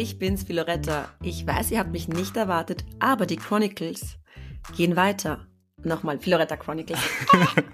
ich 0.00 0.18
bin's, 0.18 0.44
Philoretta. 0.44 1.10
Ich 1.22 1.46
weiß, 1.46 1.70
ihr 1.70 1.78
habt 1.78 1.92
mich 1.92 2.08
nicht 2.08 2.36
erwartet, 2.36 2.84
aber 3.00 3.26
die 3.26 3.36
Chronicles 3.36 4.16
gehen 4.74 4.96
weiter. 4.96 5.46
Nochmal, 5.84 6.18
Philoretta 6.18 6.56
Chronicles. 6.56 6.98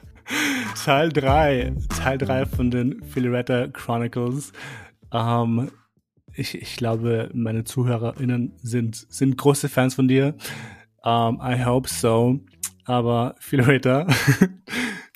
Teil 0.85 1.11
3. 1.11 1.77
Teil 1.89 2.19
3 2.19 2.47
von 2.47 2.71
den 2.73 3.03
Philoretta 3.04 3.69
Chronicles. 3.69 4.53
Ähm, 5.12 5.71
ich, 6.35 6.61
ich 6.61 6.76
glaube, 6.76 7.31
meine 7.33 7.62
ZuhörerInnen 7.62 8.54
sind, 8.61 9.06
sind 9.08 9.38
große 9.38 9.69
Fans 9.69 9.95
von 9.95 10.08
dir. 10.08 10.35
Um, 11.04 11.40
I 11.40 11.65
hope 11.65 11.88
so. 11.88 12.40
Aber 12.85 13.37
Philoretta, 13.38 14.06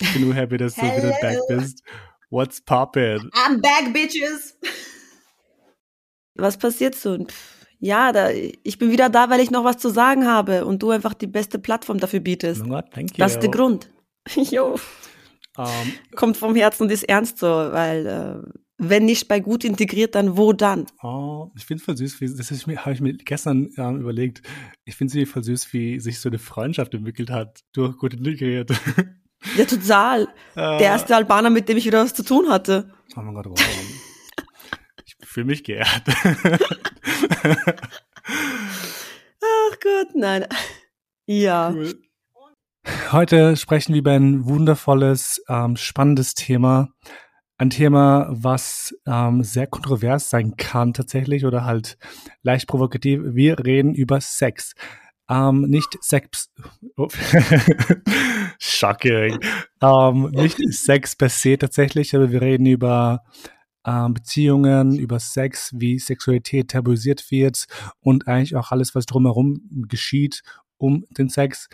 ich 0.00 0.12
bin 0.12 0.22
nur 0.22 0.34
happy, 0.34 0.58
dass 0.58 0.76
du 0.76 0.82
wieder 0.82 1.12
back 1.20 1.38
bist. 1.48 1.82
What's 2.30 2.64
poppin'? 2.64 3.28
I'm 3.32 3.60
back, 3.60 3.92
bitches! 3.92 4.56
Was 6.40 6.58
passiert 6.58 6.94
so? 6.94 7.26
Ja, 7.78 8.12
da, 8.12 8.28
ich 8.30 8.78
bin 8.78 8.90
wieder 8.90 9.08
da, 9.08 9.30
weil 9.30 9.40
ich 9.40 9.50
noch 9.50 9.64
was 9.64 9.78
zu 9.78 9.88
sagen 9.88 10.26
habe 10.26 10.66
und 10.66 10.82
du 10.82 10.90
einfach 10.90 11.14
die 11.14 11.26
beste 11.26 11.58
Plattform 11.58 11.98
dafür 11.98 12.20
bietest. 12.20 12.62
Oh 12.64 12.68
God, 12.68 12.84
thank 12.92 13.12
you. 13.12 13.16
Das 13.18 13.32
ist 13.32 13.42
der 13.42 13.50
Grund. 13.50 13.90
jo. 14.36 14.76
Um, 15.56 15.66
Kommt 16.14 16.36
vom 16.36 16.54
Herzen 16.54 16.84
und 16.84 16.92
ist 16.92 17.04
ernst 17.04 17.38
so, 17.38 17.46
weil 17.46 18.06
äh, 18.06 18.50
wenn 18.78 19.04
nicht 19.04 19.28
bei 19.28 19.40
gut 19.40 19.64
integriert, 19.64 20.14
dann 20.14 20.36
wo 20.36 20.52
dann? 20.52 20.86
Oh, 21.02 21.50
ich 21.56 21.64
finde 21.66 21.82
voll 21.82 21.96
süß, 21.96 22.20
wie, 22.20 22.34
das 22.34 22.50
habe 22.50 22.92
ich 22.92 23.00
mir 23.00 23.14
gestern 23.14 23.68
ähm, 23.76 24.00
überlegt. 24.00 24.42
Ich 24.84 24.96
finde 24.96 25.20
es 25.20 25.28
voll 25.30 25.44
süß, 25.44 25.72
wie 25.72 26.00
sich 26.00 26.18
so 26.18 26.28
eine 26.28 26.38
Freundschaft 26.38 26.94
entwickelt 26.94 27.30
hat 27.30 27.60
durch 27.72 27.96
gut 27.96 28.14
integriert. 28.14 28.70
Ja, 29.56 29.64
total. 29.64 30.24
Äh, 30.54 30.76
Der 30.76 30.80
erste 30.80 31.16
Albaner, 31.16 31.48
mit 31.48 31.66
dem 31.66 31.78
ich 31.78 31.86
wieder 31.86 32.04
was 32.04 32.12
zu 32.12 32.22
tun 32.22 32.50
hatte. 32.50 32.92
Oh 33.16 33.22
mein 33.22 33.34
Gott, 33.34 33.46
wow. 33.46 33.58
Fühle 35.30 35.46
mich 35.46 35.64
geehrt. 35.64 36.02
Ach 39.42 39.76
Gott, 39.80 40.14
nein. 40.14 40.46
Ja. 41.26 41.70
Cool. 41.70 41.94
Heute 43.12 43.56
sprechen 43.56 43.92
wir 43.94 44.00
über 44.00 44.12
ein 44.12 44.46
wundervolles, 44.46 45.42
ähm, 45.48 45.76
spannendes 45.76 46.34
Thema. 46.34 46.88
Ein 47.58 47.70
Thema, 47.70 48.26
was 48.30 48.94
ähm, 49.06 49.44
sehr 49.44 49.66
kontrovers 49.66 50.30
sein 50.30 50.56
kann 50.56 50.94
tatsächlich 50.94 51.44
oder 51.44 51.64
halt 51.64 51.98
leicht 52.42 52.66
provokativ. 52.66 53.20
Wir 53.22 53.58
reden 53.64 53.94
über 53.94 54.20
Sex. 54.20 54.74
Ähm, 55.28 55.62
nicht 55.62 55.96
Sex. 56.00 56.50
Oh. 56.96 57.08
Shocking. 58.58 59.38
Ähm, 59.80 60.30
nicht 60.32 60.58
Sex 60.72 61.14
per 61.14 61.28
se 61.28 61.58
tatsächlich, 61.58 62.16
aber 62.16 62.32
wir 62.32 62.40
reden 62.40 62.66
über 62.66 63.22
ähm, 63.86 64.14
Beziehungen, 64.14 64.98
über 64.98 65.18
Sex, 65.18 65.72
wie 65.76 65.98
Sexualität 65.98 66.70
tabuisiert 66.70 67.30
wird 67.30 67.66
und 68.00 68.28
eigentlich 68.28 68.56
auch 68.56 68.72
alles, 68.72 68.94
was 68.94 69.06
drumherum 69.06 69.62
geschieht 69.88 70.42
um 70.76 71.04
den 71.10 71.28
Sex. 71.28 71.68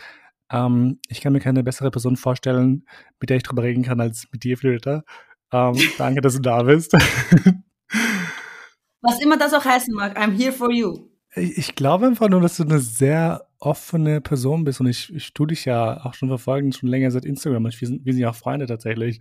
Ähm, 0.49 0.99
ich 1.07 1.21
kann 1.21 1.33
mir 1.33 1.39
keine 1.39 1.63
bessere 1.63 1.91
Person 1.91 2.15
vorstellen, 2.15 2.85
mit 3.19 3.29
der 3.29 3.37
ich 3.37 3.43
drüber 3.43 3.63
reden 3.63 3.83
kann, 3.83 3.99
als 3.99 4.27
mit 4.31 4.43
dir, 4.43 4.57
Flöter. 4.57 5.03
Ähm, 5.51 5.75
danke, 5.97 6.21
dass 6.21 6.35
du 6.35 6.41
da 6.41 6.63
bist. 6.63 6.93
Was 9.01 9.21
immer 9.21 9.37
das 9.37 9.53
auch 9.53 9.63
heißen 9.63 9.93
mag, 9.93 10.17
I'm 10.17 10.35
here 10.35 10.51
for 10.51 10.71
you. 10.71 11.06
Ich, 11.37 11.57
ich 11.57 11.75
glaube 11.75 12.07
einfach 12.07 12.29
nur, 12.29 12.41
dass 12.41 12.57
du 12.57 12.63
eine 12.63 12.79
sehr 12.79 13.47
offene 13.59 14.21
Person 14.21 14.63
bist 14.63 14.79
und 14.81 14.87
ich, 14.87 15.13
ich 15.13 15.33
tue 15.33 15.47
dich 15.47 15.65
ja 15.65 16.05
auch 16.05 16.13
schon 16.13 16.29
verfolgen, 16.29 16.71
schon 16.73 16.89
länger 16.89 17.09
seit 17.11 17.25
Instagram 17.25 17.65
und 17.65 17.81
wir 17.81 17.87
sind, 17.87 18.05
wir 18.05 18.13
sind 18.13 18.21
ja 18.21 18.29
auch 18.29 18.35
Freunde 18.35 18.67
tatsächlich. 18.67 19.19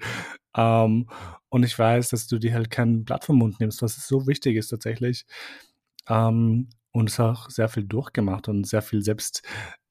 Ähm, 0.56 1.09
und 1.48 1.62
ich 1.64 1.78
weiß, 1.78 2.11
dass 2.11 2.27
du 2.27 2.39
dir 2.39 2.55
halt 2.55 2.70
kein 2.70 3.05
Blatt 3.05 3.25
vom 3.25 3.39
Mund 3.39 3.61
nimmst, 3.61 3.83
was 3.83 4.06
so 4.06 4.27
wichtig 4.27 4.56
ist 4.56 4.69
tatsächlich. 4.69 5.27
Ähm, 6.09 6.69
und 6.92 7.11
es 7.11 7.20
auch 7.20 7.50
sehr 7.50 7.69
viel 7.69 7.84
durchgemacht 7.84 8.48
und 8.48 8.67
sehr 8.67 8.83
viel 8.83 9.03
selbst 9.03 9.42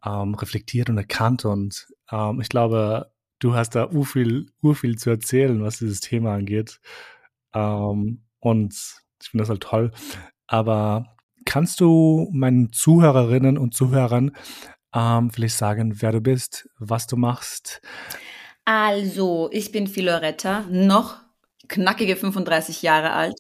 ähm, 0.03 0.34
reflektiert 0.36 0.90
und 0.90 0.97
erkannt. 0.97 1.46
Und 1.46 1.88
ähm, 2.12 2.42
ich 2.42 2.50
glaube, 2.50 3.12
du 3.40 3.53
hast 3.53 3.75
da 3.75 3.90
urviel, 3.90 4.47
urviel 4.62 4.97
zu 4.97 5.12
erzählen, 5.12 5.62
was 5.63 5.80
dieses 5.80 6.00
Thema 6.00 6.34
angeht. 6.34 6.80
Ähm, 7.53 8.24
und 8.40 8.74
ich 9.22 9.30
finde 9.30 9.44
das 9.44 9.50
halt 9.50 9.62
toll. 9.62 9.92
Aber 10.47 11.15
kannst 11.45 11.79
du 11.79 12.29
meinen 12.31 12.72
Zuhörerinnen 12.73 13.57
und 13.57 13.73
Zuhörern 13.73 14.35
ähm, 14.94 15.29
vielleicht 15.29 15.57
sagen, 15.57 16.01
wer 16.01 16.11
du 16.11 16.22
bist, 16.22 16.69
was 16.79 17.07
du 17.07 17.17
machst? 17.17 17.81
Also, 18.63 19.50
ich 19.51 19.72
bin 19.72 19.88
Philoretta, 19.88 20.66
noch 20.69 21.17
knackige 21.67 22.16
35 22.16 22.81
Jahre 22.81 23.11
alt. 23.11 23.35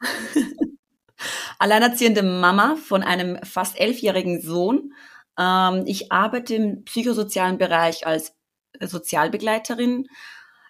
Alleinerziehende 1.58 2.22
Mama 2.22 2.76
von 2.76 3.02
einem 3.02 3.42
fast 3.42 3.78
elfjährigen 3.78 4.42
Sohn. 4.42 4.92
Ähm, 5.38 5.84
ich 5.86 6.12
arbeite 6.12 6.54
im 6.54 6.84
psychosozialen 6.84 7.56
Bereich 7.56 8.06
als 8.06 8.34
Sozialbegleiterin, 8.78 10.06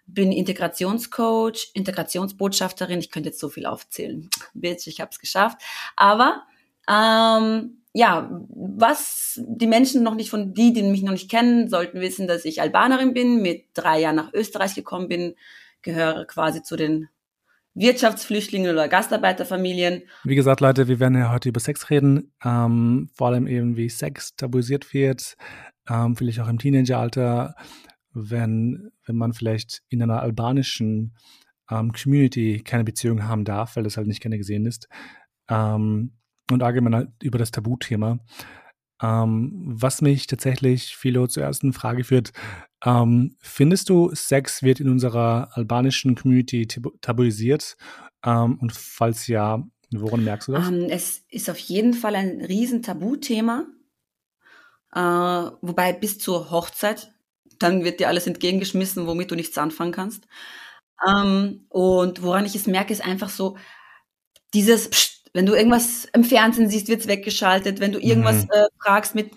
bin 0.06 0.30
Integrationscoach, 0.30 1.70
Integrationsbotschafterin. 1.74 3.00
Ich 3.00 3.10
könnte 3.10 3.30
jetzt 3.30 3.40
so 3.40 3.48
viel 3.48 3.66
aufzählen. 3.66 4.30
Bitch, 4.54 4.86
ich 4.86 5.00
habe 5.00 5.10
es 5.10 5.18
geschafft. 5.18 5.60
Aber 5.96 6.46
ähm, 6.88 7.82
ja, 7.92 8.30
was 8.50 9.40
die 9.46 9.66
Menschen 9.66 10.02
noch 10.02 10.14
nicht 10.14 10.28
von 10.28 10.52
die, 10.52 10.72
die 10.72 10.82
mich 10.82 11.02
noch 11.02 11.12
nicht 11.12 11.30
kennen, 11.30 11.68
sollten 11.68 12.00
wissen, 12.00 12.26
dass 12.26 12.44
ich 12.44 12.60
Albanerin 12.60 13.14
bin, 13.14 13.40
mit 13.40 13.64
drei 13.72 14.00
Jahren 14.00 14.16
nach 14.16 14.34
Österreich 14.34 14.74
gekommen 14.74 15.08
bin, 15.08 15.34
gehöre 15.80 16.26
quasi 16.26 16.62
zu 16.62 16.76
den 16.76 17.08
Wirtschaftsflüchtlingen 17.72 18.72
oder 18.72 18.88
Gastarbeiterfamilien. 18.88 20.02
Wie 20.24 20.34
gesagt, 20.34 20.60
Leute, 20.60 20.88
wir 20.88 20.98
werden 20.98 21.16
ja 21.16 21.30
heute 21.30 21.50
über 21.50 21.60
Sex 21.60 21.90
reden, 21.90 22.32
ähm, 22.44 23.10
vor 23.14 23.28
allem 23.28 23.46
eben 23.46 23.76
wie 23.76 23.88
Sex 23.88 24.34
tabuisiert 24.36 24.92
wird, 24.92 25.36
ähm, 25.88 26.16
vielleicht 26.16 26.40
auch 26.40 26.48
im 26.48 26.58
Teenageralter, 26.58 27.54
wenn, 28.12 28.90
wenn 29.04 29.16
man 29.16 29.34
vielleicht 29.34 29.82
in 29.88 30.02
einer 30.02 30.22
albanischen 30.22 31.16
ähm, 31.70 31.92
Community 31.92 32.62
keine 32.62 32.84
Beziehung 32.84 33.24
haben 33.24 33.44
darf, 33.44 33.76
weil 33.76 33.84
das 33.84 33.96
halt 33.96 34.06
nicht 34.06 34.22
gerne 34.22 34.38
gesehen 34.38 34.66
ist. 34.66 34.88
Ähm, 35.48 36.15
und 36.50 36.62
allgemein 36.62 36.94
halt 36.94 37.08
über 37.22 37.38
das 37.38 37.50
Tabuthema. 37.50 38.18
Ähm, 39.02 39.52
was 39.66 40.00
mich 40.00 40.26
tatsächlich, 40.26 40.96
Philo, 40.96 41.26
zur 41.26 41.42
ersten 41.42 41.72
Frage 41.72 42.04
führt, 42.04 42.32
ähm, 42.84 43.36
findest 43.40 43.90
du, 43.90 44.14
Sex 44.14 44.62
wird 44.62 44.80
in 44.80 44.88
unserer 44.88 45.50
albanischen 45.52 46.14
Community 46.14 46.66
tabuisiert? 47.00 47.76
Ähm, 48.24 48.58
und 48.60 48.72
falls 48.72 49.26
ja, 49.26 49.62
woran 49.90 50.24
merkst 50.24 50.48
du 50.48 50.52
das? 50.52 50.68
Ähm, 50.68 50.86
es 50.88 51.24
ist 51.28 51.50
auf 51.50 51.58
jeden 51.58 51.92
Fall 51.92 52.14
ein 52.14 52.40
riesen 52.42 52.82
Tabuthema. 52.82 53.66
Äh, 54.94 55.00
wobei 55.00 55.92
bis 55.92 56.18
zur 56.18 56.50
Hochzeit, 56.50 57.12
dann 57.58 57.84
wird 57.84 58.00
dir 58.00 58.08
alles 58.08 58.26
entgegengeschmissen, 58.26 59.06
womit 59.06 59.30
du 59.30 59.34
nichts 59.34 59.58
anfangen 59.58 59.92
kannst. 59.92 60.26
Ähm, 61.06 61.66
und 61.68 62.22
woran 62.22 62.46
ich 62.46 62.54
es 62.54 62.66
merke, 62.66 62.92
ist 62.92 63.04
einfach 63.04 63.28
so 63.28 63.58
dieses 64.54 64.88
Psst, 64.88 65.15
wenn 65.36 65.46
du 65.46 65.54
irgendwas 65.54 66.08
im 66.14 66.24
Fernsehen 66.24 66.68
siehst, 66.68 66.88
wird's 66.88 67.06
weggeschaltet. 67.06 67.78
Wenn 67.78 67.92
du 67.92 68.00
irgendwas 68.00 68.44
Mhm. 68.44 68.50
äh, 68.52 68.64
fragst 68.82 69.14
mit, 69.14 69.30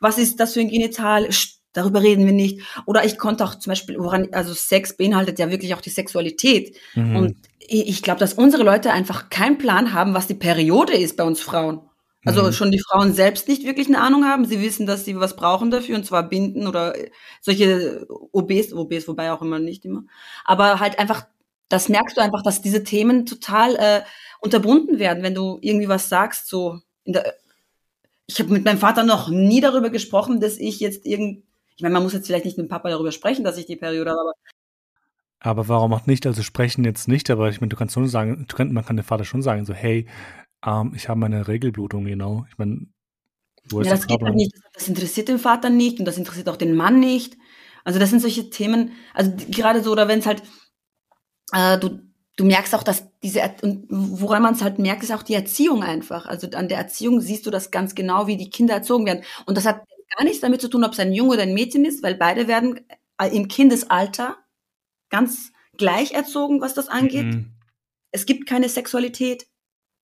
was 0.00 0.18
ist 0.18 0.40
das 0.40 0.54
für 0.54 0.60
ein 0.60 0.68
Genital? 0.70 1.28
Darüber 1.74 2.02
reden 2.02 2.24
wir 2.24 2.32
nicht. 2.32 2.60
Oder 2.86 3.04
ich 3.04 3.18
konnte 3.18 3.44
auch 3.44 3.56
zum 3.56 3.70
Beispiel, 3.72 3.98
woran, 3.98 4.28
also 4.32 4.54
Sex 4.54 4.96
beinhaltet 4.96 5.38
ja 5.38 5.50
wirklich 5.50 5.74
auch 5.74 5.80
die 5.80 5.90
Sexualität. 5.90 6.76
Mhm. 6.94 7.16
Und 7.16 7.36
ich, 7.58 7.88
ich 7.88 8.02
glaube, 8.02 8.20
dass 8.20 8.34
unsere 8.34 8.62
Leute 8.62 8.92
einfach 8.92 9.28
keinen 9.28 9.58
Plan 9.58 9.92
haben, 9.92 10.14
was 10.14 10.26
die 10.26 10.34
Periode 10.34 10.94
ist 10.96 11.16
bei 11.16 11.24
uns 11.24 11.40
Frauen. 11.40 11.80
Also 12.24 12.44
Mhm. 12.44 12.52
schon 12.52 12.70
die 12.70 12.80
Frauen 12.80 13.12
selbst 13.12 13.48
nicht 13.48 13.64
wirklich 13.66 13.88
eine 13.88 14.00
Ahnung 14.00 14.24
haben. 14.24 14.46
Sie 14.46 14.62
wissen, 14.62 14.86
dass 14.86 15.04
sie 15.04 15.18
was 15.20 15.36
brauchen 15.36 15.70
dafür, 15.70 15.96
und 15.96 16.06
zwar 16.06 16.22
Binden 16.28 16.66
oder 16.66 16.94
solche 17.42 18.06
OBs, 18.32 18.72
OBs, 18.72 19.06
wobei 19.08 19.30
auch 19.32 19.42
immer 19.42 19.58
nicht 19.58 19.84
immer. 19.84 20.04
Aber 20.44 20.80
halt 20.80 20.98
einfach, 20.98 21.26
das 21.68 21.88
merkst 21.88 22.16
du 22.16 22.20
einfach, 22.22 22.42
dass 22.42 22.62
diese 22.62 22.84
Themen 22.84 23.26
total 23.26 23.74
äh, 23.76 24.02
unterbunden 24.44 24.98
werden, 24.98 25.22
wenn 25.22 25.34
du 25.34 25.58
irgendwie 25.62 25.88
was 25.88 26.08
sagst, 26.08 26.48
so 26.48 26.80
in 27.04 27.14
der 27.14 27.34
ich 28.26 28.38
habe 28.40 28.52
mit 28.52 28.64
meinem 28.64 28.78
Vater 28.78 29.02
noch 29.02 29.28
nie 29.28 29.60
darüber 29.60 29.90
gesprochen, 29.90 30.40
dass 30.40 30.58
ich 30.58 30.80
jetzt 30.80 31.04
irgend 31.06 31.42
ich 31.76 31.82
meine, 31.82 31.92
man 31.94 32.04
muss 32.04 32.12
jetzt 32.12 32.26
vielleicht 32.28 32.44
nicht 32.44 32.56
mit 32.56 32.66
dem 32.66 32.70
Papa 32.70 32.88
darüber 32.88 33.10
sprechen, 33.10 33.42
dass 33.44 33.58
ich 33.58 33.66
die 33.66 33.74
Periode 33.76 34.10
habe, 34.10 34.20
aber 34.20 34.32
Aber 35.40 35.68
warum 35.68 35.92
auch 35.92 36.06
nicht? 36.06 36.26
Also 36.26 36.42
sprechen 36.42 36.84
jetzt 36.84 37.08
nicht, 37.08 37.30
aber 37.30 37.48
ich 37.48 37.60
meine, 37.60 37.70
du 37.70 37.76
kannst 37.76 37.94
schon 37.94 38.06
sagen, 38.08 38.46
du 38.48 38.64
man 38.66 38.84
kann 38.84 38.96
dem 38.96 39.04
Vater 39.04 39.24
schon 39.24 39.42
sagen, 39.42 39.64
so, 39.66 39.74
hey, 39.74 40.06
ähm, 40.64 40.92
ich 40.94 41.08
habe 41.08 41.20
meine 41.20 41.48
Regelblutung, 41.48 42.04
genau. 42.04 42.46
Ich 42.48 42.56
meine, 42.58 42.86
wo 43.68 43.80
ist 43.80 43.86
ja, 43.86 43.92
das 43.92 44.00
das 44.00 44.08
geht 44.08 44.22
halt 44.22 44.36
nicht. 44.36 44.54
Das 44.72 44.88
interessiert 44.88 45.28
den 45.28 45.38
Vater 45.38 45.68
nicht 45.70 45.98
und 45.98 46.04
das 46.04 46.16
interessiert 46.18 46.48
auch 46.48 46.56
den 46.56 46.74
Mann 46.76 47.00
nicht. 47.00 47.36
Also 47.84 47.98
das 47.98 48.10
sind 48.10 48.20
solche 48.20 48.48
Themen, 48.50 48.92
also 49.12 49.30
die- 49.32 49.50
gerade 49.50 49.82
so, 49.82 49.92
oder 49.92 50.08
wenn 50.08 50.20
es 50.20 50.26
halt, 50.26 50.42
äh, 51.52 51.78
du, 51.78 52.00
du 52.36 52.44
merkst 52.44 52.74
auch, 52.74 52.82
dass 52.82 53.04
diese, 53.22 53.40
und 53.62 53.86
woran 53.88 54.42
man 54.42 54.54
es 54.54 54.62
halt 54.62 54.78
merkt, 54.78 55.02
ist 55.02 55.12
auch 55.12 55.22
die 55.22 55.34
Erziehung 55.34 55.82
einfach. 55.82 56.26
Also 56.26 56.48
an 56.50 56.68
der 56.68 56.78
Erziehung 56.78 57.20
siehst 57.20 57.46
du 57.46 57.50
das 57.50 57.70
ganz 57.70 57.94
genau, 57.94 58.26
wie 58.26 58.36
die 58.36 58.50
Kinder 58.50 58.74
erzogen 58.74 59.06
werden. 59.06 59.24
Und 59.46 59.56
das 59.56 59.66
hat 59.66 59.86
gar 60.16 60.24
nichts 60.24 60.40
damit 60.40 60.60
zu 60.60 60.68
tun, 60.68 60.84
ob 60.84 60.92
es 60.92 61.00
ein 61.00 61.12
Junge 61.12 61.34
oder 61.34 61.42
ein 61.42 61.54
Mädchen 61.54 61.84
ist, 61.84 62.02
weil 62.02 62.14
beide 62.14 62.48
werden 62.48 62.80
äh, 63.18 63.28
im 63.28 63.48
Kindesalter 63.48 64.36
ganz 65.10 65.52
gleich 65.76 66.12
erzogen, 66.12 66.60
was 66.60 66.74
das 66.74 66.88
angeht. 66.88 67.26
Mhm. 67.26 67.50
Es 68.10 68.26
gibt 68.26 68.48
keine 68.48 68.68
Sexualität 68.68 69.46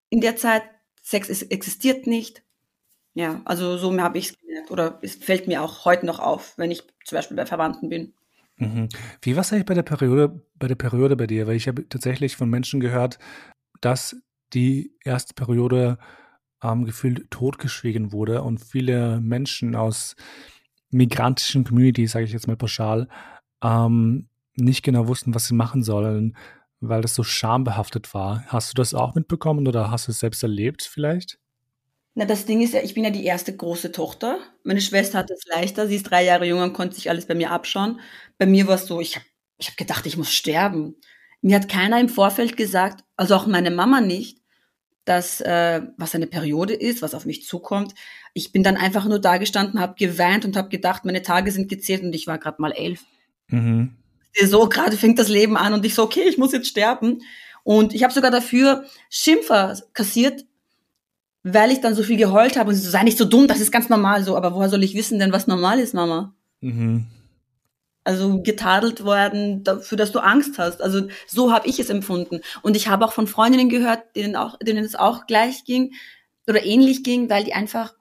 in 0.08 0.20
der 0.20 0.36
Zeit. 0.36 0.62
Sex 1.02 1.28
ist, 1.28 1.42
existiert 1.42 2.06
nicht. 2.06 2.42
Ja, 3.14 3.40
also 3.44 3.76
so 3.76 3.96
habe 4.00 4.18
ich 4.18 4.30
es 4.30 4.38
gemerkt. 4.38 4.70
Oder 4.70 4.98
es 5.02 5.16
fällt 5.16 5.48
mir 5.48 5.62
auch 5.62 5.84
heute 5.84 6.06
noch 6.06 6.20
auf, 6.20 6.56
wenn 6.56 6.70
ich 6.70 6.82
zum 7.04 7.16
Beispiel 7.16 7.36
bei 7.36 7.46
Verwandten 7.46 7.88
bin. 7.88 8.14
Mhm. 8.60 8.88
Wie 9.22 9.34
war 9.34 9.40
es 9.40 9.52
eigentlich 9.52 9.66
bei 9.66 9.74
der 9.74 9.82
Periode, 9.82 10.42
bei 10.56 10.68
der 10.68 10.74
Periode 10.74 11.16
bei 11.16 11.26
dir? 11.26 11.46
Weil 11.46 11.56
ich 11.56 11.66
habe 11.66 11.88
tatsächlich 11.88 12.36
von 12.36 12.48
Menschen 12.48 12.80
gehört, 12.80 13.18
dass 13.80 14.16
die 14.52 14.94
erste 15.04 15.34
Periode 15.34 15.98
ähm, 16.62 16.84
gefühlt 16.84 17.30
totgeschwiegen 17.30 18.12
wurde 18.12 18.42
und 18.42 18.58
viele 18.58 19.20
Menschen 19.20 19.74
aus 19.74 20.14
migrantischen 20.90 21.64
Communities, 21.64 22.12
sage 22.12 22.26
ich 22.26 22.32
jetzt 22.32 22.46
mal 22.46 22.56
pauschal, 22.56 23.08
ähm, 23.62 24.28
nicht 24.56 24.82
genau 24.82 25.08
wussten, 25.08 25.34
was 25.34 25.46
sie 25.46 25.54
machen 25.54 25.82
sollen, 25.82 26.36
weil 26.80 27.00
das 27.02 27.14
so 27.14 27.22
schambehaftet 27.22 28.12
war. 28.12 28.44
Hast 28.46 28.72
du 28.72 28.74
das 28.74 28.94
auch 28.94 29.14
mitbekommen 29.14 29.66
oder 29.66 29.90
hast 29.90 30.08
du 30.08 30.12
es 30.12 30.20
selbst 30.20 30.42
erlebt 30.42 30.82
vielleicht? 30.82 31.39
Na, 32.20 32.26
das 32.26 32.44
Ding 32.44 32.60
ist 32.60 32.74
ja, 32.74 32.82
ich 32.82 32.92
bin 32.92 33.02
ja 33.02 33.08
die 33.08 33.24
erste 33.24 33.56
große 33.56 33.92
Tochter. 33.92 34.40
Meine 34.62 34.82
Schwester 34.82 35.16
hat 35.16 35.30
es 35.30 35.46
leichter. 35.46 35.88
Sie 35.88 35.96
ist 35.96 36.02
drei 36.02 36.22
Jahre 36.22 36.44
jünger 36.44 36.64
und 36.64 36.74
konnte 36.74 36.94
sich 36.94 37.08
alles 37.08 37.24
bei 37.24 37.34
mir 37.34 37.50
abschauen. 37.50 37.98
Bei 38.36 38.44
mir 38.44 38.66
war 38.66 38.74
es 38.74 38.84
so, 38.84 39.00
ich 39.00 39.16
habe 39.16 39.24
ich 39.56 39.68
hab 39.68 39.78
gedacht, 39.78 40.04
ich 40.04 40.18
muss 40.18 40.30
sterben. 40.30 40.96
Mir 41.40 41.56
hat 41.56 41.70
keiner 41.70 41.98
im 41.98 42.10
Vorfeld 42.10 42.58
gesagt, 42.58 43.04
also 43.16 43.36
auch 43.36 43.46
meine 43.46 43.70
Mama 43.70 44.02
nicht, 44.02 44.36
dass 45.06 45.40
äh, 45.40 45.80
was 45.96 46.14
eine 46.14 46.26
Periode 46.26 46.74
ist, 46.74 47.00
was 47.00 47.14
auf 47.14 47.24
mich 47.24 47.46
zukommt. 47.46 47.94
Ich 48.34 48.52
bin 48.52 48.62
dann 48.62 48.76
einfach 48.76 49.06
nur 49.06 49.18
da 49.18 49.38
gestanden, 49.38 49.80
habe 49.80 49.94
geweint 49.94 50.44
und 50.44 50.58
habe 50.58 50.68
gedacht, 50.68 51.06
meine 51.06 51.22
Tage 51.22 51.50
sind 51.50 51.70
gezählt 51.70 52.02
und 52.02 52.14
ich 52.14 52.26
war 52.26 52.36
gerade 52.36 52.60
mal 52.60 52.72
elf. 52.72 53.02
Mhm. 53.46 53.96
So 54.44 54.68
gerade 54.68 54.98
fängt 54.98 55.18
das 55.18 55.28
Leben 55.28 55.56
an 55.56 55.72
und 55.72 55.86
ich 55.86 55.94
so, 55.94 56.02
okay, 56.02 56.24
ich 56.28 56.36
muss 56.36 56.52
jetzt 56.52 56.68
sterben. 56.68 57.22
Und 57.62 57.94
ich 57.94 58.02
habe 58.02 58.12
sogar 58.12 58.30
dafür 58.30 58.84
Schimpfer 59.08 59.78
kassiert, 59.94 60.44
weil 61.42 61.70
ich 61.70 61.80
dann 61.80 61.94
so 61.94 62.02
viel 62.02 62.16
geheult 62.16 62.56
habe 62.56 62.70
und 62.70 62.76
sie 62.76 62.82
so, 62.82 62.90
sei 62.90 63.02
nicht 63.02 63.18
so 63.18 63.24
dumm, 63.24 63.46
das 63.46 63.60
ist 63.60 63.72
ganz 63.72 63.88
normal 63.88 64.22
so. 64.24 64.36
Aber 64.36 64.54
woher 64.54 64.68
soll 64.68 64.84
ich 64.84 64.94
wissen 64.94 65.18
denn, 65.18 65.32
was 65.32 65.46
normal 65.46 65.78
ist, 65.78 65.94
Mama? 65.94 66.34
Mhm. 66.60 67.06
Also 68.04 68.42
getadelt 68.42 69.04
worden 69.04 69.62
dafür, 69.62 69.96
dass 69.96 70.12
du 70.12 70.20
Angst 70.20 70.58
hast. 70.58 70.82
Also 70.82 71.08
so 71.26 71.52
habe 71.52 71.68
ich 71.68 71.78
es 71.78 71.90
empfunden. 71.90 72.40
Und 72.62 72.76
ich 72.76 72.88
habe 72.88 73.04
auch 73.04 73.12
von 73.12 73.26
Freundinnen 73.26 73.68
gehört, 73.68 74.16
denen, 74.16 74.36
auch, 74.36 74.58
denen 74.58 74.84
es 74.84 74.94
auch 74.94 75.26
gleich 75.26 75.64
ging 75.64 75.92
oder 76.46 76.64
ähnlich 76.64 77.04
ging, 77.04 77.30
weil 77.30 77.44
die 77.44 77.54
einfach 77.54 77.94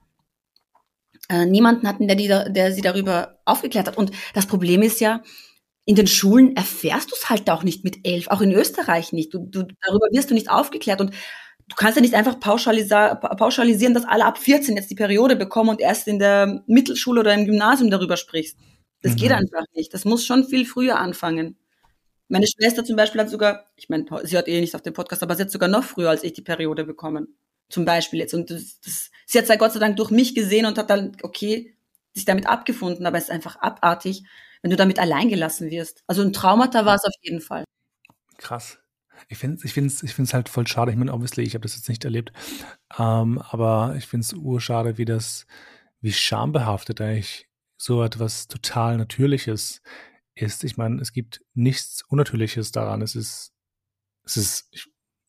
äh, 1.30 1.46
niemanden 1.46 1.88
hatten, 1.88 2.08
der, 2.08 2.16
die, 2.16 2.28
der 2.28 2.72
sie 2.74 2.82
darüber 2.82 3.40
aufgeklärt 3.46 3.88
hat. 3.88 3.98
Und 3.98 4.12
das 4.34 4.48
Problem 4.48 4.82
ist 4.82 5.00
ja, 5.00 5.22
in 5.86 5.96
den 5.96 6.08
Schulen 6.08 6.56
erfährst 6.56 7.12
du 7.12 7.16
es 7.16 7.30
halt 7.30 7.50
auch 7.50 7.64
nicht 7.64 7.84
mit 7.84 8.06
elf, 8.06 8.28
auch 8.28 8.42
in 8.42 8.52
Österreich 8.52 9.12
nicht. 9.14 9.34
Du, 9.34 9.40
du, 9.40 9.64
darüber 9.82 10.08
wirst 10.12 10.30
du 10.30 10.34
nicht 10.34 10.50
aufgeklärt. 10.50 11.02
Und 11.02 11.14
du 11.70 11.76
kannst 11.76 11.96
ja 11.96 12.02
nicht 12.02 12.16
einfach 12.16 12.40
pauschalisieren, 12.40 13.94
dass 13.94 14.06
alle 14.06 14.26
ab 14.26 14.38
14 14.38 14.76
jetzt 14.76 14.90
die 14.90 14.96
Periode 14.96 15.36
bekommen 15.36 15.70
und 15.70 15.80
erst 15.80 16.08
in 16.08 16.20
der 16.20 16.64
Mittelschule 16.68 17.22
oder 17.22 17.34
im 17.34 17.46
Gymnasium 17.46 17.90
darüber 17.90 18.18
sprichst. 18.18 18.58
Das 19.02 19.14
mhm. 19.14 19.18
geht 19.18 19.32
einfach 19.32 19.64
nicht. 19.74 19.94
Das 19.94 20.04
muss 20.04 20.26
schon 20.26 20.44
viel 20.46 20.66
früher 20.66 21.00
anfangen. 21.00 21.58
Meine 22.28 22.46
Schwester 22.48 22.84
zum 22.84 22.96
Beispiel 22.96 23.22
hat 23.22 23.30
sogar, 23.30 23.66
ich 23.76 23.90
meine, 23.90 24.06
sie 24.24 24.38
hat 24.38 24.48
eh 24.48 24.60
nichts 24.60 24.76
auf 24.76 24.82
dem 24.82 24.94
Podcast, 24.94 25.24
aber 25.24 25.36
sie 25.36 25.44
hat 25.44 25.52
sogar 25.52 25.70
noch 25.70 25.84
früher 25.84 26.10
als 26.10 26.24
ich 26.24 26.34
die 26.34 26.42
Periode 26.42 26.84
bekommen. 26.84 27.36
Zum 27.70 27.86
Beispiel 27.86 28.20
jetzt. 28.20 28.34
Und 28.34 28.50
das, 28.50 28.80
das, 28.82 29.12
sie 29.26 29.38
hat 29.38 29.44
es 29.44 29.50
ja 29.50 29.56
Gott 29.56 29.74
sei 29.74 29.80
Dank 29.80 29.96
durch 29.96 30.12
mich 30.12 30.36
gesehen 30.36 30.66
und 30.66 30.78
hat 30.78 30.90
dann, 30.90 31.16
okay, 31.24 31.76
sich 32.14 32.26
damit 32.26 32.48
abgefunden, 32.48 33.06
aber 33.06 33.18
es 33.18 33.26
ist 33.26 33.32
einfach 33.32 33.56
abartig, 33.58 34.24
wenn 34.62 34.72
du 34.72 34.78
damit 34.78 35.00
alleingelassen 35.00 35.70
wirst. 35.70 36.04
Also 36.08 36.22
ein 36.22 36.34
Traumata 36.34 36.86
war 36.86 36.96
es 36.96 37.06
auf 37.06 37.14
jeden 37.22 37.42
Fall. 37.42 37.64
Krass. 38.38 38.80
Ich 39.28 39.38
finde 39.38 39.58
es 39.58 39.66
ich 39.66 39.74
find's, 39.74 40.04
ich 40.04 40.14
find's 40.14 40.34
halt 40.34 40.50
voll 40.50 40.68
schade. 40.68 40.92
Ich 40.92 40.98
meine, 40.98 41.14
obviously, 41.14 41.44
ich 41.44 41.54
habe 41.54 41.64
das 41.64 41.76
jetzt 41.76 41.90
nicht 41.90 42.06
erlebt. 42.06 42.32
Ähm, 42.98 43.40
aber 43.40 43.96
ich 43.98 44.08
finde 44.08 44.24
es 44.24 44.34
urschade, 44.34 44.98
wie 44.98 45.06
das, 45.06 45.46
wie 46.02 46.12
schambehaftet 46.12 47.02
eigentlich 47.02 47.48
so 47.78 48.04
etwas 48.04 48.48
total 48.48 48.98
Natürliches 48.98 49.82
ist. 50.36 50.64
Ich 50.64 50.78
meine, 50.78 51.02
es 51.02 51.14
gibt 51.14 51.42
nichts 51.54 52.04
Unnatürliches 52.08 52.72
daran. 52.72 53.02
Es 53.02 53.16
ist, 53.16 53.54
es 54.26 54.38
ist 54.38 54.68
ich, 54.72 54.88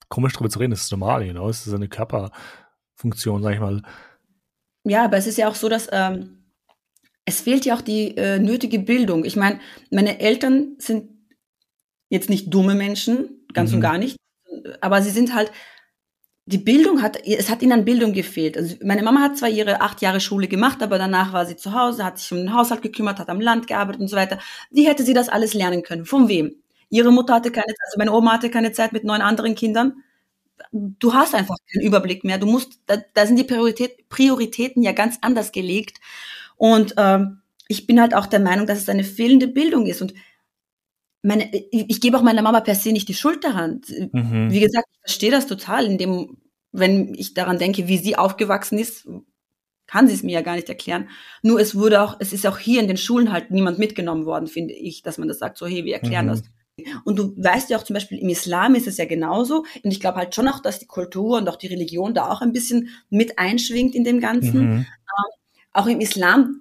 komisch 0.08 0.32
darüber 0.32 0.50
zu 0.50 0.58
reden, 0.58 0.72
es 0.72 0.82
ist 0.82 0.90
normal, 0.90 1.24
you 1.24 1.32
know? 1.32 1.48
es 1.48 1.66
ist 1.66 1.72
eine 1.74 1.88
Körperfunktion, 1.88 3.42
sag 3.42 3.54
ich 3.54 3.60
mal. 3.60 3.82
Ja, 4.84 5.04
aber 5.04 5.16
es 5.16 5.26
ist 5.26 5.38
ja 5.38 5.48
auch 5.48 5.54
so, 5.54 5.68
dass 5.68 5.88
ähm, 5.92 6.40
es 7.24 7.40
fehlt 7.40 7.64
ja 7.64 7.76
auch 7.76 7.80
die 7.80 8.16
äh, 8.16 8.38
nötige 8.38 8.78
Bildung. 8.78 9.24
Ich 9.24 9.36
meine, 9.36 9.60
meine 9.90 10.20
Eltern 10.20 10.76
sind 10.78 11.10
jetzt 12.10 12.28
nicht 12.28 12.52
dumme 12.52 12.74
Menschen, 12.74 13.46
ganz 13.54 13.70
mhm. 13.70 13.76
und 13.76 13.80
gar 13.80 13.96
nicht, 13.96 14.16
aber 14.82 15.00
sie 15.00 15.10
sind 15.10 15.34
halt 15.34 15.50
die 16.50 16.58
Bildung 16.58 17.00
hat, 17.00 17.24
es 17.24 17.48
hat 17.48 17.62
ihnen 17.62 17.72
an 17.72 17.84
Bildung 17.84 18.12
gefehlt. 18.12 18.56
Also 18.56 18.74
meine 18.82 19.02
Mama 19.02 19.20
hat 19.20 19.38
zwar 19.38 19.48
ihre 19.48 19.80
acht 19.80 20.02
Jahre 20.02 20.20
Schule 20.20 20.48
gemacht, 20.48 20.82
aber 20.82 20.98
danach 20.98 21.32
war 21.32 21.46
sie 21.46 21.56
zu 21.56 21.74
Hause, 21.74 22.04
hat 22.04 22.18
sich 22.18 22.32
um 22.32 22.38
den 22.38 22.54
Haushalt 22.54 22.82
gekümmert, 22.82 23.20
hat 23.20 23.28
am 23.28 23.40
Land 23.40 23.68
gearbeitet 23.68 24.00
und 24.00 24.08
so 24.08 24.16
weiter. 24.16 24.38
Wie 24.70 24.88
hätte 24.88 25.04
sie 25.04 25.14
das 25.14 25.28
alles 25.28 25.54
lernen 25.54 25.84
können? 25.84 26.06
Von 26.06 26.28
wem? 26.28 26.56
Ihre 26.88 27.12
Mutter 27.12 27.34
hatte 27.34 27.52
keine 27.52 27.68
Zeit, 27.68 27.86
also 27.86 27.98
meine 27.98 28.12
Oma 28.12 28.32
hatte 28.32 28.50
keine 28.50 28.72
Zeit 28.72 28.92
mit 28.92 29.04
neun 29.04 29.20
anderen 29.20 29.54
Kindern. 29.54 30.02
Du 30.72 31.14
hast 31.14 31.34
einfach 31.36 31.56
keinen 31.72 31.86
Überblick 31.86 32.24
mehr. 32.24 32.38
Du 32.38 32.46
musst, 32.46 32.80
da, 32.86 32.96
da 33.14 33.26
sind 33.26 33.38
die 33.38 33.44
Priorität, 33.44 34.08
Prioritäten 34.08 34.82
ja 34.82 34.90
ganz 34.90 35.18
anders 35.20 35.52
gelegt. 35.52 36.00
Und 36.56 36.94
ähm, 36.96 37.42
ich 37.68 37.86
bin 37.86 38.00
halt 38.00 38.14
auch 38.14 38.26
der 38.26 38.40
Meinung, 38.40 38.66
dass 38.66 38.78
es 38.78 38.88
eine 38.88 39.04
fehlende 39.04 39.46
Bildung 39.46 39.86
ist. 39.86 40.02
Und 40.02 40.14
meine, 41.22 41.54
ich, 41.54 41.86
ich 41.88 42.00
gebe 42.00 42.16
auch 42.16 42.22
meiner 42.22 42.42
Mama 42.42 42.60
per 42.60 42.74
se 42.74 42.92
nicht 42.92 43.08
die 43.08 43.14
Schuld 43.14 43.44
daran. 43.44 43.80
Mhm. 44.12 44.50
Wie 44.50 44.60
gesagt, 44.60 44.86
ich 44.92 45.00
verstehe 45.00 45.30
das 45.30 45.46
total, 45.46 45.86
in 45.86 45.98
dem, 45.98 46.38
wenn 46.72 47.14
ich 47.14 47.34
daran 47.34 47.58
denke, 47.58 47.88
wie 47.88 47.98
sie 47.98 48.16
aufgewachsen 48.16 48.78
ist, 48.78 49.06
kann 49.86 50.06
sie 50.06 50.14
es 50.14 50.22
mir 50.22 50.32
ja 50.32 50.42
gar 50.42 50.54
nicht 50.54 50.68
erklären. 50.68 51.08
Nur 51.42 51.60
es 51.60 51.74
wurde 51.74 52.00
auch, 52.02 52.16
es 52.20 52.32
ist 52.32 52.46
auch 52.46 52.58
hier 52.58 52.80
in 52.80 52.86
den 52.86 52.96
Schulen 52.96 53.32
halt 53.32 53.50
niemand 53.50 53.78
mitgenommen 53.78 54.24
worden, 54.24 54.46
finde 54.46 54.72
ich, 54.72 55.02
dass 55.02 55.18
man 55.18 55.28
das 55.28 55.38
sagt, 55.38 55.58
so, 55.58 55.66
hey, 55.66 55.84
wir 55.84 55.94
erklären 55.94 56.26
mhm. 56.26 56.30
das. 56.30 56.42
Und 57.04 57.18
du 57.18 57.34
weißt 57.36 57.70
ja 57.70 57.76
auch 57.76 57.82
zum 57.82 57.94
Beispiel, 57.94 58.18
im 58.18 58.28
Islam 58.28 58.74
ist 58.74 58.86
es 58.86 58.96
ja 58.96 59.04
genauso. 59.04 59.64
Und 59.82 59.90
ich 59.90 60.00
glaube 60.00 60.18
halt 60.18 60.34
schon 60.34 60.48
auch, 60.48 60.60
dass 60.60 60.78
die 60.78 60.86
Kultur 60.86 61.38
und 61.38 61.48
auch 61.48 61.56
die 61.56 61.66
Religion 61.66 62.14
da 62.14 62.30
auch 62.30 62.40
ein 62.40 62.52
bisschen 62.52 62.88
mit 63.10 63.38
einschwingt 63.38 63.94
in 63.94 64.04
dem 64.04 64.20
Ganzen. 64.20 64.60
Mhm. 64.60 64.76
Ähm, 64.78 64.86
auch 65.72 65.86
im 65.86 66.00
Islam 66.00 66.60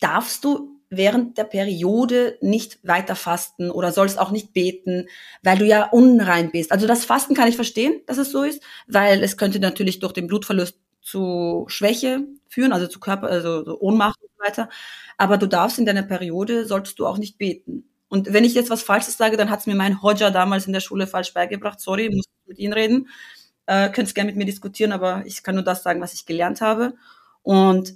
darfst 0.00 0.44
du 0.44 0.71
während 0.92 1.38
der 1.38 1.44
Periode 1.44 2.36
nicht 2.42 2.78
weiter 2.86 3.16
fasten 3.16 3.70
oder 3.70 3.92
sollst 3.92 4.18
auch 4.18 4.30
nicht 4.30 4.52
beten, 4.52 5.08
weil 5.42 5.58
du 5.58 5.66
ja 5.66 5.88
unrein 5.88 6.50
bist. 6.50 6.70
Also 6.70 6.86
das 6.86 7.04
Fasten 7.06 7.34
kann 7.34 7.48
ich 7.48 7.56
verstehen, 7.56 8.02
dass 8.06 8.18
es 8.18 8.30
so 8.30 8.42
ist, 8.42 8.62
weil 8.86 9.22
es 9.22 9.38
könnte 9.38 9.58
natürlich 9.58 10.00
durch 10.00 10.12
den 10.12 10.26
Blutverlust 10.26 10.78
zu 11.00 11.64
Schwäche 11.68 12.26
führen, 12.46 12.72
also 12.72 12.86
zu 12.86 13.00
Körper, 13.00 13.28
also 13.28 13.64
so 13.64 13.80
Ohnmacht 13.80 14.20
und 14.22 14.28
so 14.36 14.44
weiter. 14.44 14.68
Aber 15.16 15.38
du 15.38 15.48
darfst 15.48 15.78
in 15.78 15.86
deiner 15.86 16.02
Periode, 16.02 16.66
solltest 16.66 16.98
du 16.98 17.06
auch 17.06 17.18
nicht 17.18 17.38
beten. 17.38 17.88
Und 18.08 18.32
wenn 18.34 18.44
ich 18.44 18.52
jetzt 18.52 18.68
was 18.68 18.82
Falsches 18.82 19.16
sage, 19.16 19.38
dann 19.38 19.48
hat 19.48 19.60
es 19.60 19.66
mir 19.66 19.74
mein 19.74 20.02
Hodja 20.02 20.30
damals 20.30 20.66
in 20.66 20.74
der 20.74 20.80
Schule 20.80 21.06
falsch 21.06 21.32
beigebracht. 21.32 21.80
Sorry, 21.80 22.10
muss 22.10 22.26
mit 22.44 22.58
Ihnen 22.58 22.74
reden. 22.74 23.08
Äh, 23.64 23.88
könnt 23.88 24.14
gerne 24.14 24.28
mit 24.28 24.36
mir 24.36 24.44
diskutieren, 24.44 24.92
aber 24.92 25.22
ich 25.24 25.42
kann 25.42 25.54
nur 25.54 25.64
das 25.64 25.82
sagen, 25.82 26.02
was 26.02 26.12
ich 26.12 26.26
gelernt 26.26 26.60
habe. 26.60 26.94
Und 27.42 27.94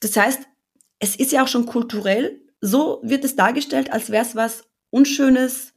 das 0.00 0.16
heißt, 0.16 0.48
es 1.02 1.16
ist 1.16 1.32
ja 1.32 1.42
auch 1.42 1.48
schon 1.48 1.66
kulturell, 1.66 2.40
so 2.60 3.00
wird 3.02 3.24
es 3.24 3.34
dargestellt, 3.34 3.92
als 3.92 4.10
wäre 4.10 4.24
es 4.24 4.36
was 4.36 4.64
Unschönes 4.90 5.74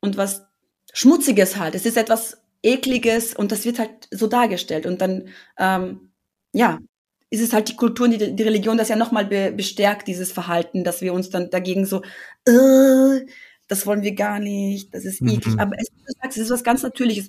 und 0.00 0.16
was 0.16 0.46
Schmutziges 0.92 1.56
halt. 1.56 1.74
Es 1.74 1.86
ist 1.86 1.96
etwas 1.96 2.40
Ekliges 2.62 3.34
und 3.34 3.50
das 3.50 3.64
wird 3.64 3.80
halt 3.80 3.90
so 4.12 4.28
dargestellt. 4.28 4.86
Und 4.86 5.00
dann, 5.00 5.28
ähm, 5.58 6.12
ja, 6.52 6.78
ist 7.30 7.42
es 7.42 7.52
halt 7.52 7.68
die 7.68 7.76
Kultur 7.76 8.06
und 8.06 8.12
die, 8.12 8.36
die 8.36 8.42
Religion, 8.44 8.78
das 8.78 8.88
ja 8.88 8.96
nochmal 8.96 9.26
be 9.26 9.50
bestärkt, 9.50 10.06
dieses 10.06 10.30
Verhalten, 10.30 10.84
dass 10.84 11.00
wir 11.00 11.12
uns 11.14 11.30
dann 11.30 11.50
dagegen 11.50 11.84
so, 11.84 12.02
äh, 12.46 13.26
das 13.66 13.86
wollen 13.86 14.02
wir 14.02 14.14
gar 14.14 14.38
nicht, 14.38 14.94
das 14.94 15.04
ist 15.04 15.20
eklig. 15.20 15.54
Mhm. 15.54 15.60
Aber 15.60 15.76
es, 15.80 15.88
es 16.28 16.36
ist 16.36 16.50
was 16.50 16.62
ganz 16.62 16.84
Natürliches. 16.84 17.28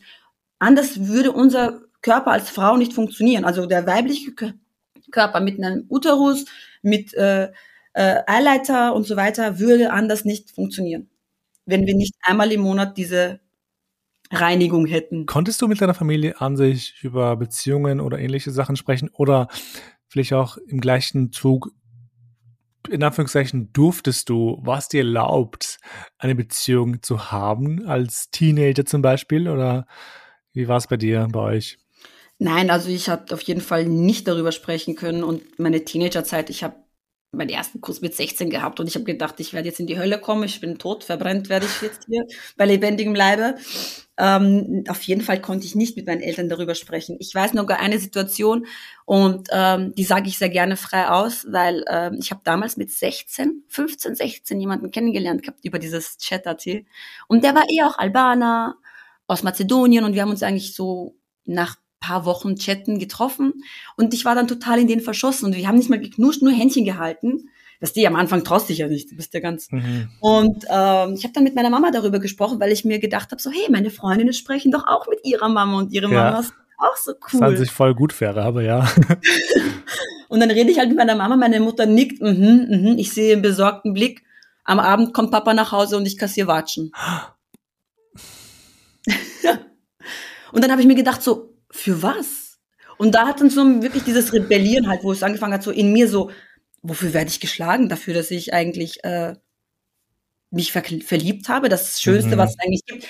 Anders 0.59 1.07
würde 1.07 1.31
unser 1.31 1.81
Körper 2.03 2.31
als 2.31 2.51
Frau 2.51 2.77
nicht 2.77 2.93
funktionieren. 2.93 3.45
Also 3.45 3.65
der 3.65 3.87
weibliche 3.87 4.31
Körper 5.09 5.39
mit 5.39 5.57
einem 5.57 5.85
Uterus, 5.89 6.45
mit 6.81 7.13
äh, 7.13 7.51
äh, 7.93 8.21
Eileiter 8.27 8.93
und 8.95 9.03
so 9.03 9.15
weiter 9.15 9.59
würde 9.59 9.91
anders 9.91 10.25
nicht 10.25 10.51
funktionieren, 10.51 11.09
wenn 11.65 11.85
wir 11.85 11.95
nicht 11.95 12.15
einmal 12.21 12.51
im 12.51 12.61
Monat 12.61 12.97
diese 12.97 13.39
Reinigung 14.31 14.85
hätten. 14.85 15.25
Konntest 15.25 15.61
du 15.61 15.67
mit 15.67 15.81
deiner 15.81 15.93
Familie 15.93 16.39
an 16.39 16.55
sich 16.55 17.03
über 17.03 17.35
Beziehungen 17.35 17.99
oder 17.99 18.17
ähnliche 18.19 18.51
Sachen 18.51 18.75
sprechen 18.75 19.09
oder 19.09 19.49
vielleicht 20.07 20.33
auch 20.33 20.57
im 20.57 20.79
gleichen 20.79 21.31
Zug, 21.31 21.71
in 22.89 23.03
Anführungszeichen, 23.03 23.71
durftest 23.73 24.29
du, 24.29 24.57
was 24.61 24.87
dir 24.87 24.99
erlaubt, 24.99 25.79
eine 26.17 26.35
Beziehung 26.35 27.03
zu 27.03 27.31
haben 27.31 27.85
als 27.85 28.31
Teenager 28.31 28.85
zum 28.85 29.01
Beispiel 29.01 29.47
oder 29.47 29.85
wie 30.53 30.67
war 30.67 30.77
es 30.77 30.87
bei 30.87 30.97
dir, 30.97 31.27
bei 31.31 31.39
euch? 31.39 31.77
Nein, 32.43 32.71
also 32.71 32.89
ich 32.89 33.07
habe 33.07 33.35
auf 33.35 33.41
jeden 33.43 33.61
Fall 33.61 33.85
nicht 33.85 34.27
darüber 34.27 34.51
sprechen 34.51 34.95
können 34.95 35.23
und 35.23 35.59
meine 35.59 35.85
Teenagerzeit, 35.85 36.49
ich 36.49 36.63
habe 36.63 36.75
meinen 37.31 37.51
ersten 37.51 37.81
Kurs 37.81 38.01
mit 38.01 38.15
16 38.15 38.49
gehabt 38.49 38.79
und 38.79 38.87
ich 38.87 38.95
habe 38.95 39.05
gedacht, 39.05 39.39
ich 39.39 39.53
werde 39.53 39.67
jetzt 39.67 39.79
in 39.79 39.85
die 39.85 39.99
Hölle 39.99 40.19
kommen, 40.19 40.45
ich 40.45 40.59
bin 40.59 40.79
tot, 40.79 41.03
verbrennt 41.03 41.49
werde 41.49 41.67
ich 41.67 41.81
jetzt 41.83 42.05
hier 42.07 42.25
bei 42.57 42.65
lebendigem 42.65 43.13
Leibe. 43.13 43.57
ähm, 44.17 44.83
auf 44.89 45.03
jeden 45.03 45.21
Fall 45.21 45.39
konnte 45.39 45.67
ich 45.67 45.75
nicht 45.75 45.95
mit 45.95 46.07
meinen 46.07 46.21
Eltern 46.21 46.49
darüber 46.49 46.73
sprechen. 46.73 47.15
Ich 47.19 47.33
weiß 47.35 47.53
noch 47.53 47.67
gar 47.67 47.79
eine 47.79 47.99
Situation 47.99 48.65
und 49.05 49.49
ähm, 49.51 49.93
die 49.93 50.03
sage 50.03 50.27
ich 50.27 50.39
sehr 50.39 50.49
gerne 50.49 50.77
frei 50.77 51.09
aus, 51.09 51.45
weil 51.47 51.85
ähm, 51.87 52.17
ich 52.19 52.31
habe 52.31 52.41
damals 52.43 52.75
mit 52.75 52.89
16, 52.89 53.65
15, 53.67 54.15
16 54.15 54.59
jemanden 54.59 54.89
kennengelernt 54.89 55.43
gehabt 55.43 55.63
über 55.63 55.77
dieses 55.77 56.17
Chat.at 56.17 56.65
und 57.27 57.43
der 57.43 57.53
war 57.53 57.65
eh 57.69 57.83
auch 57.83 57.99
Albaner 57.99 58.77
aus 59.27 59.43
Mazedonien 59.43 60.05
und 60.05 60.15
wir 60.15 60.23
haben 60.23 60.31
uns 60.31 60.41
eigentlich 60.41 60.73
so 60.73 61.15
nach 61.45 61.77
paar 62.01 62.25
Wochen 62.25 62.57
chatten 62.57 62.99
getroffen 62.99 63.63
und 63.95 64.13
ich 64.13 64.25
war 64.25 64.35
dann 64.35 64.47
total 64.47 64.79
in 64.79 64.87
den 64.87 64.99
verschossen 64.99 65.45
und 65.45 65.55
wir 65.55 65.67
haben 65.67 65.77
nicht 65.77 65.89
mal 65.89 65.99
geknuscht, 65.99 66.41
nur 66.41 66.51
Händchen 66.51 66.83
gehalten. 66.83 67.49
Das 67.79 67.93
die 67.93 68.05
am 68.05 68.15
Anfang 68.15 68.43
traust 68.43 68.69
dich 68.69 68.79
ja 68.79 68.87
nicht, 68.87 69.11
du 69.11 69.15
bist 69.15 69.33
ja 69.33 69.39
ganz. 69.39 69.71
Mhm. 69.71 70.09
Und 70.19 70.65
ähm, 70.69 71.13
ich 71.15 71.23
habe 71.23 71.33
dann 71.33 71.43
mit 71.43 71.55
meiner 71.55 71.71
Mama 71.71 71.89
darüber 71.91 72.19
gesprochen, 72.19 72.59
weil 72.59 72.71
ich 72.71 72.85
mir 72.85 72.99
gedacht 72.99 73.31
habe, 73.31 73.41
so 73.41 73.49
hey, 73.49 73.71
meine 73.71 73.89
Freundinnen 73.89 74.33
sprechen 74.33 74.71
doch 74.71 74.85
auch 74.85 75.07
mit 75.07 75.19
ihrer 75.23 75.49
Mama 75.49 75.79
und 75.79 75.91
ihre 75.91 76.11
ja. 76.11 76.25
Mama 76.25 76.39
ist 76.41 76.53
auch 76.77 76.95
so 76.97 77.11
cool. 77.11 77.39
Das 77.39 77.41
an 77.41 77.57
sich 77.57 77.71
voll 77.71 77.95
gut 77.95 78.19
wäre, 78.21 78.43
aber 78.43 78.61
ja. 78.61 78.87
und 80.29 80.39
dann 80.39 80.51
rede 80.51 80.69
ich 80.69 80.77
halt 80.77 80.89
mit 80.89 80.97
meiner 80.97 81.15
Mama, 81.15 81.35
meine 81.37 81.59
Mutter 81.59 81.85
nickt, 81.85 82.21
mhm, 82.21 82.67
mhm, 82.69 82.95
ich 82.97 83.13
sehe 83.13 83.33
einen 83.33 83.41
besorgten 83.41 83.93
Blick. 83.93 84.23
Am 84.63 84.79
Abend 84.79 85.13
kommt 85.13 85.31
Papa 85.31 85.55
nach 85.55 85.71
Hause 85.71 85.97
und 85.97 86.05
ich 86.05 86.17
kassiere 86.17 86.47
Watschen. 86.47 86.91
und 90.51 90.63
dann 90.63 90.71
habe 90.71 90.81
ich 90.81 90.87
mir 90.87 90.95
gedacht, 90.95 91.23
so, 91.23 91.50
für 91.81 92.01
was? 92.01 92.59
Und 92.97 93.15
da 93.15 93.27
hat 93.27 93.41
dann 93.41 93.49
so 93.49 93.81
wirklich 93.81 94.03
dieses 94.03 94.31
Rebellieren 94.31 94.87
halt, 94.87 95.03
wo 95.03 95.11
es 95.11 95.23
angefangen 95.23 95.53
hat, 95.53 95.63
so 95.63 95.71
in 95.71 95.91
mir 95.91 96.07
so, 96.07 96.29
wofür 96.83 97.13
werde 97.13 97.29
ich 97.29 97.39
geschlagen? 97.39 97.89
Dafür, 97.89 98.13
dass 98.13 98.31
ich 98.31 98.53
eigentlich 98.53 99.03
äh, 99.03 99.35
mich 100.51 100.71
ver 100.71 100.83
verliebt 100.83 101.49
habe, 101.49 101.69
das 101.69 102.01
Schönste, 102.01 102.35
mhm. 102.35 102.37
was 102.37 102.51
es 102.51 102.59
eigentlich 102.59 102.85
gibt 102.85 103.07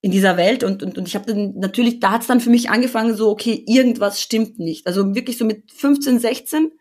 in 0.00 0.10
dieser 0.10 0.36
Welt. 0.36 0.64
Und, 0.64 0.82
und, 0.82 0.98
und 0.98 1.06
ich 1.06 1.14
habe 1.14 1.32
dann 1.32 1.54
natürlich, 1.58 2.00
da 2.00 2.10
hat 2.10 2.22
es 2.22 2.26
dann 2.26 2.40
für 2.40 2.50
mich 2.50 2.70
angefangen, 2.70 3.14
so, 3.14 3.30
okay, 3.30 3.64
irgendwas 3.66 4.20
stimmt 4.20 4.58
nicht. 4.58 4.86
Also 4.86 5.14
wirklich 5.14 5.38
so 5.38 5.44
mit 5.44 5.70
15, 5.70 6.18
16, 6.18 6.72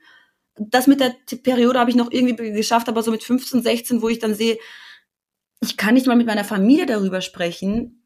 das 0.58 0.88
mit 0.88 1.00
der 1.00 1.14
Periode 1.44 1.80
habe 1.80 1.92
ich 1.92 1.96
noch 1.96 2.12
irgendwie 2.12 2.52
geschafft, 2.52 2.90
aber 2.90 3.04
so 3.04 3.12
mit 3.12 3.24
15, 3.24 3.62
16, 3.62 4.02
wo 4.02 4.10
ich 4.10 4.20
dann 4.20 4.34
sehe, 4.36 4.58
ich 5.62 5.78
kann 5.78 5.94
nicht 5.94 6.08
mal 6.08 6.16
mit 6.16 6.28
meiner 6.28 6.44
Familie 6.44 6.88
darüber 6.88 7.22
sprechen, 7.22 8.01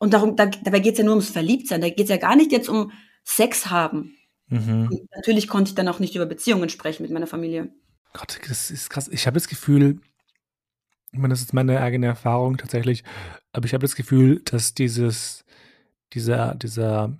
und 0.00 0.14
darum, 0.14 0.34
da, 0.34 0.46
dabei 0.46 0.80
geht 0.80 0.94
es 0.94 0.98
ja 0.98 1.04
nur 1.04 1.14
ums 1.14 1.28
Verliebtsein. 1.28 1.82
Da 1.82 1.88
geht 1.90 2.00
es 2.00 2.08
ja 2.08 2.16
gar 2.16 2.34
nicht 2.34 2.50
jetzt 2.52 2.68
um 2.68 2.90
Sex 3.22 3.70
haben. 3.70 4.16
Mhm. 4.48 5.06
natürlich 5.14 5.46
konnte 5.46 5.68
ich 5.68 5.74
dann 5.76 5.86
auch 5.86 6.00
nicht 6.00 6.16
über 6.16 6.26
Beziehungen 6.26 6.68
sprechen 6.70 7.04
mit 7.04 7.12
meiner 7.12 7.28
Familie. 7.28 7.72
Gott, 8.14 8.40
das 8.48 8.72
ist 8.72 8.90
krass. 8.90 9.06
Ich 9.06 9.28
habe 9.28 9.34
das 9.34 9.46
Gefühl, 9.46 10.00
ich 11.12 11.18
meine, 11.18 11.32
das 11.32 11.42
ist 11.42 11.52
meine 11.52 11.80
eigene 11.80 12.06
Erfahrung 12.06 12.56
tatsächlich, 12.56 13.04
aber 13.52 13.66
ich 13.66 13.74
habe 13.74 13.82
das 13.82 13.94
Gefühl, 13.94 14.40
dass 14.44 14.74
dieses, 14.74 15.44
dieser, 16.14 16.56
dieser, 16.56 17.16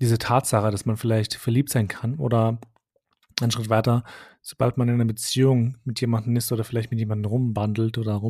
diese 0.00 0.18
Tatsache, 0.18 0.70
dass 0.70 0.86
man 0.86 0.96
vielleicht 0.96 1.34
verliebt 1.34 1.70
sein 1.70 1.88
kann 1.88 2.16
oder 2.16 2.58
einen 3.40 3.50
Schritt 3.50 3.70
weiter, 3.70 4.04
sobald 4.42 4.76
man 4.76 4.88
in 4.88 4.94
einer 4.94 5.04
Beziehung 5.06 5.78
mit 5.84 6.00
jemandem 6.00 6.36
ist 6.36 6.52
oder 6.52 6.62
vielleicht 6.62 6.92
mit 6.92 7.00
jemandem 7.00 7.28
rumbandelt 7.30 7.98
oder 7.98 8.22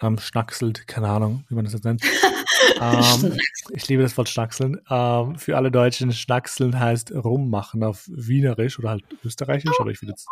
rumschnackselt, 0.00 0.78
ähm, 0.78 0.84
keine 0.86 1.08
Ahnung, 1.08 1.44
wie 1.48 1.54
man 1.54 1.64
das 1.64 1.74
jetzt 1.74 1.84
nennt, 1.84 2.02
ähm, 2.80 3.38
ich 3.70 3.88
liebe 3.88 4.02
das 4.02 4.16
Wort 4.16 4.28
Schnackseln. 4.28 4.80
Ähm, 4.90 5.36
für 5.36 5.56
alle 5.56 5.70
Deutschen, 5.70 6.12
Schnackseln 6.12 6.78
heißt 6.78 7.12
rummachen 7.12 7.82
auf 7.82 8.04
Wienerisch 8.08 8.78
oder 8.78 8.90
halt 8.90 9.04
Österreichisch, 9.24 9.78
aber 9.78 9.90
ich 9.90 10.02
will 10.02 10.10
jetzt. 10.10 10.28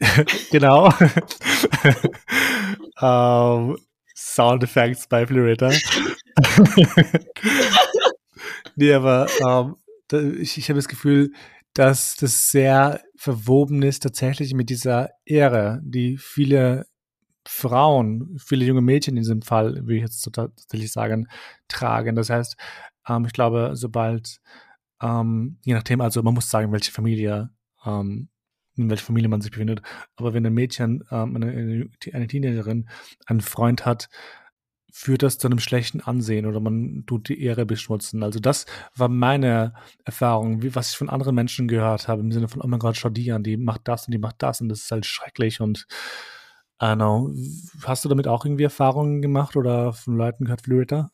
genau. 0.50 0.92
ähm, 3.00 3.78
Sound 4.14 4.62
Effects 4.62 5.06
bei 5.06 5.26
Florida. 5.26 5.70
nee, 8.76 8.92
aber 8.92 9.26
ähm, 9.40 9.76
ich, 10.40 10.58
ich 10.58 10.68
habe 10.68 10.78
das 10.78 10.88
Gefühl, 10.88 11.32
dass 11.74 12.16
das 12.16 12.50
sehr 12.50 13.00
verwoben 13.16 13.82
ist 13.82 14.02
tatsächlich 14.02 14.54
mit 14.54 14.70
dieser 14.70 15.10
Ehre, 15.24 15.80
die 15.82 16.18
viele 16.18 16.86
Frauen, 17.46 18.36
viele 18.38 18.64
junge 18.64 18.82
Mädchen 18.82 19.16
in 19.16 19.22
diesem 19.22 19.42
Fall, 19.42 19.86
wie 19.86 19.96
ich 19.96 20.02
jetzt 20.02 20.22
tatsächlich 20.32 20.92
sagen, 20.92 21.28
tragen. 21.68 22.16
Das 22.16 22.30
heißt, 22.30 22.56
ähm, 23.08 23.24
ich 23.24 23.32
glaube, 23.32 23.72
sobald, 23.74 24.40
ähm, 25.02 25.58
je 25.62 25.74
nachdem, 25.74 26.00
also 26.00 26.22
man 26.22 26.34
muss 26.34 26.50
sagen, 26.50 26.72
welche 26.72 26.92
Familie, 26.92 27.50
ähm, 27.84 28.28
in 28.76 28.90
welcher 28.90 29.06
Familie 29.06 29.28
man 29.28 29.40
sich 29.40 29.50
befindet, 29.50 29.82
aber 30.16 30.34
wenn 30.34 30.46
ein 30.46 30.54
Mädchen, 30.54 31.04
ähm, 31.10 31.36
eine, 31.36 31.88
eine 32.12 32.26
Teenagerin 32.26 32.88
einen 33.26 33.40
Freund 33.40 33.84
hat, 33.86 34.08
führt 34.92 35.22
das 35.22 35.38
zu 35.38 35.48
einem 35.48 35.60
schlechten 35.60 36.00
Ansehen 36.00 36.46
oder 36.46 36.60
man 36.60 37.04
tut 37.06 37.28
die 37.28 37.42
Ehre 37.42 37.64
beschmutzen. 37.64 38.22
Also 38.22 38.40
das 38.40 38.66
war 38.94 39.08
meine 39.08 39.74
Erfahrung, 40.04 40.62
wie, 40.62 40.74
was 40.74 40.90
ich 40.90 40.96
von 40.96 41.08
anderen 41.08 41.34
Menschen 41.34 41.68
gehört 41.68 42.08
habe, 42.08 42.22
im 42.22 42.32
Sinne 42.32 42.48
von, 42.48 42.60
oh 42.60 42.66
mein 42.66 42.80
Gott, 42.80 42.96
schau 42.96 43.08
die 43.08 43.30
an, 43.32 43.42
die 43.42 43.56
macht 43.56 43.86
das 43.88 44.06
und 44.06 44.12
die 44.12 44.18
macht 44.18 44.42
das 44.42 44.60
und 44.60 44.68
das 44.68 44.80
ist 44.82 44.90
halt 44.90 45.06
schrecklich 45.06 45.60
und 45.60 45.86
Know. 46.80 47.30
Hast 47.84 48.04
du 48.04 48.08
damit 48.08 48.26
auch 48.26 48.44
irgendwie 48.44 48.64
Erfahrungen 48.64 49.20
gemacht 49.20 49.56
oder 49.56 49.92
von 49.92 50.16
Leuten 50.16 50.44
gehört, 50.44 50.62
Florida? 50.62 51.10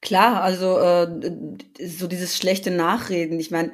Klar, 0.00 0.42
also 0.42 0.78
äh, 0.78 1.56
so 1.86 2.08
dieses 2.08 2.36
schlechte 2.36 2.70
Nachreden. 2.70 3.38
Ich 3.38 3.50
meine, 3.50 3.72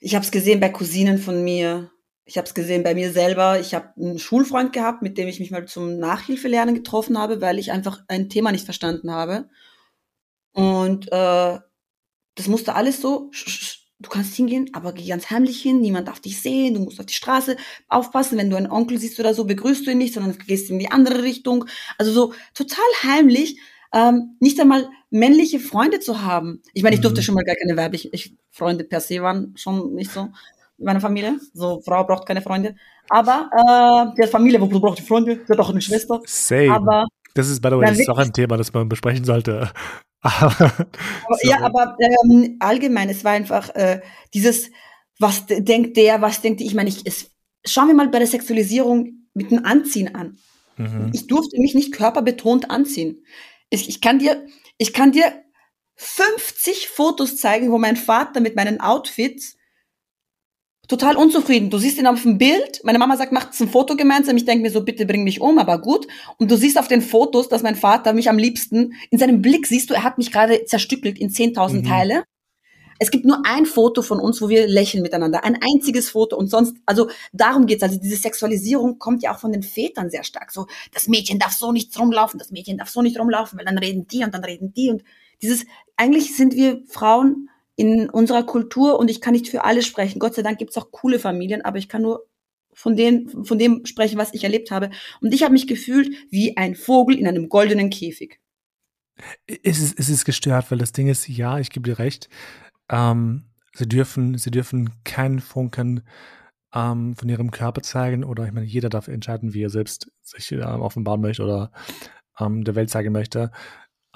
ich 0.00 0.14
habe 0.14 0.24
es 0.24 0.30
gesehen 0.30 0.60
bei 0.60 0.68
Cousinen 0.68 1.18
von 1.18 1.42
mir. 1.44 1.90
Ich 2.24 2.36
habe 2.36 2.46
es 2.46 2.54
gesehen 2.54 2.82
bei 2.82 2.94
mir 2.94 3.12
selber. 3.12 3.60
Ich 3.60 3.72
habe 3.72 3.88
einen 3.96 4.18
Schulfreund 4.18 4.72
gehabt, 4.72 5.00
mit 5.02 5.16
dem 5.16 5.28
ich 5.28 5.38
mich 5.38 5.52
mal 5.52 5.64
zum 5.66 5.98
Nachhilfelernen 5.98 6.74
getroffen 6.74 7.16
habe, 7.18 7.40
weil 7.40 7.58
ich 7.58 7.70
einfach 7.70 8.02
ein 8.08 8.28
Thema 8.28 8.50
nicht 8.50 8.64
verstanden 8.64 9.12
habe. 9.12 9.48
Und 10.52 11.06
äh, 11.12 11.58
das 12.34 12.48
musste 12.48 12.74
alles 12.74 13.00
so 13.00 13.30
du 13.98 14.10
kannst 14.10 14.34
hingehen, 14.34 14.70
aber 14.72 14.92
geh 14.92 15.08
ganz 15.08 15.30
heimlich 15.30 15.60
hin, 15.60 15.80
niemand 15.80 16.08
darf 16.08 16.20
dich 16.20 16.40
sehen, 16.40 16.74
du 16.74 16.80
musst 16.80 17.00
auf 17.00 17.06
die 17.06 17.14
Straße 17.14 17.56
aufpassen, 17.88 18.36
wenn 18.38 18.50
du 18.50 18.56
einen 18.56 18.70
Onkel 18.70 18.98
siehst 18.98 19.18
oder 19.18 19.32
so, 19.32 19.44
begrüßt 19.44 19.86
du 19.86 19.90
ihn 19.90 19.98
nicht, 19.98 20.14
sondern 20.14 20.36
gehst 20.46 20.70
in 20.70 20.78
die 20.78 20.90
andere 20.90 21.22
Richtung. 21.22 21.64
Also 21.98 22.12
so 22.12 22.34
total 22.54 22.84
heimlich, 23.02 23.58
ähm, 23.94 24.36
nicht 24.40 24.60
einmal 24.60 24.88
männliche 25.10 25.60
Freunde 25.60 26.00
zu 26.00 26.22
haben. 26.22 26.62
Ich 26.74 26.82
meine, 26.82 26.96
ich 26.96 27.00
durfte 27.00 27.20
mhm. 27.20 27.24
schon 27.24 27.34
mal 27.34 27.44
gar 27.44 27.56
keine 27.56 27.76
weiblichen 27.76 28.10
ich, 28.12 28.34
Freunde 28.50 28.84
per 28.84 29.00
se 29.00 29.22
waren 29.22 29.54
schon 29.56 29.94
nicht 29.94 30.10
so 30.10 30.28
in 30.78 30.84
meiner 30.84 31.00
Familie. 31.00 31.38
So, 31.54 31.80
Frau 31.80 32.04
braucht 32.04 32.26
keine 32.26 32.42
Freunde. 32.42 32.74
Aber 33.08 33.48
äh, 33.52 34.20
die 34.20 34.28
Familie, 34.28 34.60
wo 34.60 34.66
braucht 34.66 34.98
die 34.98 35.02
Freunde? 35.02 35.36
Die 35.36 35.52
hat 35.52 35.58
auch 35.58 35.70
eine 35.70 35.80
Schwester. 35.80 36.20
Same. 36.26 36.74
Aber 36.74 37.06
das 37.36 37.48
ist, 37.48 37.60
by 37.60 37.68
the 37.68 37.76
way, 37.76 37.86
das 37.86 37.98
ist 37.98 38.08
auch 38.08 38.18
ein 38.18 38.32
Thema, 38.32 38.56
das 38.56 38.72
man 38.72 38.88
besprechen 38.88 39.24
sollte. 39.24 39.70
Ja, 41.42 41.60
aber 41.60 41.96
ähm, 42.00 42.56
allgemein, 42.58 43.08
es 43.08 43.22
war 43.22 43.30
einfach 43.30 43.68
äh, 43.76 44.00
dieses, 44.34 44.70
was 45.20 45.46
denkt 45.46 45.96
der, 45.96 46.20
was 46.20 46.40
denkt 46.40 46.58
die? 46.58 46.66
Ich 46.66 46.74
meine, 46.74 46.88
ich, 46.88 47.06
es, 47.06 47.30
schauen 47.64 47.86
wir 47.86 47.94
mal 47.94 48.08
bei 48.08 48.18
der 48.18 48.26
Sexualisierung 48.26 49.28
mit 49.34 49.52
dem 49.52 49.64
Anziehen 49.64 50.16
an. 50.16 50.38
Mhm. 50.78 51.12
Ich 51.12 51.28
durfte 51.28 51.60
mich 51.60 51.76
nicht 51.76 51.92
körperbetont 51.92 52.70
anziehen. 52.70 53.24
Ich, 53.70 53.88
ich, 53.88 54.00
kann 54.00 54.18
dir, 54.18 54.44
ich 54.78 54.92
kann 54.92 55.12
dir 55.12 55.32
50 55.96 56.88
Fotos 56.88 57.36
zeigen, 57.36 57.70
wo 57.70 57.78
mein 57.78 57.96
Vater 57.96 58.40
mit 58.40 58.56
meinen 58.56 58.80
Outfits 58.80 59.56
total 60.88 61.16
unzufrieden. 61.16 61.70
Du 61.70 61.78
siehst 61.78 61.98
ihn 61.98 62.06
auf 62.06 62.22
dem 62.22 62.38
Bild. 62.38 62.80
Meine 62.84 62.98
Mama 62.98 63.16
sagt, 63.16 63.32
macht 63.32 63.58
ein 63.60 63.68
Foto 63.68 63.96
gemeinsam. 63.96 64.36
Ich 64.36 64.44
denke 64.44 64.62
mir 64.62 64.70
so, 64.70 64.82
bitte 64.82 65.06
bring 65.06 65.24
mich 65.24 65.40
um, 65.40 65.58
aber 65.58 65.80
gut. 65.80 66.06
Und 66.38 66.50
du 66.50 66.56
siehst 66.56 66.78
auf 66.78 66.88
den 66.88 67.02
Fotos, 67.02 67.48
dass 67.48 67.62
mein 67.62 67.76
Vater 67.76 68.12
mich 68.12 68.28
am 68.28 68.38
liebsten, 68.38 68.94
in 69.10 69.18
seinem 69.18 69.42
Blick 69.42 69.66
siehst 69.66 69.90
du, 69.90 69.94
er 69.94 70.04
hat 70.04 70.18
mich 70.18 70.32
gerade 70.32 70.64
zerstückelt 70.64 71.18
in 71.18 71.30
10.000 71.30 71.72
mhm. 71.72 71.84
Teile. 71.84 72.24
Es 72.98 73.10
gibt 73.10 73.26
nur 73.26 73.42
ein 73.44 73.66
Foto 73.66 74.00
von 74.00 74.20
uns, 74.20 74.40
wo 74.40 74.48
wir 74.48 74.66
lächeln 74.66 75.02
miteinander. 75.02 75.44
Ein 75.44 75.58
einziges 75.60 76.08
Foto 76.08 76.36
und 76.36 76.48
sonst, 76.48 76.76
also 76.86 77.10
darum 77.32 77.66
geht's. 77.66 77.82
Also 77.82 77.98
diese 77.98 78.16
Sexualisierung 78.16 78.98
kommt 78.98 79.22
ja 79.22 79.34
auch 79.34 79.38
von 79.38 79.52
den 79.52 79.62
Vätern 79.62 80.08
sehr 80.10 80.24
stark. 80.24 80.50
So, 80.50 80.66
das 80.94 81.08
Mädchen 81.08 81.38
darf 81.38 81.52
so 81.52 81.72
nicht 81.72 81.98
rumlaufen, 81.98 82.38
das 82.38 82.50
Mädchen 82.50 82.78
darf 82.78 82.88
so 82.88 83.02
nicht 83.02 83.18
rumlaufen, 83.18 83.58
weil 83.58 83.66
dann 83.66 83.78
reden 83.78 84.06
die 84.06 84.24
und 84.24 84.32
dann 84.32 84.44
reden 84.44 84.72
die 84.72 84.90
und 84.90 85.04
dieses, 85.42 85.66
eigentlich 85.96 86.34
sind 86.34 86.54
wir 86.54 86.82
Frauen 86.88 87.50
in 87.76 88.08
unserer 88.08 88.44
Kultur 88.44 88.98
und 88.98 89.10
ich 89.10 89.20
kann 89.20 89.34
nicht 89.34 89.48
für 89.48 89.64
alle 89.64 89.82
sprechen. 89.82 90.18
Gott 90.18 90.34
sei 90.34 90.42
Dank 90.42 90.58
gibt 90.58 90.70
es 90.70 90.78
auch 90.78 90.90
coole 90.90 91.18
Familien, 91.18 91.62
aber 91.62 91.78
ich 91.78 91.88
kann 91.88 92.02
nur 92.02 92.26
von, 92.72 92.96
denen, 92.96 93.44
von 93.44 93.58
dem 93.58 93.86
sprechen, 93.86 94.18
was 94.18 94.34
ich 94.34 94.44
erlebt 94.44 94.70
habe. 94.70 94.90
Und 95.20 95.32
ich 95.32 95.42
habe 95.42 95.52
mich 95.52 95.66
gefühlt 95.66 96.14
wie 96.30 96.56
ein 96.56 96.74
Vogel 96.74 97.18
in 97.18 97.26
einem 97.26 97.48
goldenen 97.48 97.90
Käfig. 97.90 98.40
Es 99.62 99.80
ist, 99.80 99.98
es 99.98 100.08
ist 100.08 100.24
gestört, 100.24 100.70
weil 100.70 100.78
das 100.78 100.92
Ding 100.92 101.08
ist, 101.08 101.26
ja, 101.28 101.58
ich 101.58 101.70
gebe 101.70 101.88
dir 101.88 101.98
recht. 101.98 102.28
Ähm, 102.90 103.44
sie 103.74 103.88
dürfen, 103.88 104.36
sie 104.36 104.50
dürfen 104.50 104.90
keinen 105.04 105.40
Funken 105.40 106.02
ähm, 106.74 107.16
von 107.16 107.28
ihrem 107.28 107.50
Körper 107.50 107.82
zeigen 107.82 108.24
oder 108.24 108.44
ich 108.46 108.52
meine, 108.52 108.66
jeder 108.66 108.90
darf 108.90 109.08
entscheiden, 109.08 109.54
wie 109.54 109.62
er 109.62 109.70
selbst 109.70 110.10
sich 110.22 110.52
äh, 110.52 110.62
offenbaren 110.62 111.20
möchte 111.20 111.44
oder 111.44 111.70
ähm, 112.38 112.64
der 112.64 112.74
Welt 112.74 112.90
zeigen 112.90 113.12
möchte. 113.12 113.50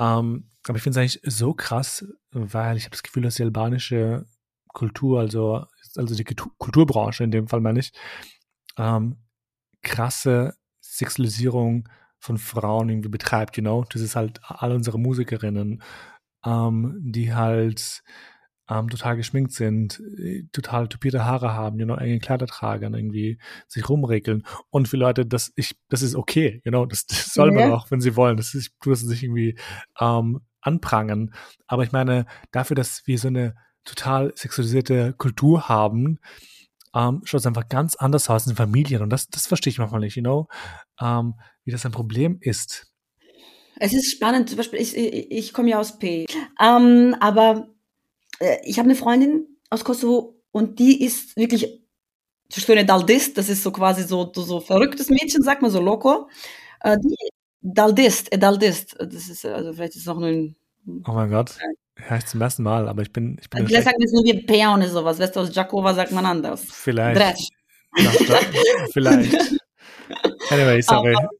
Ähm, 0.00 0.50
aber 0.66 0.76
ich 0.76 0.82
finde 0.82 0.98
es 0.98 1.02
eigentlich 1.02 1.34
so 1.34 1.54
krass, 1.54 2.04
weil 2.32 2.76
ich 2.76 2.84
habe 2.84 2.92
das 2.92 3.02
Gefühl, 3.02 3.22
dass 3.22 3.36
die 3.36 3.42
albanische 3.42 4.26
Kultur, 4.68 5.20
also, 5.20 5.66
also 5.96 6.14
die 6.14 6.24
Kulturbranche 6.24 7.24
in 7.24 7.30
dem 7.30 7.48
Fall 7.48 7.60
meine 7.60 7.80
ich, 7.80 7.92
ähm, 8.78 9.18
krasse 9.82 10.54
Sexualisierung 10.80 11.88
von 12.18 12.38
Frauen 12.38 12.88
irgendwie 12.88 13.08
betreibt, 13.08 13.56
you 13.56 13.62
know. 13.62 13.84
Das 13.90 14.02
ist 14.02 14.16
halt 14.16 14.40
all 14.42 14.72
unsere 14.72 14.98
Musikerinnen, 14.98 15.82
ähm, 16.44 16.98
die 17.02 17.34
halt 17.34 18.02
ähm, 18.70 18.88
total 18.88 19.16
geschminkt 19.16 19.52
sind, 19.52 20.00
äh, 20.18 20.44
total 20.52 20.88
tupierte 20.88 21.24
Haare 21.24 21.52
haben, 21.52 21.78
you 21.80 21.84
know, 21.84 21.96
enge 21.96 22.20
Kleider 22.20 22.46
tragen, 22.46 22.94
irgendwie 22.94 23.38
sich 23.66 23.88
rumregeln. 23.88 24.44
Und 24.70 24.88
für 24.88 24.96
Leute, 24.96 25.26
das 25.26 25.52
ich, 25.56 25.76
das 25.88 26.02
ist 26.02 26.14
okay, 26.14 26.62
you 26.64 26.70
know, 26.70 26.86
das, 26.86 27.06
das 27.06 27.34
soll 27.34 27.50
man 27.50 27.72
auch, 27.72 27.90
wenn 27.90 28.00
sie 28.00 28.16
wollen. 28.16 28.36
Das 28.36 28.54
ist, 28.54 28.72
du 28.82 28.90
das 28.90 29.00
sich 29.00 29.24
irgendwie 29.24 29.58
ähm, 30.00 30.40
anprangern. 30.60 31.34
Aber 31.66 31.82
ich 31.82 31.92
meine, 31.92 32.26
dafür, 32.52 32.76
dass 32.76 33.06
wir 33.06 33.18
so 33.18 33.28
eine 33.28 33.56
total 33.84 34.32
sexualisierte 34.36 35.14
Kultur 35.14 35.68
haben, 35.68 36.20
ähm, 36.94 37.22
schaut 37.24 37.40
es 37.40 37.46
einfach 37.46 37.68
ganz 37.68 37.96
anders 37.96 38.30
aus 38.30 38.46
in 38.46 38.56
Familien. 38.56 39.02
Und 39.02 39.10
das, 39.10 39.28
das 39.28 39.46
verstehe 39.46 39.70
ich 39.70 39.78
manchmal 39.78 40.00
nicht, 40.00 40.16
you 40.16 40.22
know, 40.22 40.48
ähm, 41.00 41.34
wie 41.64 41.70
das 41.70 41.86
ein 41.86 41.92
Problem 41.92 42.38
ist. 42.40 42.86
Es 43.76 43.94
ist 43.94 44.12
spannend, 44.12 44.48
zum 44.48 44.58
Beispiel, 44.58 44.80
ich, 44.80 44.96
ich, 44.96 45.30
ich 45.30 45.52
komme 45.52 45.70
ja 45.70 45.80
aus 45.80 45.98
P. 45.98 46.26
Ähm, 46.60 47.16
aber 47.20 47.68
ich 48.62 48.78
habe 48.78 48.88
eine 48.88 48.96
Freundin 48.96 49.46
aus 49.70 49.84
Kosovo 49.84 50.40
und 50.52 50.78
die 50.78 51.04
ist 51.04 51.36
wirklich 51.36 51.80
so 52.48 52.72
eine 52.72 52.84
Daldist, 52.84 53.38
das 53.38 53.48
ist 53.48 53.62
so 53.62 53.70
quasi 53.70 54.02
so, 54.02 54.30
so 54.34 54.60
verrücktes 54.60 55.08
Mädchen, 55.08 55.42
sagt 55.42 55.62
man 55.62 55.70
so 55.70 55.80
loco. 55.80 56.28
Äh, 56.80 56.98
die 56.98 57.16
Daldist, 57.60 58.32
äh, 58.32 58.38
Daldist, 58.38 58.96
das 58.98 59.28
ist, 59.28 59.46
also 59.46 59.72
vielleicht 59.72 59.94
ist 59.94 60.02
es 60.02 60.06
noch 60.06 60.18
nur 60.18 60.28
ein. 60.28 60.56
Oh 61.06 61.12
mein 61.12 61.30
Gott. 61.30 61.56
Ja, 62.08 62.16
ich 62.16 62.26
zum 62.26 62.40
ersten 62.40 62.62
Mal, 62.62 62.88
aber 62.88 63.02
ich 63.02 63.12
bin. 63.12 63.36
Ich 63.40 63.50
bin 63.50 63.66
Vielleicht 63.66 63.84
sagen 63.84 63.98
wir 63.98 64.06
es 64.06 64.12
nur 64.12 64.24
wie 64.24 64.42
Peon 64.42 64.80
oder 64.80 64.88
sowas. 64.88 65.18
Weißt 65.18 65.36
du, 65.36 65.40
aus 65.40 65.54
Jakova 65.54 65.94
sagt 65.94 66.12
man 66.12 66.24
anders. 66.24 66.64
Vielleicht. 66.64 67.50
vielleicht. 68.92 69.36
Anyway, 70.50 70.80
sorry. 70.80 71.14
Aber, 71.14 71.30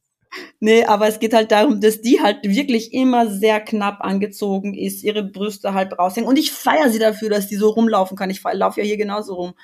nee, 0.60 0.84
aber 0.84 1.08
es 1.08 1.18
geht 1.18 1.34
halt 1.34 1.50
darum, 1.52 1.80
dass 1.80 2.00
die 2.00 2.20
halt 2.20 2.38
wirklich 2.42 2.92
immer 2.92 3.28
sehr 3.28 3.60
knapp 3.60 4.00
angezogen 4.00 4.75
ist, 4.75 5.02
ihre 5.02 5.22
Brüste 5.22 5.75
halt 5.75 5.99
raushängen. 5.99 6.28
Und 6.28 6.38
ich 6.38 6.52
feiere 6.52 6.90
sie 6.90 6.99
dafür, 6.99 7.30
dass 7.30 7.49
die 7.49 7.56
so 7.56 7.70
rumlaufen 7.70 8.16
kann. 8.16 8.30
Ich 8.30 8.42
laufe 8.52 8.80
ja 8.80 8.87
hier 8.87 8.96
genauso 8.96 9.34
rum. 9.34 9.54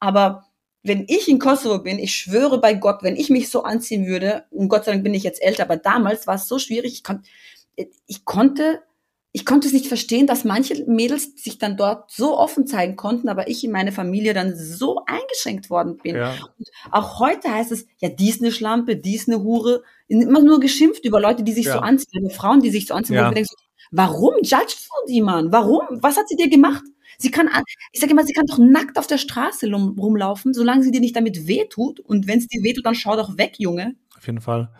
Aber 0.00 0.46
wenn 0.82 1.06
ich 1.08 1.28
in 1.28 1.38
Kosovo 1.38 1.78
bin, 1.78 1.98
ich 1.98 2.14
schwöre 2.14 2.60
bei 2.60 2.74
Gott, 2.74 3.02
wenn 3.02 3.16
ich 3.16 3.30
mich 3.30 3.50
so 3.50 3.62
anziehen 3.62 4.06
würde, 4.06 4.44
und 4.50 4.68
Gott 4.68 4.84
sei 4.84 4.92
Dank 4.92 5.04
bin 5.04 5.14
ich 5.14 5.22
jetzt 5.22 5.42
älter, 5.42 5.64
aber 5.64 5.78
damals 5.78 6.26
war 6.26 6.34
es 6.34 6.46
so 6.46 6.58
schwierig, 6.58 6.92
ich, 6.92 7.02
kon 7.02 7.22
ich 8.06 8.24
konnte 8.24 8.82
ich 9.36 9.44
konnte 9.44 9.66
es 9.66 9.72
nicht 9.72 9.88
verstehen, 9.88 10.28
dass 10.28 10.44
manche 10.44 10.84
Mädels 10.86 11.32
sich 11.42 11.58
dann 11.58 11.76
dort 11.76 12.08
so 12.08 12.38
offen 12.38 12.68
zeigen 12.68 12.94
konnten, 12.94 13.28
aber 13.28 13.48
ich 13.48 13.64
in 13.64 13.72
meine 13.72 13.90
Familie 13.90 14.32
dann 14.32 14.54
so 14.56 15.02
eingeschränkt 15.06 15.70
worden 15.70 15.96
bin. 15.96 16.14
Ja. 16.14 16.36
Und 16.56 16.68
auch 16.92 17.18
heute 17.18 17.52
heißt 17.52 17.72
es, 17.72 17.84
ja, 17.98 18.10
die 18.10 18.28
ist 18.28 18.40
eine 18.40 18.52
Schlampe, 18.52 18.94
die 18.94 19.16
ist 19.16 19.28
eine 19.28 19.42
Hure. 19.42 19.82
Immer 20.06 20.40
nur 20.40 20.60
geschimpft 20.60 21.04
über 21.04 21.20
Leute, 21.20 21.42
die 21.42 21.52
sich 21.52 21.66
ja. 21.66 21.72
so 21.72 21.78
anziehen, 21.80 22.20
über 22.20 22.30
Frauen, 22.30 22.60
die 22.60 22.70
sich 22.70 22.86
so 22.86 22.94
anziehen. 22.94 23.16
Ja. 23.16 23.32
Denkst, 23.32 23.50
warum 23.90 24.34
judgst 24.36 24.88
du 24.88 25.12
die, 25.12 25.20
Mann? 25.20 25.50
Warum? 25.50 25.82
Was 26.00 26.16
hat 26.16 26.28
sie 26.28 26.36
dir 26.36 26.48
gemacht? 26.48 26.84
Sie 27.18 27.32
kann, 27.32 27.50
ich 27.90 28.00
sage 28.00 28.12
immer, 28.12 28.22
sie 28.22 28.34
kann 28.34 28.46
doch 28.46 28.58
nackt 28.58 28.98
auf 28.98 29.08
der 29.08 29.18
Straße 29.18 29.68
rumlaufen, 29.68 30.54
solange 30.54 30.84
sie 30.84 30.92
dir 30.92 31.00
nicht 31.00 31.16
damit 31.16 31.48
wehtut. 31.48 31.98
Und 31.98 32.28
wenn 32.28 32.38
es 32.38 32.46
dir 32.46 32.62
wehtut, 32.62 32.86
dann 32.86 32.94
schau 32.94 33.16
doch 33.16 33.36
weg, 33.36 33.56
Junge. 33.58 33.96
Auf 34.16 34.26
jeden 34.28 34.40
Fall. 34.40 34.70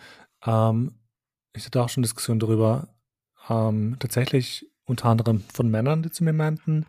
Ähm, 0.46 0.92
ich 1.56 1.64
hatte 1.64 1.82
auch 1.82 1.88
schon 1.88 2.04
Diskussionen 2.04 2.38
darüber, 2.38 2.93
ähm, 3.48 3.96
tatsächlich 3.98 4.66
unter 4.84 5.06
anderem 5.06 5.42
von 5.52 5.70
Männern, 5.70 6.02
die 6.02 6.10
zu 6.10 6.24
mir 6.24 6.32
meinten, 6.32 6.86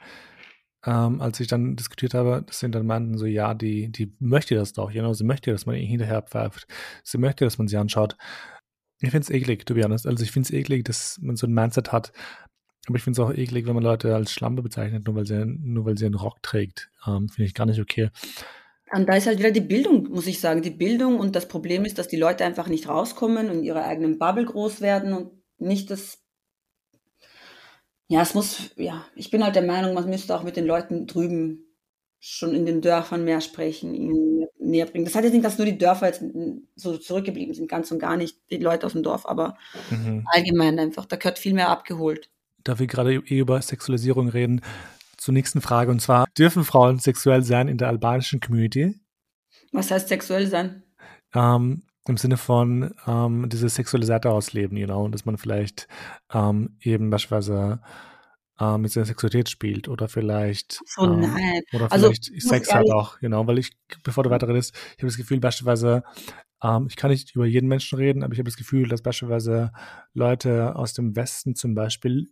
ähm, 0.85 1.21
als 1.21 1.39
ich 1.39 1.47
dann 1.47 1.75
diskutiert 1.75 2.13
habe, 2.13 2.43
das 2.45 2.59
sind 2.59 2.75
dann 2.75 2.85
meinten 2.85 3.17
so, 3.17 3.25
ja, 3.25 3.53
die, 3.53 3.91
die 3.91 4.13
möchte 4.19 4.55
das 4.55 4.73
doch, 4.73 4.91
know, 4.91 5.13
sie 5.13 5.23
möchte, 5.23 5.51
dass 5.51 5.65
man 5.65 5.75
ihn 5.75 5.87
hinterher 5.87 6.21
pfeift, 6.21 6.67
sie 7.03 7.17
möchte, 7.17 7.45
dass 7.45 7.57
man 7.57 7.67
sie 7.67 7.77
anschaut. 7.77 8.15
Ich 9.01 9.11
finde 9.11 9.23
es 9.23 9.29
eklig, 9.29 9.65
to 9.65 9.73
be 9.73 9.83
honest. 9.83 10.07
Also 10.07 10.23
ich 10.23 10.31
finde 10.31 10.47
es 10.47 10.53
eklig, 10.53 10.85
dass 10.85 11.19
man 11.21 11.35
so 11.35 11.47
ein 11.47 11.53
Mindset 11.53 11.91
hat, 11.91 12.13
aber 12.87 12.97
ich 12.97 13.03
finde 13.03 13.21
es 13.21 13.27
auch 13.27 13.33
eklig, 13.33 13.65
wenn 13.65 13.73
man 13.73 13.83
Leute 13.83 14.13
als 14.13 14.31
Schlampe 14.31 14.61
bezeichnet, 14.61 15.05
nur 15.05 15.15
weil 15.15 15.25
sie, 15.25 15.45
nur 15.45 15.85
weil 15.85 15.97
sie 15.97 16.05
einen 16.05 16.15
Rock 16.15 16.41
trägt. 16.43 16.89
Ähm, 17.07 17.29
finde 17.29 17.47
ich 17.47 17.53
gar 17.53 17.65
nicht 17.65 17.79
okay. 17.79 18.09
Und 18.91 19.09
da 19.09 19.15
ist 19.15 19.25
halt 19.25 19.39
wieder 19.39 19.51
die 19.51 19.61
Bildung, 19.61 20.09
muss 20.09 20.27
ich 20.27 20.39
sagen. 20.39 20.61
Die 20.61 20.69
Bildung 20.69 21.19
und 21.19 21.35
das 21.35 21.47
Problem 21.47 21.85
ist, 21.85 21.97
dass 21.97 22.07
die 22.07 22.17
Leute 22.17 22.45
einfach 22.45 22.67
nicht 22.67 22.87
rauskommen 22.87 23.49
und 23.49 23.57
in 23.57 23.63
ihrer 23.63 23.83
eigenen 23.83 24.19
Bubble 24.19 24.45
groß 24.45 24.81
werden 24.81 25.13
und 25.13 25.31
nicht 25.57 25.89
das 25.89 26.24
ja, 28.07 28.21
es 28.21 28.33
muss, 28.33 28.71
ja, 28.75 29.05
ich 29.15 29.31
bin 29.31 29.43
halt 29.43 29.55
der 29.55 29.63
Meinung, 29.63 29.93
man 29.93 30.09
müsste 30.09 30.35
auch 30.35 30.43
mit 30.43 30.57
den 30.57 30.65
Leuten 30.65 31.07
drüben 31.07 31.65
schon 32.19 32.55
in 32.55 32.65
den 32.65 32.81
Dörfern 32.81 33.23
mehr 33.23 33.41
sprechen, 33.41 33.93
ihnen 33.93 34.47
näher 34.59 34.85
bringen. 34.85 35.05
Das 35.05 35.15
heißt 35.15 35.25
jetzt 35.25 35.33
nicht, 35.33 35.45
dass 35.45 35.57
nur 35.57 35.65
die 35.65 35.77
Dörfer 35.77 36.07
jetzt 36.07 36.23
so 36.75 36.97
zurückgeblieben 36.97 37.53
sind, 37.53 37.69
ganz 37.69 37.91
und 37.91 37.99
gar 37.99 38.17
nicht 38.17 38.37
die 38.49 38.57
Leute 38.57 38.85
aus 38.85 38.93
dem 38.93 39.03
Dorf, 39.03 39.25
aber 39.27 39.57
mhm. 39.91 40.25
allgemein 40.31 40.79
einfach, 40.79 41.05
da 41.05 41.17
gehört 41.17 41.39
viel 41.39 41.53
mehr 41.53 41.69
abgeholt. 41.69 42.29
Da 42.63 42.79
wir 42.79 42.87
gerade 42.87 43.13
eh 43.13 43.39
über 43.39 43.61
Sexualisierung 43.61 44.29
reden, 44.29 44.61
zur 45.17 45.33
nächsten 45.33 45.61
Frage 45.61 45.91
und 45.91 46.01
zwar, 46.01 46.27
dürfen 46.37 46.63
Frauen 46.63 46.99
sexuell 46.99 47.43
sein 47.43 47.67
in 47.67 47.77
der 47.77 47.87
albanischen 47.87 48.39
Community? 48.39 48.99
Was 49.71 49.91
heißt 49.91 50.07
sexuell 50.07 50.47
sein? 50.47 50.83
Ähm, 51.33 51.83
im 52.07 52.17
Sinne 52.17 52.37
von 52.37 52.93
ähm, 53.07 53.49
diese 53.49 53.69
sexuelle 53.69 54.05
Seite 54.05 54.29
ausleben, 54.29 54.77
you 54.77 54.85
know, 54.85 55.07
dass 55.07 55.25
man 55.25 55.37
vielleicht 55.37 55.87
ähm, 56.33 56.77
eben 56.81 57.09
beispielsweise 57.09 57.81
ähm, 58.59 58.81
mit 58.81 58.91
seiner 58.91 59.05
Sexualität 59.05 59.49
spielt 59.49 59.87
oder 59.87 60.07
vielleicht 60.07 60.81
so, 60.85 61.03
ähm, 61.03 61.21
nein. 61.21 61.61
oder 61.73 61.91
also, 61.91 62.07
vielleicht 62.07 62.41
Sex 62.41 62.73
hat 62.73 62.89
auch, 62.91 63.19
genau, 63.19 63.45
weil 63.47 63.57
ich, 63.57 63.71
bevor 64.03 64.23
du 64.23 64.29
weiter 64.29 64.47
redest, 64.47 64.75
ich 64.91 64.99
habe 64.99 65.07
das 65.07 65.17
Gefühl, 65.17 65.39
beispielsweise, 65.39 66.03
ähm, 66.63 66.87
ich 66.89 66.95
kann 66.95 67.11
nicht 67.11 67.35
über 67.35 67.45
jeden 67.45 67.67
Menschen 67.67 67.97
reden, 67.97 68.23
aber 68.23 68.33
ich 68.33 68.39
habe 68.39 68.49
das 68.49 68.57
Gefühl, 68.57 68.87
dass 68.87 69.01
beispielsweise 69.01 69.71
Leute 70.13 70.75
aus 70.75 70.93
dem 70.93 71.15
Westen 71.15 71.55
zum 71.55 71.75
Beispiel, 71.75 72.29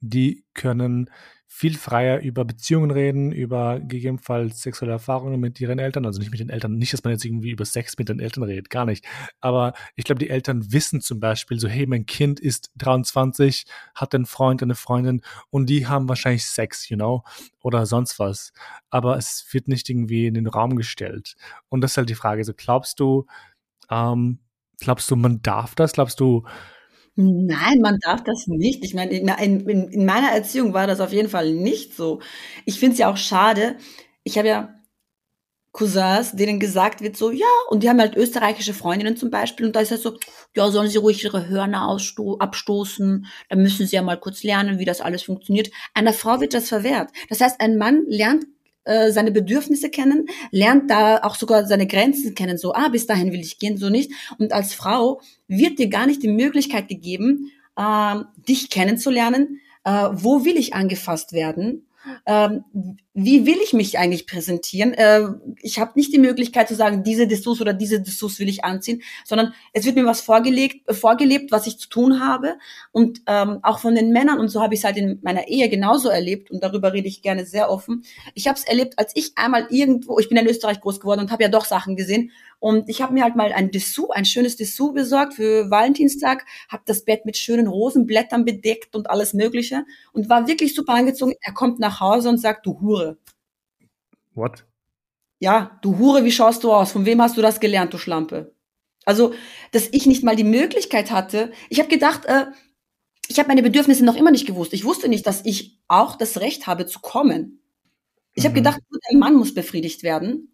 die 0.00 0.44
können 0.54 1.10
viel 1.54 1.76
freier 1.76 2.20
über 2.20 2.46
Beziehungen 2.46 2.90
reden, 2.90 3.30
über 3.30 3.78
gegebenenfalls 3.78 4.62
sexuelle 4.62 4.94
Erfahrungen 4.94 5.38
mit 5.38 5.60
ihren 5.60 5.78
Eltern, 5.78 6.06
also 6.06 6.18
nicht 6.18 6.30
mit 6.30 6.40
den 6.40 6.48
Eltern, 6.48 6.76
nicht, 6.76 6.94
dass 6.94 7.04
man 7.04 7.12
jetzt 7.12 7.26
irgendwie 7.26 7.50
über 7.50 7.66
Sex 7.66 7.98
mit 7.98 8.08
den 8.08 8.20
Eltern 8.20 8.42
redet, 8.44 8.70
gar 8.70 8.86
nicht. 8.86 9.04
Aber 9.38 9.74
ich 9.94 10.04
glaube, 10.04 10.18
die 10.18 10.30
Eltern 10.30 10.72
wissen 10.72 11.02
zum 11.02 11.20
Beispiel 11.20 11.60
so, 11.60 11.68
hey, 11.68 11.86
mein 11.86 12.06
Kind 12.06 12.40
ist 12.40 12.72
23, 12.78 13.66
hat 13.94 14.14
einen 14.14 14.24
Freund, 14.24 14.62
eine 14.62 14.74
Freundin 14.74 15.20
und 15.50 15.68
die 15.68 15.86
haben 15.86 16.08
wahrscheinlich 16.08 16.46
Sex, 16.46 16.88
you 16.88 16.96
know, 16.96 17.22
oder 17.60 17.84
sonst 17.84 18.18
was. 18.18 18.54
Aber 18.88 19.18
es 19.18 19.46
wird 19.50 19.68
nicht 19.68 19.90
irgendwie 19.90 20.26
in 20.26 20.34
den 20.34 20.46
Raum 20.46 20.74
gestellt. 20.74 21.36
Und 21.68 21.82
das 21.82 21.92
ist 21.92 21.96
halt 21.98 22.08
die 22.08 22.14
Frage, 22.14 22.42
so 22.44 22.54
glaubst 22.56 22.98
du, 22.98 23.26
ähm, 23.90 24.38
glaubst 24.80 25.10
du, 25.10 25.16
man 25.16 25.42
darf 25.42 25.74
das? 25.74 25.92
Glaubst 25.92 26.18
du, 26.18 26.44
Nein, 27.16 27.80
man 27.80 27.98
darf 28.00 28.24
das 28.24 28.46
nicht. 28.46 28.82
Ich 28.84 28.94
meine, 28.94 29.12
in, 29.12 29.28
in, 29.28 29.88
in 29.90 30.06
meiner 30.06 30.30
Erziehung 30.32 30.72
war 30.72 30.86
das 30.86 31.00
auf 31.00 31.12
jeden 31.12 31.28
Fall 31.28 31.52
nicht 31.52 31.94
so. 31.94 32.20
Ich 32.64 32.78
finde 32.78 32.94
es 32.94 32.98
ja 33.00 33.10
auch 33.12 33.18
schade. 33.18 33.76
Ich 34.24 34.38
habe 34.38 34.48
ja 34.48 34.74
Cousins, 35.72 36.32
denen 36.32 36.60
gesagt 36.60 37.00
wird 37.00 37.16
so, 37.16 37.30
ja, 37.30 37.46
und 37.70 37.82
die 37.82 37.88
haben 37.88 37.98
halt 38.00 38.14
österreichische 38.14 38.74
Freundinnen 38.74 39.16
zum 39.16 39.30
Beispiel, 39.30 39.64
und 39.66 39.74
da 39.74 39.80
ist 39.80 39.90
halt 39.90 40.02
so, 40.02 40.18
ja, 40.54 40.70
sollen 40.70 40.90
sie 40.90 40.98
ruhig 40.98 41.24
ihre 41.24 41.48
Hörner 41.48 41.88
abstoßen, 42.40 43.26
dann 43.48 43.62
müssen 43.62 43.86
sie 43.86 43.96
ja 43.96 44.02
mal 44.02 44.20
kurz 44.20 44.42
lernen, 44.42 44.78
wie 44.78 44.84
das 44.84 45.00
alles 45.00 45.22
funktioniert. 45.22 45.70
Einer 45.94 46.12
Frau 46.12 46.40
wird 46.40 46.52
das 46.52 46.68
verwehrt. 46.68 47.10
Das 47.30 47.40
heißt, 47.40 47.60
ein 47.60 47.78
Mann 47.78 48.04
lernt 48.06 48.44
äh, 48.84 49.10
seine 49.12 49.30
Bedürfnisse 49.30 49.90
kennen, 49.90 50.26
lernt 50.50 50.90
da 50.90 51.18
auch 51.22 51.34
sogar 51.34 51.66
seine 51.66 51.86
Grenzen 51.86 52.34
kennen, 52.34 52.58
so, 52.58 52.74
ah, 52.74 52.88
bis 52.88 53.06
dahin 53.06 53.32
will 53.32 53.40
ich 53.40 53.58
gehen, 53.58 53.76
so 53.76 53.88
nicht. 53.88 54.12
Und 54.38 54.52
als 54.52 54.74
Frau 54.74 55.20
wird 55.48 55.78
dir 55.78 55.88
gar 55.88 56.06
nicht 56.06 56.22
die 56.22 56.28
Möglichkeit 56.28 56.88
gegeben, 56.88 57.50
äh, 57.76 58.16
dich 58.48 58.70
kennenzulernen, 58.70 59.60
äh, 59.84 60.08
wo 60.12 60.44
will 60.44 60.56
ich 60.56 60.74
angefasst 60.74 61.32
werden, 61.32 61.86
ähm, 62.26 62.64
wie 63.14 63.44
will 63.44 63.58
ich 63.62 63.74
mich 63.74 63.98
eigentlich 63.98 64.26
präsentieren? 64.26 64.94
Äh, 64.94 65.28
ich 65.60 65.78
habe 65.78 65.92
nicht 65.96 66.14
die 66.14 66.18
Möglichkeit 66.18 66.68
zu 66.68 66.74
sagen, 66.74 67.04
diese 67.04 67.26
Dessous 67.26 67.60
oder 67.60 67.74
diese 67.74 68.00
Dessous 68.00 68.38
will 68.38 68.48
ich 68.48 68.64
anziehen, 68.64 69.02
sondern 69.24 69.52
es 69.74 69.84
wird 69.84 69.96
mir 69.96 70.06
was 70.06 70.22
vorgelegt, 70.22 70.88
äh, 70.88 70.94
vorgelebt, 70.94 71.52
was 71.52 71.66
ich 71.66 71.78
zu 71.78 71.90
tun 71.90 72.20
habe. 72.20 72.56
Und 72.90 73.20
ähm, 73.26 73.58
auch 73.62 73.80
von 73.80 73.94
den 73.94 74.12
Männern, 74.12 74.40
und 74.40 74.48
so 74.48 74.62
habe 74.62 74.72
ich 74.74 74.80
es 74.80 74.84
halt 74.84 74.96
in 74.96 75.18
meiner 75.22 75.48
Ehe 75.48 75.68
genauso 75.68 76.08
erlebt, 76.08 76.50
und 76.50 76.62
darüber 76.62 76.94
rede 76.94 77.08
ich 77.08 77.20
gerne 77.20 77.44
sehr 77.44 77.70
offen. 77.70 78.04
Ich 78.34 78.48
habe 78.48 78.58
es 78.58 78.64
erlebt, 78.64 78.98
als 78.98 79.12
ich 79.14 79.32
einmal 79.36 79.66
irgendwo, 79.68 80.18
ich 80.18 80.30
bin 80.30 80.38
in 80.38 80.46
Österreich 80.46 80.80
groß 80.80 81.00
geworden 81.00 81.20
und 81.20 81.30
habe 81.30 81.42
ja 81.42 81.50
doch 81.50 81.66
Sachen 81.66 81.96
gesehen, 81.96 82.30
und 82.62 82.88
ich 82.88 83.02
habe 83.02 83.12
mir 83.12 83.24
halt 83.24 83.34
mal 83.34 83.52
ein 83.52 83.72
Dessous, 83.72 84.10
ein 84.10 84.24
schönes 84.24 84.54
Dessous 84.54 84.94
besorgt 84.94 85.34
für 85.34 85.68
Valentinstag, 85.68 86.46
habe 86.68 86.84
das 86.86 87.04
Bett 87.04 87.26
mit 87.26 87.36
schönen 87.36 87.66
Rosenblättern 87.66 88.44
bedeckt 88.44 88.94
und 88.94 89.10
alles 89.10 89.34
Mögliche 89.34 89.84
und 90.12 90.28
war 90.28 90.46
wirklich 90.46 90.72
super 90.72 90.94
angezogen. 90.94 91.34
Er 91.40 91.54
kommt 91.54 91.80
nach 91.80 91.98
Hause 91.98 92.28
und 92.28 92.38
sagt, 92.38 92.64
du 92.64 92.80
Hure. 92.80 93.01
What? 94.34 94.64
Ja, 95.38 95.78
du 95.82 95.98
Hure, 95.98 96.24
wie 96.24 96.32
schaust 96.32 96.62
du 96.64 96.72
aus? 96.72 96.92
Von 96.92 97.04
wem 97.04 97.20
hast 97.20 97.36
du 97.36 97.42
das 97.42 97.60
gelernt, 97.60 97.92
du 97.92 97.98
Schlampe? 97.98 98.54
Also, 99.04 99.34
dass 99.72 99.88
ich 99.90 100.06
nicht 100.06 100.22
mal 100.22 100.36
die 100.36 100.44
Möglichkeit 100.44 101.10
hatte. 101.10 101.52
Ich 101.68 101.80
habe 101.80 101.88
gedacht, 101.88 102.24
äh, 102.26 102.46
ich 103.28 103.38
habe 103.38 103.48
meine 103.48 103.62
Bedürfnisse 103.62 104.04
noch 104.04 104.16
immer 104.16 104.30
nicht 104.30 104.46
gewusst. 104.46 104.72
Ich 104.72 104.84
wusste 104.84 105.08
nicht, 105.08 105.26
dass 105.26 105.44
ich 105.44 105.80
auch 105.88 106.16
das 106.16 106.40
Recht 106.40 106.66
habe 106.66 106.86
zu 106.86 107.00
kommen. 107.00 107.60
Ich 108.34 108.44
mhm. 108.44 108.48
habe 108.48 108.54
gedacht, 108.54 108.80
ein 109.10 109.18
Mann 109.18 109.34
muss 109.34 109.54
befriedigt 109.54 110.02
werden. 110.02 110.52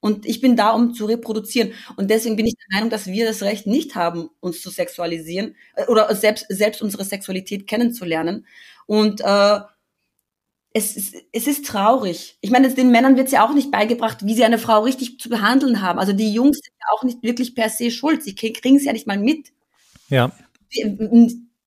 Und 0.00 0.26
ich 0.26 0.40
bin 0.40 0.56
da, 0.56 0.70
um 0.70 0.94
zu 0.94 1.06
reproduzieren. 1.06 1.72
Und 1.96 2.10
deswegen 2.10 2.36
bin 2.36 2.46
ich 2.46 2.54
der 2.54 2.76
Meinung, 2.76 2.90
dass 2.90 3.06
wir 3.06 3.26
das 3.26 3.42
Recht 3.42 3.66
nicht 3.66 3.96
haben, 3.96 4.30
uns 4.40 4.62
zu 4.62 4.70
sexualisieren 4.70 5.56
äh, 5.74 5.86
oder 5.86 6.14
selbst, 6.14 6.46
selbst 6.48 6.82
unsere 6.82 7.04
Sexualität 7.04 7.66
kennenzulernen. 7.66 8.46
Und 8.86 9.20
äh, 9.20 9.60
es, 10.78 10.96
ist, 10.96 11.14
es 11.32 11.46
ist 11.46 11.66
traurig. 11.66 12.38
Ich 12.40 12.50
meine, 12.50 12.72
den 12.72 12.90
Männern 12.90 13.16
wird 13.16 13.26
es 13.26 13.32
ja 13.32 13.46
auch 13.46 13.52
nicht 13.52 13.70
beigebracht, 13.70 14.24
wie 14.24 14.34
sie 14.34 14.44
eine 14.44 14.58
Frau 14.58 14.82
richtig 14.82 15.18
zu 15.18 15.28
behandeln 15.28 15.82
haben. 15.82 15.98
Also 15.98 16.12
die 16.12 16.32
Jungs 16.32 16.58
sind 16.62 16.74
ja 16.80 16.86
auch 16.96 17.02
nicht 17.02 17.22
wirklich 17.22 17.54
per 17.54 17.68
se 17.68 17.90
schuld. 17.90 18.22
Sie 18.22 18.34
kriegen 18.34 18.76
es 18.76 18.84
ja 18.84 18.92
nicht 18.92 19.06
mal 19.06 19.18
mit. 19.18 19.48
Ja. 20.08 20.30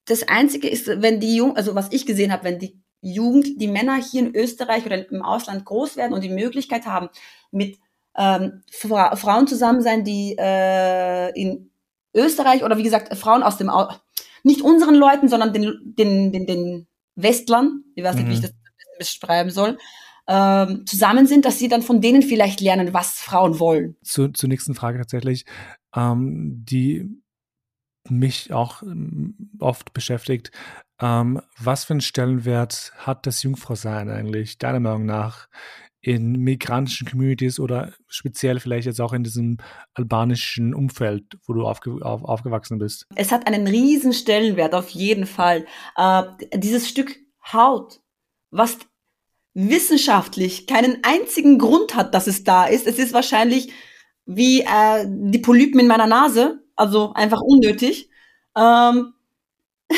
Das 0.06 0.28
Einzige 0.28 0.68
ist, 0.70 0.88
wenn 0.88 1.20
die 1.20 1.36
Jungen, 1.36 1.58
also 1.58 1.76
was 1.76 1.92
ich 1.92 2.06
gesehen 2.06 2.32
habe, 2.32 2.46
wenn 2.46 2.60
die 2.60 2.80
Jugend, 3.02 3.62
die 3.62 3.68
Männer 3.68 3.98
hier 3.98 4.22
in 4.22 4.36
Österreich 4.36 4.86
oder 4.86 5.10
im 5.10 5.24
Ausland 5.24 5.66
groß 5.66 5.98
werden 5.98 6.14
und 6.14 6.24
die 6.24 6.30
Möglichkeit 6.30 6.86
haben, 6.86 7.10
mit 7.52 7.78
ähm, 8.16 8.64
Fra 8.72 9.16
Frauen 9.16 9.48
zusammen 9.48 9.82
sein, 9.82 10.04
die 10.04 10.36
äh, 10.40 11.32
in 11.40 11.72
Österreich 12.14 12.64
oder 12.64 12.78
wie 12.78 12.84
gesagt 12.84 13.16
Frauen 13.18 13.44
aus 13.44 13.58
dem 13.58 13.70
Au 13.70 13.90
nicht 14.44 14.62
unseren 14.62 14.96
Leuten, 14.96 15.30
sondern 15.30 15.54
den 15.54 15.96
den 15.98 16.32
den, 16.32 16.46
den 16.46 16.88
Westlern, 17.16 17.84
ich 17.96 18.04
weiß 18.04 18.16
nicht, 18.16 18.26
mhm. 18.26 18.30
wie 18.30 18.34
ich 18.34 18.42
mhm. 18.42 18.61
Das 19.02 19.20
beschreiben 19.20 19.50
soll, 19.50 19.78
ähm, 20.28 20.86
zusammen 20.86 21.28
sind, 21.28 21.46
dass 21.46 21.60
sie 21.60 21.68
dann 21.68 21.82
von 21.82 22.02
denen 22.02 22.22
vielleicht 22.22 22.62
lernen, 22.62 22.94
was 22.94 23.20
Frauen 23.20 23.60
wollen. 23.60 23.96
Zu, 24.04 24.30
zur 24.30 24.50
nächsten 24.50 24.76
Frage 24.76 24.98
tatsächlich, 24.98 25.46
ähm, 25.96 26.64
die 26.66 27.10
mich 28.10 28.54
auch 28.54 28.82
ähm, 28.84 29.52
oft 29.60 29.94
beschäftigt. 29.94 30.52
Ähm, 31.00 31.42
was 31.58 31.86
für 31.86 31.94
einen 31.94 32.02
Stellenwert 32.02 32.94
hat 32.98 33.26
das 33.26 33.44
Jungfrausein 33.44 34.10
eigentlich, 34.10 34.58
deiner 34.58 34.80
Meinung 34.80 35.06
nach, 35.06 35.48
in 36.02 36.32
migrantischen 36.32 37.08
Communities 37.08 37.60
oder 37.60 37.94
speziell 38.08 38.60
vielleicht 38.60 38.88
jetzt 38.88 39.00
auch 39.00 39.14
in 39.14 39.24
diesem 39.24 39.58
albanischen 39.94 40.74
Umfeld, 40.74 41.38
wo 41.46 41.54
du 41.54 41.66
aufge 41.68 42.04
auf, 42.04 42.24
aufgewachsen 42.24 42.80
bist? 42.80 43.06
Es 43.16 43.32
hat 43.32 43.46
einen 43.46 43.68
riesen 43.68 44.14
Stellenwert, 44.14 44.74
auf 44.74 44.90
jeden 44.90 45.28
Fall. 45.28 45.66
Äh, 45.96 46.24
dieses 46.56 46.90
Stück 46.90 47.20
Haut, 47.54 48.02
was 48.50 48.80
wissenschaftlich 49.54 50.68
keinen 50.68 51.04
einzigen 51.04 51.58
Grund 51.58 51.96
hat, 51.96 52.14
dass 52.14 52.28
es 52.28 52.44
da 52.44 52.66
ist. 52.66 52.88
Es 52.88 52.98
ist 53.00 53.14
wahrscheinlich 53.14 53.72
wie 54.26 54.62
äh, 54.62 55.06
die 55.08 55.40
Polypen 55.40 55.80
in 55.80 55.88
meiner 55.88 56.08
Nase, 56.08 56.64
also 56.76 57.14
einfach 57.14 57.42
unnötig. 57.42 58.10
Ähm 58.56 59.14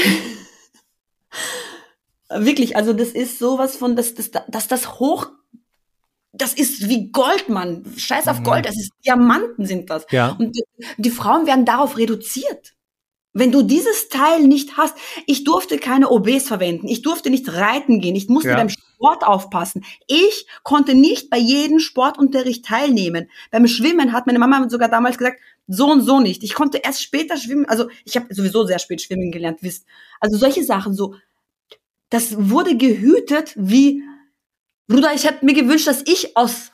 Wirklich, 2.29 2.75
also 2.75 2.93
das 2.93 3.09
ist 3.09 3.37
sowas 3.37 3.75
von, 3.75 3.95
dass 3.95 4.15
das, 4.15 4.31
dass 4.47 4.67
das 4.67 4.99
hoch 4.99 5.29
das 6.33 6.53
ist 6.53 6.89
wie 6.89 7.11
Gold, 7.11 7.47
Mann. 7.47 7.85
Scheiß 7.95 8.27
auf 8.27 8.39
mhm. 8.39 8.43
Gold, 8.43 8.65
das 8.65 8.75
ist 8.75 8.91
Diamanten 9.05 9.65
sind 9.65 9.89
das. 9.89 10.05
Ja. 10.09 10.31
Und 10.31 10.55
die, 10.55 10.63
die 10.97 11.11
Frauen 11.11 11.45
werden 11.45 11.63
darauf 11.63 11.95
reduziert. 11.95 12.73
Wenn 13.33 13.51
du 13.51 13.63
dieses 13.63 14.09
Teil 14.09 14.43
nicht 14.43 14.77
hast, 14.77 14.95
ich 15.25 15.43
durfte 15.43 15.77
keine 15.77 16.09
OBs 16.11 16.47
verwenden, 16.47 16.87
ich 16.87 17.01
durfte 17.01 17.29
nicht 17.29 17.51
reiten 17.51 17.99
gehen, 17.99 18.15
ich 18.15 18.29
musste 18.29 18.49
ja. 18.49 18.55
beim 18.55 18.69
Sport 18.69 19.25
aufpassen. 19.25 19.83
Ich 20.07 20.45
konnte 20.63 20.93
nicht 20.93 21.29
bei 21.29 21.37
jedem 21.37 21.79
Sportunterricht 21.79 22.65
teilnehmen. 22.65 23.29
Beim 23.49 23.67
Schwimmen 23.67 24.13
hat 24.13 24.27
meine 24.27 24.39
Mama 24.39 24.69
sogar 24.69 24.89
damals 24.89 25.17
gesagt, 25.17 25.39
so 25.67 25.89
und 25.91 26.01
so 26.01 26.19
nicht. 26.19 26.43
Ich 26.43 26.53
konnte 26.53 26.77
erst 26.77 27.01
später 27.01 27.37
schwimmen, 27.37 27.65
also 27.65 27.89
ich 28.05 28.15
habe 28.15 28.33
sowieso 28.33 28.65
sehr 28.65 28.79
spät 28.79 29.01
schwimmen 29.01 29.31
gelernt, 29.31 29.59
wisst. 29.61 29.85
Also 30.19 30.37
solche 30.37 30.63
Sachen 30.63 30.93
so, 30.93 31.15
das 32.09 32.35
wurde 32.49 32.77
gehütet 32.77 33.53
wie 33.55 34.03
Bruder, 34.87 35.13
ich 35.15 35.25
hätte 35.25 35.45
mir 35.45 35.53
gewünscht, 35.53 35.87
dass 35.87 36.03
ich 36.05 36.35
aus 36.37 36.71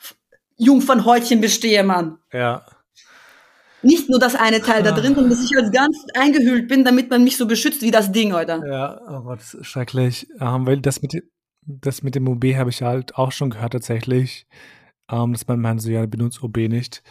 Jungfernhäutchen 0.58 1.39
bestehe, 1.39 1.84
Mann. 1.84 2.17
Ja. 2.34 2.65
Nicht 3.82 4.10
nur 4.10 4.20
das 4.20 4.36
eine 4.36 4.62
Teil 4.62 4.84
da 4.84 4.92
drin, 4.92 5.15
sondern 5.15 5.30
dass 5.30 5.44
ich 5.44 5.56
als 5.58 5.72
ganz 5.72 6.06
eingehüllt 6.13 6.68
bin, 6.68 6.84
damit 6.84 7.10
man 7.10 7.24
mich 7.24 7.38
so 7.38 7.48
beschützt 7.48 7.82
wie 7.82 7.92
das 7.92 8.12
Ding, 8.12 8.34
heute. 8.34 8.62
Ja, 8.68 9.00
oh 9.08 9.22
Gott, 9.22 9.39
das 9.39 9.54
ist 9.54 9.68
schrecklich. 9.68 10.28
Ähm, 10.39 10.65
weil 10.65 10.82
das 10.82 11.02
mit, 11.02 11.24
das 11.65 12.04
mit 12.04 12.15
dem 12.15 12.28
OB 12.28 12.44
habe 12.56 12.70
ich 12.70 12.82
halt 12.82 13.15
auch 13.15 13.32
schon 13.32 13.50
gehört 13.50 13.74
tatsächlich, 13.74 14.48
ähm, 15.10 15.34
dass 15.34 15.48
man 15.48 15.60
meint 15.60 15.82
so, 15.82 15.89
ja, 15.89 16.06
benutzt 16.06 16.44
OB 16.44 16.58
nicht, 16.58 17.04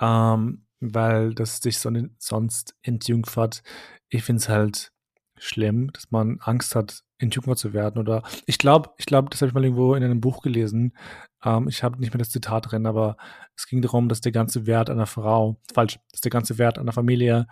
ähm, 0.00 0.64
weil 0.80 1.34
das 1.34 1.58
sich 1.58 1.78
so, 1.78 1.90
sonst 2.18 2.74
entjungfert. 2.82 3.62
Ich 4.08 4.24
finde 4.24 4.40
es 4.40 4.48
halt 4.48 4.92
schlimm, 5.36 5.92
dass 5.92 6.10
man 6.10 6.38
Angst 6.40 6.74
hat, 6.74 7.02
entjungfert 7.18 7.58
zu 7.58 7.72
werden. 7.72 7.98
Oder 7.98 8.22
ich 8.46 8.58
glaube, 8.58 8.90
ich 8.96 9.06
glaube, 9.06 9.28
das 9.30 9.40
habe 9.40 9.48
ich 9.48 9.54
mal 9.54 9.64
irgendwo 9.64 9.94
in 9.94 10.04
einem 10.04 10.20
Buch 10.20 10.42
gelesen. 10.42 10.96
Ähm, 11.44 11.68
ich 11.68 11.82
habe 11.82 11.98
nicht 12.00 12.12
mehr 12.12 12.18
das 12.18 12.30
Zitat 12.30 12.70
drin, 12.70 12.86
aber 12.86 13.16
es 13.56 13.66
ging 13.66 13.82
darum, 13.82 14.08
dass 14.08 14.20
der 14.20 14.32
ganze 14.32 14.66
Wert 14.66 14.90
einer 14.90 15.06
Frau, 15.06 15.60
falsch, 15.72 15.98
dass 16.12 16.20
der 16.20 16.30
ganze 16.30 16.58
Wert 16.58 16.78
einer 16.78 16.92
Familie 16.92 17.46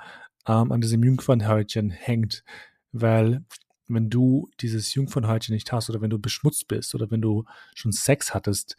ähm, 0.47 0.73
an 0.73 0.81
diesem 0.81 1.03
Jungfernhäutchen 1.03 1.91
hängt. 1.91 2.45
Weil 2.93 3.45
wenn 3.89 4.11
du 4.11 4.49
dieses 4.61 4.95
Jungfernhäutchen 4.95 5.55
nicht 5.55 5.73
hast 5.73 5.91
oder 5.91 6.01
wenn 6.01 6.11
du 6.11 6.19
beschmutzt 6.19 6.69
bist 6.69 6.95
oder 6.95 7.11
wenn 7.11 7.23
du 7.23 7.45
schon 7.75 7.93
Sex 7.93 8.35
hattest, 8.35 8.77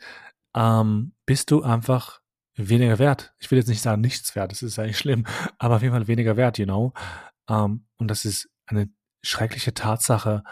ähm, 0.56 1.13
bist 1.26 1.52
du 1.52 1.63
einfach 1.63 2.21
weniger 2.56 3.00
wert. 3.00 3.34
Ich 3.39 3.52
will 3.52 3.60
jetzt 3.60 3.67
nicht 3.67 3.82
sagen 3.82 4.02
nichts 4.02 4.36
wert, 4.36 4.52
das 4.52 4.63
ist 4.63 4.80
eigentlich 4.80 4.97
schlimm, 4.97 5.26
aber 5.60 5.76
auf 5.76 5.82
jeden 5.82 5.93
Fall 5.93 6.08
weniger 6.08 6.38
wert, 6.38 6.58
you 6.58 6.65
know. 6.65 6.93
Um, 7.50 7.86
und 7.97 8.10
das 8.10 8.26
ist 8.26 8.50
eine 8.65 8.89
schreckliche 9.27 9.73
Tatsache, 9.73 10.43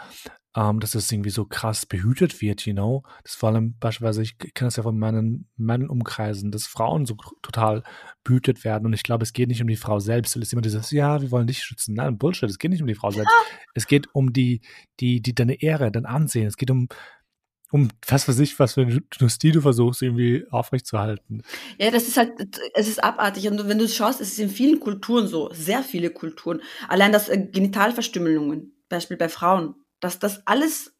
ähm, 0.56 0.80
dass 0.80 0.94
es 0.94 1.12
irgendwie 1.12 1.30
so 1.30 1.44
krass 1.44 1.84
behütet 1.84 2.40
wird, 2.40 2.64
you 2.66 2.72
know. 2.72 3.04
Das 3.22 3.34
vor 3.34 3.50
allem 3.50 3.76
beispielsweise, 3.78 4.22
ich 4.22 4.38
kenne 4.38 4.68
das 4.68 4.76
ja 4.76 4.82
von 4.82 4.98
meinen, 4.98 5.88
Umkreisen, 5.88 6.50
dass 6.50 6.66
Frauen 6.66 7.04
so 7.04 7.16
total 7.42 7.82
behütet 8.24 8.64
werden. 8.64 8.86
Und 8.86 8.94
ich 8.94 9.02
glaube, 9.02 9.22
es 9.22 9.34
geht 9.34 9.48
nicht 9.48 9.60
um 9.60 9.68
die 9.68 9.76
Frau 9.76 9.98
selbst. 10.00 10.34
Es 10.34 10.42
ist 10.42 10.52
immer 10.52 10.62
dieses, 10.62 10.90
ja, 10.90 11.20
wir 11.20 11.30
wollen 11.30 11.46
dich 11.46 11.62
schützen. 11.62 11.94
Nein, 11.94 12.16
Bullshit, 12.16 12.48
es 12.48 12.58
geht 12.58 12.70
nicht 12.70 12.80
um 12.80 12.88
die 12.88 12.94
Frau 12.94 13.10
selbst. 13.10 13.32
Es 13.74 13.86
geht 13.86 14.08
um 14.14 14.32
die, 14.32 14.62
die, 15.00 15.20
die, 15.20 15.34
deine 15.34 15.60
Ehre, 15.60 15.92
dein 15.92 16.06
Ansehen. 16.06 16.46
Es 16.46 16.56
geht 16.56 16.70
um, 16.70 16.88
um 17.72 17.88
was 18.06 18.28
weiß 18.28 18.38
ich, 18.38 18.58
was 18.58 18.74
für 18.74 18.82
eine 18.82 19.00
Dynastie 19.00 19.52
du 19.52 19.60
versuchst, 19.60 20.02
irgendwie 20.02 20.46
aufrechtzuerhalten. 20.50 21.42
Ja, 21.78 21.90
das 21.90 22.06
ist 22.06 22.16
halt, 22.16 22.32
es 22.74 22.88
ist 22.88 23.02
abartig. 23.02 23.48
Und 23.48 23.68
wenn 23.68 23.78
du 23.78 23.88
schaust, 23.88 24.20
es 24.20 24.32
ist 24.32 24.38
in 24.38 24.50
vielen 24.50 24.80
Kulturen 24.80 25.26
so, 25.26 25.50
sehr 25.52 25.82
viele 25.82 26.10
Kulturen. 26.10 26.62
Allein 26.88 27.12
das 27.12 27.28
äh, 27.28 27.38
Genitalverstümmelungen, 27.38 28.72
Beispiel 28.88 29.16
bei 29.16 29.28
Frauen, 29.28 29.74
dass 30.00 30.18
das 30.18 30.46
alles 30.46 30.94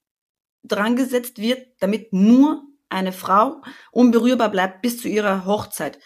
dran 0.65 0.97
gesetzt 0.97 1.39
wird, 1.39 1.67
damit 1.79 2.13
nur 2.13 2.65
eine 2.89 3.13
Frau 3.13 3.63
unberührbar 3.93 4.51
bleibt 4.51 4.83
bis 4.83 5.01
zu 5.01 5.09
ihrer 5.09 5.45
Hochzeit. 5.45 5.99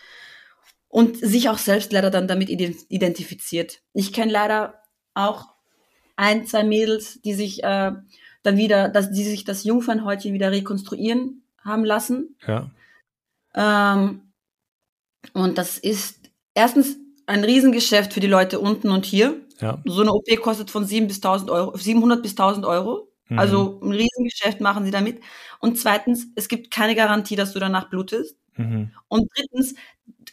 Und 0.89 1.17
sich 1.17 1.49
auch 1.49 1.59
selbst 1.59 1.93
leider 1.93 2.11
dann 2.11 2.27
damit 2.27 2.51
identifiziert. 2.51 3.81
Ich 3.93 4.13
kenne 4.13 4.33
leider 4.33 4.83
auch 5.15 5.55
ein, 6.17 6.47
zwei 6.47 6.65
Mädels, 6.65 7.21
die 7.23 7.33
sich 7.33 7.63
äh, 7.63 7.93
dann 8.43 8.57
wieder, 8.57 8.89
dass 8.89 9.11
die 9.11 9.25
sich 9.25 9.45
das 9.45 9.65
Jungfernhäutchen 9.65 10.33
wieder 10.33 10.51
rekonstruieren 10.51 11.43
haben 11.63 11.85
lassen. 11.85 12.37
Ja. 12.47 12.71
Ähm, 13.55 14.33
und 15.35 15.59
das 15.59 15.79
ist 15.79 16.31
erstens 16.55 16.97
ein 17.27 17.45
Riesengeschäft 17.45 18.13
für 18.13 18.21
die 18.21 18.27
Leute 18.27 18.59
unten 18.59 18.91
und 18.91 19.05
hier. 19.05 19.37
Ja. 19.61 19.81
So 19.85 20.01
eine 20.01 20.13
OP 20.13 20.27
kostet 20.41 20.71
von 20.71 20.87
7 20.87 21.07
bis 21.07 21.17
1000 21.17 21.51
Euro, 21.51 21.77
700 21.77 22.23
bis 22.23 22.33
1000 22.33 22.65
Euro. 22.65 23.09
Mhm. 23.29 23.39
Also 23.39 23.81
ein 23.83 23.93
Riesengeschäft 23.93 24.61
machen 24.61 24.85
sie 24.85 24.91
damit. 24.91 25.21
Und 25.61 25.79
zweitens, 25.79 26.27
es 26.35 26.49
gibt 26.49 26.71
keine 26.71 26.95
Garantie, 26.95 27.37
dass 27.37 27.53
du 27.53 27.59
danach 27.59 27.91
blutest. 27.91 28.37
Mhm. 28.57 28.91
Und 29.09 29.31
drittens, 29.37 29.75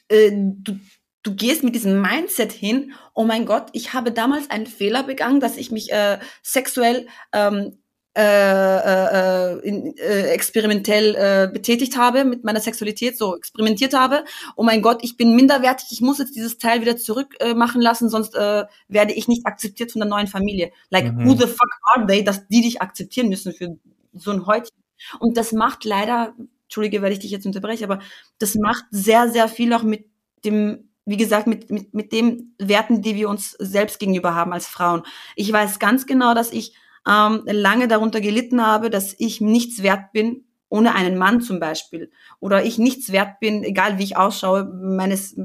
äh, 0.08 0.32
du, 0.32 0.80
du 1.24 1.36
gehst 1.36 1.64
mit 1.64 1.76
diesem 1.76 2.02
Mindset 2.02 2.52
hin, 2.52 2.94
oh 3.14 3.26
mein 3.26 3.46
Gott, 3.46 3.68
ich 3.74 3.94
habe 3.94 4.12
damals 4.12 4.50
einen 4.50 4.68
Fehler 4.68 5.04
begangen, 5.04 5.40
dass 5.40 5.58
ich 5.58 5.72
mich 5.72 5.92
äh, 5.92 6.20
sexuell 6.42 7.08
ähm, 7.34 7.78
äh, 8.18 9.52
äh, 9.54 9.60
in, 9.60 9.96
äh, 9.98 10.30
experimentell 10.32 11.14
äh, 11.16 11.54
betätigt 11.54 11.98
habe 11.98 12.26
mit 12.26 12.44
meiner 12.44 12.60
Sexualität, 12.60 13.16
so 13.16 13.38
experimentiert 13.38 13.94
habe. 13.94 14.26
Oh 14.56 14.64
mein 14.64 14.82
Gott, 14.82 15.04
ich 15.04 15.18
bin 15.18 15.36
minderwertig, 15.36 15.90
ich 15.92 16.02
muss 16.02 16.18
jetzt 16.18 16.36
dieses 16.36 16.58
Teil 16.58 16.82
wieder 16.82 16.98
zurück 16.98 17.36
äh, 17.40 17.54
machen 17.54 17.80
lassen, 17.80 18.10
sonst 18.10 18.34
äh, 18.34 18.66
werde 18.88 19.14
ich 19.14 19.28
nicht 19.28 19.46
akzeptiert 19.46 19.92
von 19.92 20.00
der 20.00 20.10
neuen 20.10 20.26
Familie. 20.26 20.72
Like, 20.90 21.14
mhm. 21.14 21.28
who 21.28 21.36
the 21.36 21.46
fuck 21.46 21.70
are 21.94 22.08
they, 22.08 22.24
dass 22.24 22.48
die 22.48 22.62
dich 22.62 22.82
akzeptieren 22.82 23.30
müssen 23.30 23.54
für 23.54 23.78
so 24.14 24.32
ein 24.32 24.48
Häutchen? 24.48 24.76
Und 25.20 25.38
das 25.38 25.52
macht 25.52 25.86
leider, 25.86 26.34
Entschuldige, 26.64 27.04
weil 27.04 27.12
ich 27.12 27.20
dich 27.20 27.30
jetzt 27.30 27.46
unterbreche, 27.46 27.84
aber 27.84 28.00
das 28.40 28.56
macht 28.56 28.86
sehr, 28.90 29.30
sehr 29.30 29.48
viel 29.48 29.74
auch 29.74 29.84
mit 29.84 30.06
dem 30.44 30.90
wie 31.06 31.16
gesagt, 31.16 31.48
mit, 31.48 31.72
mit, 31.72 31.94
mit 31.94 32.12
dem 32.12 32.54
Werten, 32.60 33.02
die 33.02 33.16
wir 33.16 33.30
uns 33.30 33.52
selbst 33.52 33.98
gegenüber 33.98 34.36
haben 34.36 34.52
als 34.52 34.68
Frauen. 34.68 35.04
Ich 35.38 35.50
weiß 35.50 35.80
ganz 35.80 36.06
genau, 36.06 36.34
dass 36.34 36.52
ich 36.52 36.74
ähm, 37.08 37.44
lange 37.46 37.88
darunter 37.88 38.22
gelitten 38.22 38.66
habe, 38.66 38.90
dass 38.90 39.16
ich 39.18 39.42
nichts 39.42 39.82
wert 39.84 40.12
bin, 40.12 40.44
ohne 40.70 40.96
einen 40.96 41.18
Mann 41.18 41.42
zum 41.42 41.60
Beispiel. 41.60 42.12
Oder 42.40 42.66
ich 42.66 42.78
nichts 42.78 43.12
wert 43.12 43.40
bin, 43.40 43.64
egal 43.64 43.98
wie 43.98 44.04
ich 44.04 44.18
ausschaue, 44.18 44.66
meines, 44.66 45.40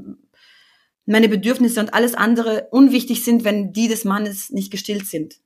meine 1.07 1.29
Bedürfnisse 1.29 1.81
und 1.81 1.95
alles 1.95 2.15
andere 2.15 2.69
unwichtig 2.71 3.25
sind, 3.25 3.45
wenn 3.45 3.73
die 3.73 3.89
des 3.89 4.05
Mannes 4.05 4.51
nicht 4.51 4.71
gestillt 4.71 5.07
sind. 5.07 5.37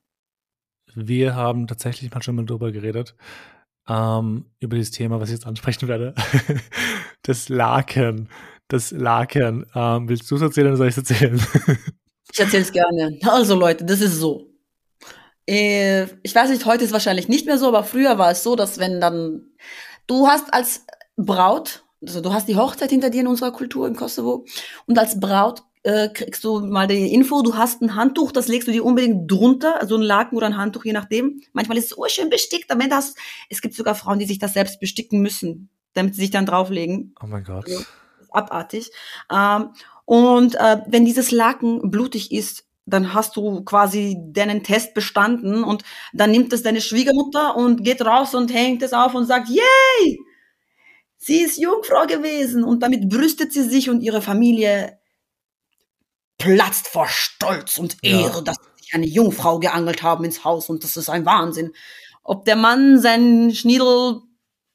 Wir 0.94 1.34
haben 1.34 1.66
tatsächlich 1.66 2.10
mal 2.10 2.22
schon 2.22 2.36
mal 2.36 2.46
drüber 2.46 2.72
geredet, 2.72 3.14
ähm, 3.86 4.46
über 4.60 4.76
dieses 4.76 4.92
Thema, 4.92 5.20
was 5.20 5.28
ich 5.28 5.34
jetzt 5.34 5.46
ansprechen 5.46 5.88
werde. 5.88 6.14
das 7.22 7.50
Laken, 7.50 8.30
das 8.68 8.92
Laken. 8.92 9.66
Ähm, 9.74 10.08
willst 10.08 10.30
du 10.30 10.36
es 10.36 10.42
erzählen 10.42 10.68
oder 10.68 10.78
soll 10.78 10.88
ich 10.88 10.96
es 10.96 11.10
erzählen? 11.10 11.40
ich 12.32 12.40
erzähle 12.40 12.62
es 12.62 12.72
gerne. 12.72 13.18
Also 13.24 13.54
Leute, 13.54 13.84
das 13.84 14.00
ist 14.00 14.18
so. 14.18 14.55
Äh, 15.46 16.06
ich 16.22 16.34
weiß 16.34 16.50
nicht, 16.50 16.66
heute 16.66 16.84
ist 16.84 16.92
wahrscheinlich 16.92 17.28
nicht 17.28 17.46
mehr 17.46 17.58
so, 17.58 17.68
aber 17.68 17.84
früher 17.84 18.18
war 18.18 18.30
es 18.30 18.42
so, 18.42 18.56
dass 18.56 18.78
wenn 18.78 19.00
dann 19.00 19.46
du 20.06 20.26
hast 20.26 20.52
als 20.52 20.84
Braut, 21.16 21.84
also 22.02 22.20
du 22.20 22.32
hast 22.32 22.48
die 22.48 22.56
Hochzeit 22.56 22.90
hinter 22.90 23.10
dir 23.10 23.20
in 23.22 23.26
unserer 23.26 23.52
Kultur 23.52 23.86
im 23.86 23.96
Kosovo 23.96 24.44
und 24.86 24.98
als 24.98 25.18
Braut 25.20 25.62
äh, 25.84 26.08
kriegst 26.08 26.42
du 26.42 26.60
mal 26.60 26.88
die 26.88 27.14
Info, 27.14 27.42
du 27.42 27.56
hast 27.56 27.80
ein 27.80 27.94
Handtuch, 27.94 28.32
das 28.32 28.48
legst 28.48 28.66
du 28.66 28.72
dir 28.72 28.84
unbedingt 28.84 29.30
drunter, 29.30 29.80
also 29.80 29.94
ein 29.94 30.02
Laken 30.02 30.36
oder 30.36 30.46
ein 30.46 30.56
Handtuch, 30.56 30.84
je 30.84 30.92
nachdem. 30.92 31.40
Manchmal 31.52 31.78
ist 31.78 31.92
es 31.92 31.96
urschön 31.96 32.28
bestickt, 32.28 32.70
am 32.72 32.80
Ende 32.80 32.96
hast 32.96 33.16
es 33.48 33.60
gibt 33.60 33.74
sogar 33.74 33.94
Frauen, 33.94 34.18
die 34.18 34.26
sich 34.26 34.40
das 34.40 34.52
selbst 34.52 34.80
besticken 34.80 35.20
müssen, 35.20 35.70
damit 35.94 36.16
sie 36.16 36.22
sich 36.22 36.30
dann 36.30 36.44
drauflegen. 36.44 37.14
Oh 37.22 37.26
mein 37.26 37.44
Gott. 37.44 37.66
Also, 37.66 37.84
abartig. 38.32 38.90
Ähm, 39.32 39.70
und 40.04 40.56
äh, 40.56 40.78
wenn 40.86 41.04
dieses 41.04 41.30
Laken 41.30 41.90
blutig 41.90 42.32
ist, 42.32 42.65
dann 42.86 43.12
hast 43.12 43.36
du 43.36 43.64
quasi 43.64 44.16
deinen 44.28 44.62
Test 44.62 44.94
bestanden 44.94 45.64
und 45.64 45.82
dann 46.12 46.30
nimmt 46.30 46.52
es 46.52 46.62
deine 46.62 46.80
Schwiegermutter 46.80 47.56
und 47.56 47.82
geht 47.82 48.00
raus 48.00 48.34
und 48.34 48.54
hängt 48.54 48.82
es 48.82 48.92
auf 48.92 49.14
und 49.14 49.26
sagt, 49.26 49.48
yay! 49.48 50.18
Sie 51.16 51.40
ist 51.40 51.58
Jungfrau 51.58 52.06
gewesen 52.06 52.62
und 52.62 52.82
damit 52.82 53.08
brüstet 53.08 53.52
sie 53.52 53.64
sich 53.64 53.90
und 53.90 54.02
ihre 54.02 54.22
Familie 54.22 54.98
platzt 56.38 56.86
vor 56.86 57.08
Stolz 57.08 57.78
und 57.78 57.96
Ehre, 58.02 58.36
ja. 58.36 58.40
dass 58.42 58.56
sie 58.76 58.92
eine 58.94 59.06
Jungfrau 59.06 59.58
geangelt 59.58 60.02
haben 60.02 60.24
ins 60.24 60.44
Haus 60.44 60.68
und 60.68 60.84
das 60.84 60.96
ist 60.96 61.08
ein 61.08 61.26
Wahnsinn. 61.26 61.72
Ob 62.22 62.44
der 62.44 62.56
Mann 62.56 63.00
seinen 63.00 63.52
Schniedel 63.52 64.20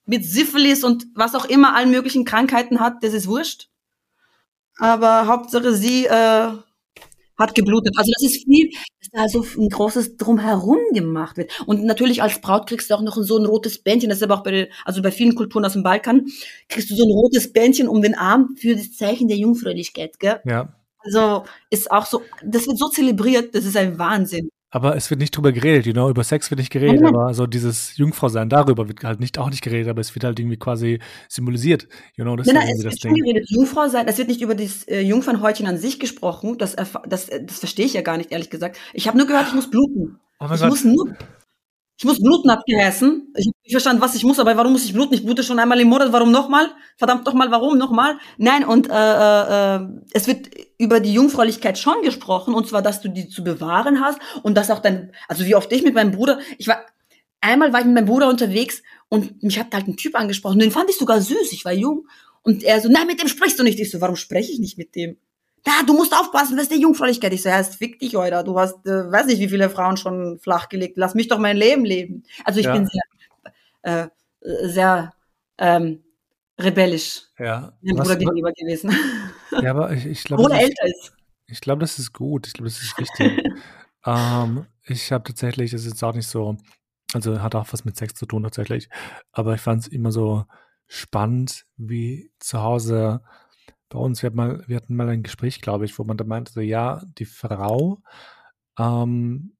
mit 0.05 0.25
Syphilis 0.25 0.83
und 0.83 1.05
was 1.15 1.35
auch 1.35 1.45
immer 1.45 1.75
allen 1.75 1.91
möglichen 1.91 2.25
Krankheiten 2.25 2.81
hat, 2.81 3.03
das 3.03 3.13
ist 3.13 3.27
wurscht. 3.27 3.69
Aber 4.77 5.27
Hauptsache 5.27 5.73
sie 5.73 6.05
äh, 6.05 6.51
hat 7.41 7.55
geblutet. 7.55 7.95
Also 7.97 8.11
das 8.13 8.31
ist 8.31 8.45
viel, 8.45 8.69
dass 8.99 9.09
da 9.11 9.27
so 9.27 9.45
ein 9.59 9.69
großes 9.69 10.17
Drumherum 10.17 10.79
gemacht 10.93 11.37
wird. 11.37 11.51
Und 11.65 11.83
natürlich 11.83 12.21
als 12.21 12.39
Braut 12.39 12.67
kriegst 12.67 12.89
du 12.89 12.95
auch 12.95 13.01
noch 13.01 13.17
so 13.17 13.37
ein 13.37 13.45
rotes 13.45 13.83
Bändchen, 13.83 14.09
das 14.09 14.19
ist 14.19 14.23
aber 14.23 14.35
auch 14.35 14.43
bei, 14.43 14.69
also 14.85 15.01
bei 15.01 15.11
vielen 15.11 15.35
Kulturen 15.35 15.65
aus 15.65 15.73
dem 15.73 15.83
Balkan, 15.83 16.27
kriegst 16.69 16.89
du 16.89 16.95
so 16.95 17.03
ein 17.03 17.11
rotes 17.11 17.51
Bändchen 17.51 17.87
um 17.87 18.01
den 18.01 18.15
Arm 18.15 18.55
für 18.57 18.75
das 18.75 18.93
Zeichen 18.93 19.27
der 19.27 19.37
Jungfräulichkeit, 19.37 20.19
gell? 20.19 20.39
Ja. 20.45 20.73
Also 20.99 21.43
ist 21.69 21.91
auch 21.91 22.05
so, 22.05 22.21
das 22.43 22.67
wird 22.67 22.77
so 22.77 22.87
zelebriert, 22.87 23.55
das 23.55 23.65
ist 23.65 23.75
ein 23.75 23.97
Wahnsinn. 23.97 24.49
Aber 24.73 24.95
es 24.95 25.09
wird 25.09 25.19
nicht 25.19 25.35
drüber 25.35 25.51
geredet, 25.51 25.85
you 25.85 25.91
know, 25.91 26.09
über 26.09 26.23
Sex 26.23 26.49
wird 26.49 26.59
nicht 26.59 26.71
geredet, 26.71 27.01
mhm. 27.01 27.07
aber 27.07 27.33
so 27.33 27.45
dieses 27.45 27.97
Jungfrau-Sein, 27.97 28.47
darüber 28.47 28.87
wird 28.87 29.03
halt 29.03 29.19
nicht, 29.19 29.37
auch 29.37 29.49
nicht 29.49 29.61
geredet, 29.61 29.89
aber 29.89 29.99
es 29.99 30.15
wird 30.15 30.23
halt 30.23 30.39
irgendwie 30.39 30.57
quasi 30.57 30.99
symbolisiert, 31.27 31.89
you 32.15 32.23
know, 32.23 32.37
das 32.37 32.47
ja, 32.47 32.53
ist 32.53 32.69
irgendwie 32.69 32.83
das 32.83 32.95
Ding. 32.95 33.13
Geredet. 33.13 33.49
Jungfrau 33.49 33.89
sein, 33.89 34.07
es 34.07 34.17
wird 34.17 34.29
nicht 34.29 34.41
über 34.41 34.55
das 34.55 34.87
äh, 34.87 35.01
Jungfernhäutchen 35.01 35.67
an 35.67 35.77
sich 35.77 35.99
gesprochen, 35.99 36.57
das, 36.57 36.77
das, 37.07 37.27
das 37.27 37.59
verstehe 37.59 37.85
ich 37.85 37.93
ja 37.93 38.01
gar 38.01 38.17
nicht, 38.17 38.31
ehrlich 38.31 38.49
gesagt. 38.49 38.77
Ich 38.93 39.07
habe 39.07 39.17
nur 39.17 39.27
gehört, 39.27 39.47
ich 39.49 39.53
muss 39.53 39.69
bluten. 39.69 40.19
Oh 40.39 40.45
ich 40.45 40.61
Gott. 40.61 40.69
muss 40.69 40.85
nur 40.85 41.15
ich 42.01 42.05
muss 42.05 42.19
bluten, 42.19 42.49
hat. 42.49 42.63
Ich 42.65 42.75
habe 42.75 43.21
nicht 43.35 43.53
verstanden, 43.69 44.01
was 44.01 44.15
ich 44.15 44.23
muss, 44.23 44.39
aber 44.39 44.57
warum 44.57 44.71
muss 44.71 44.85
ich 44.85 44.91
bluten? 44.91 45.13
Ich 45.13 45.23
blute 45.23 45.43
schon 45.43 45.59
einmal 45.59 45.79
im 45.79 45.87
Monat, 45.87 46.11
warum 46.11 46.31
nochmal? 46.31 46.71
Verdammt 46.97 47.27
nochmal, 47.27 47.51
warum 47.51 47.77
nochmal? 47.77 48.17
Nein, 48.39 48.65
und 48.65 48.89
äh, 48.89 49.75
äh, 49.75 49.87
es 50.11 50.25
wird 50.25 50.47
über 50.79 50.99
die 50.99 51.13
Jungfräulichkeit 51.13 51.77
schon 51.77 52.01
gesprochen, 52.01 52.55
und 52.55 52.67
zwar, 52.67 52.81
dass 52.81 53.01
du 53.01 53.09
die 53.09 53.29
zu 53.29 53.43
bewahren 53.43 54.01
hast 54.01 54.19
und 54.41 54.55
dass 54.55 54.71
auch 54.71 54.79
dein, 54.79 55.11
also 55.27 55.45
wie 55.45 55.53
oft 55.53 55.71
ich 55.71 55.83
mit 55.83 55.93
meinem 55.93 56.09
Bruder, 56.09 56.39
ich 56.57 56.67
war, 56.67 56.83
einmal 57.39 57.71
war 57.71 57.81
ich 57.81 57.85
mit 57.85 57.93
meinem 57.93 58.07
Bruder 58.07 58.29
unterwegs 58.29 58.81
und 59.09 59.43
mich 59.43 59.59
hat 59.59 59.71
halt 59.71 59.87
ein 59.87 59.95
Typ 59.95 60.15
angesprochen, 60.15 60.57
den 60.57 60.71
fand 60.71 60.89
ich 60.89 60.97
sogar 60.97 61.21
süß, 61.21 61.51
ich 61.51 61.65
war 61.65 61.73
jung. 61.73 62.07
Und 62.41 62.63
er 62.63 62.81
so, 62.81 62.89
nein, 62.89 63.05
mit 63.05 63.21
dem 63.21 63.27
sprichst 63.27 63.59
du 63.59 63.63
nicht. 63.63 63.79
Ich 63.79 63.91
so, 63.91 64.01
warum 64.01 64.15
spreche 64.15 64.51
ich 64.51 64.57
nicht 64.57 64.79
mit 64.79 64.95
dem? 64.95 65.17
Da, 65.63 65.71
du 65.85 65.93
musst 65.93 66.13
aufpassen, 66.13 66.55
das 66.55 66.63
ist 66.63 66.71
die 66.71 66.81
Jungfräulichkeit. 66.81 67.33
Ich 67.33 67.43
so, 67.43 67.49
ja, 67.49 67.59
es 67.59 67.75
fick 67.75 67.99
dich, 67.99 68.17
Alter. 68.17 68.43
Du 68.43 68.57
hast, 68.57 68.85
äh, 68.85 69.11
weiß 69.11 69.27
nicht, 69.27 69.39
wie 69.39 69.49
viele 69.49 69.69
Frauen 69.69 69.97
schon 69.97 70.39
flachgelegt. 70.39 70.97
Lass 70.97 71.13
mich 71.13 71.27
doch 71.27 71.37
mein 71.37 71.57
Leben 71.57 71.85
leben. 71.85 72.23
Also 72.45 72.59
ich 72.59 72.65
ja. 72.65 72.73
bin 72.73 72.87
sehr, 72.87 73.03
äh, 73.83 74.07
sehr 74.67 75.13
ähm, 75.57 76.03
rebellisch 76.59 77.23
ja. 77.37 77.73
dem 77.81 77.97
Bruder 77.97 78.15
gegenüber 78.15 78.51
gewesen. 78.51 78.95
Ja, 79.61 79.71
aber 79.71 79.91
ich, 79.91 80.05
ich 80.05 80.23
glaube, 80.23 80.43
Obwohl 80.43 80.57
er 80.57 80.63
älter 80.63 80.85
ist. 80.85 81.13
Ich 81.47 81.61
glaube, 81.61 81.81
das 81.81 81.99
ist 81.99 82.13
gut. 82.13 82.47
Ich 82.47 82.53
glaube, 82.53 82.69
das 82.69 82.81
ist 82.81 82.97
wichtig. 82.97 83.43
ähm, 84.05 84.65
ich 84.85 85.11
habe 85.11 85.23
tatsächlich, 85.25 85.71
das 85.71 85.81
ist 85.81 85.91
jetzt 85.91 86.03
auch 86.03 86.15
nicht 86.15 86.27
so, 86.27 86.57
also 87.13 87.41
hat 87.41 87.55
auch 87.55 87.67
was 87.71 87.85
mit 87.85 87.97
Sex 87.97 88.15
zu 88.15 88.25
tun 88.25 88.43
tatsächlich, 88.43 88.89
aber 89.31 89.55
ich 89.55 89.61
fand 89.61 89.81
es 89.81 89.87
immer 89.87 90.11
so 90.11 90.45
spannend, 90.87 91.65
wie 91.77 92.31
zu 92.39 92.61
Hause 92.61 93.21
bei 93.91 93.99
uns, 93.99 94.23
wir 94.23 94.27
hatten 94.27 94.37
mal, 94.37 94.63
wir 94.67 94.77
hatten 94.77 94.95
mal 94.95 95.09
ein 95.09 95.21
Gespräch, 95.23 95.61
glaube 95.61 95.85
ich, 95.85 95.97
wo 95.99 96.03
man 96.03 96.17
da 96.17 96.23
meinte, 96.23 96.51
so, 96.51 96.61
ja, 96.61 97.03
die 97.17 97.25
Frau, 97.25 97.99
ähm, 98.79 99.55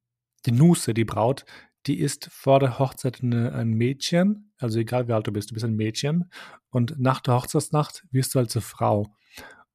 die 0.46 0.52
Nuse, 0.52 0.94
die 0.94 1.04
Braut, 1.04 1.44
die 1.86 2.00
ist 2.00 2.28
vor 2.32 2.58
der 2.58 2.78
Hochzeit 2.78 3.22
eine, 3.22 3.52
ein 3.52 3.70
Mädchen, 3.70 4.52
also 4.58 4.78
egal 4.78 5.06
wie 5.06 5.12
alt 5.12 5.26
du 5.26 5.32
bist, 5.32 5.50
du 5.50 5.54
bist 5.54 5.64
ein 5.64 5.76
Mädchen 5.76 6.30
und 6.70 6.98
nach 6.98 7.20
der 7.20 7.34
Hochzeitsnacht 7.34 8.04
wirst 8.10 8.34
du 8.34 8.38
halt 8.38 8.50
zur 8.50 8.62
Frau. 8.62 9.06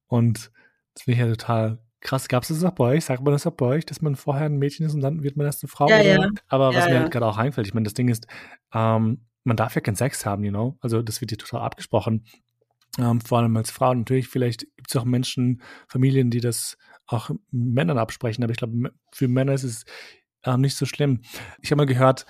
Und 0.06 0.50
das 0.94 1.04
finde 1.04 1.20
ich 1.20 1.26
ja 1.26 1.30
total 1.34 1.78
krass. 2.00 2.28
Gab 2.28 2.42
es 2.42 2.48
das 2.48 2.64
auch 2.64 2.72
bei 2.72 2.96
euch? 2.96 3.04
Sagt 3.04 3.22
man 3.22 3.32
das 3.32 3.46
auch 3.46 3.52
bei 3.52 3.66
euch, 3.66 3.86
dass 3.86 4.02
man 4.02 4.16
vorher 4.16 4.46
ein 4.46 4.56
Mädchen 4.56 4.86
ist 4.86 4.94
und 4.94 5.02
dann 5.02 5.22
wird 5.22 5.36
man 5.36 5.46
erst 5.46 5.62
eine 5.62 5.68
Frau? 5.68 5.88
Ja, 5.88 6.00
ja. 6.00 6.28
Aber 6.48 6.74
was 6.74 6.86
ja, 6.86 6.92
mir 6.92 7.00
halt 7.00 7.12
gerade 7.12 7.26
auch 7.26 7.38
einfällt, 7.38 7.66
ich 7.66 7.74
meine, 7.74 7.84
das 7.84 7.94
Ding 7.94 8.08
ist, 8.08 8.26
ähm, 8.72 9.26
man 9.44 9.56
darf 9.56 9.74
ja 9.74 9.80
keinen 9.80 9.96
Sex 9.96 10.26
haben, 10.26 10.44
you 10.44 10.50
know? 10.50 10.76
Also 10.80 11.02
das 11.02 11.20
wird 11.20 11.30
hier 11.30 11.38
total 11.38 11.62
abgesprochen. 11.62 12.24
Ähm, 12.98 13.20
vor 13.20 13.38
allem 13.38 13.56
als 13.56 13.70
Frau. 13.70 13.94
Natürlich, 13.94 14.28
vielleicht 14.28 14.60
gibt 14.76 14.90
es 14.90 14.96
auch 14.96 15.04
Menschen, 15.04 15.62
Familien, 15.88 16.30
die 16.30 16.40
das 16.40 16.76
auch 17.06 17.30
Männern 17.50 17.98
absprechen, 17.98 18.44
aber 18.44 18.50
ich 18.50 18.58
glaube, 18.58 18.92
für 19.12 19.28
Männer 19.28 19.54
ist 19.54 19.64
es 19.64 19.84
ähm, 20.44 20.60
nicht 20.60 20.76
so 20.76 20.84
schlimm. 20.84 21.22
Ich 21.62 21.70
habe 21.70 21.78
mal 21.78 21.86
gehört, 21.86 22.26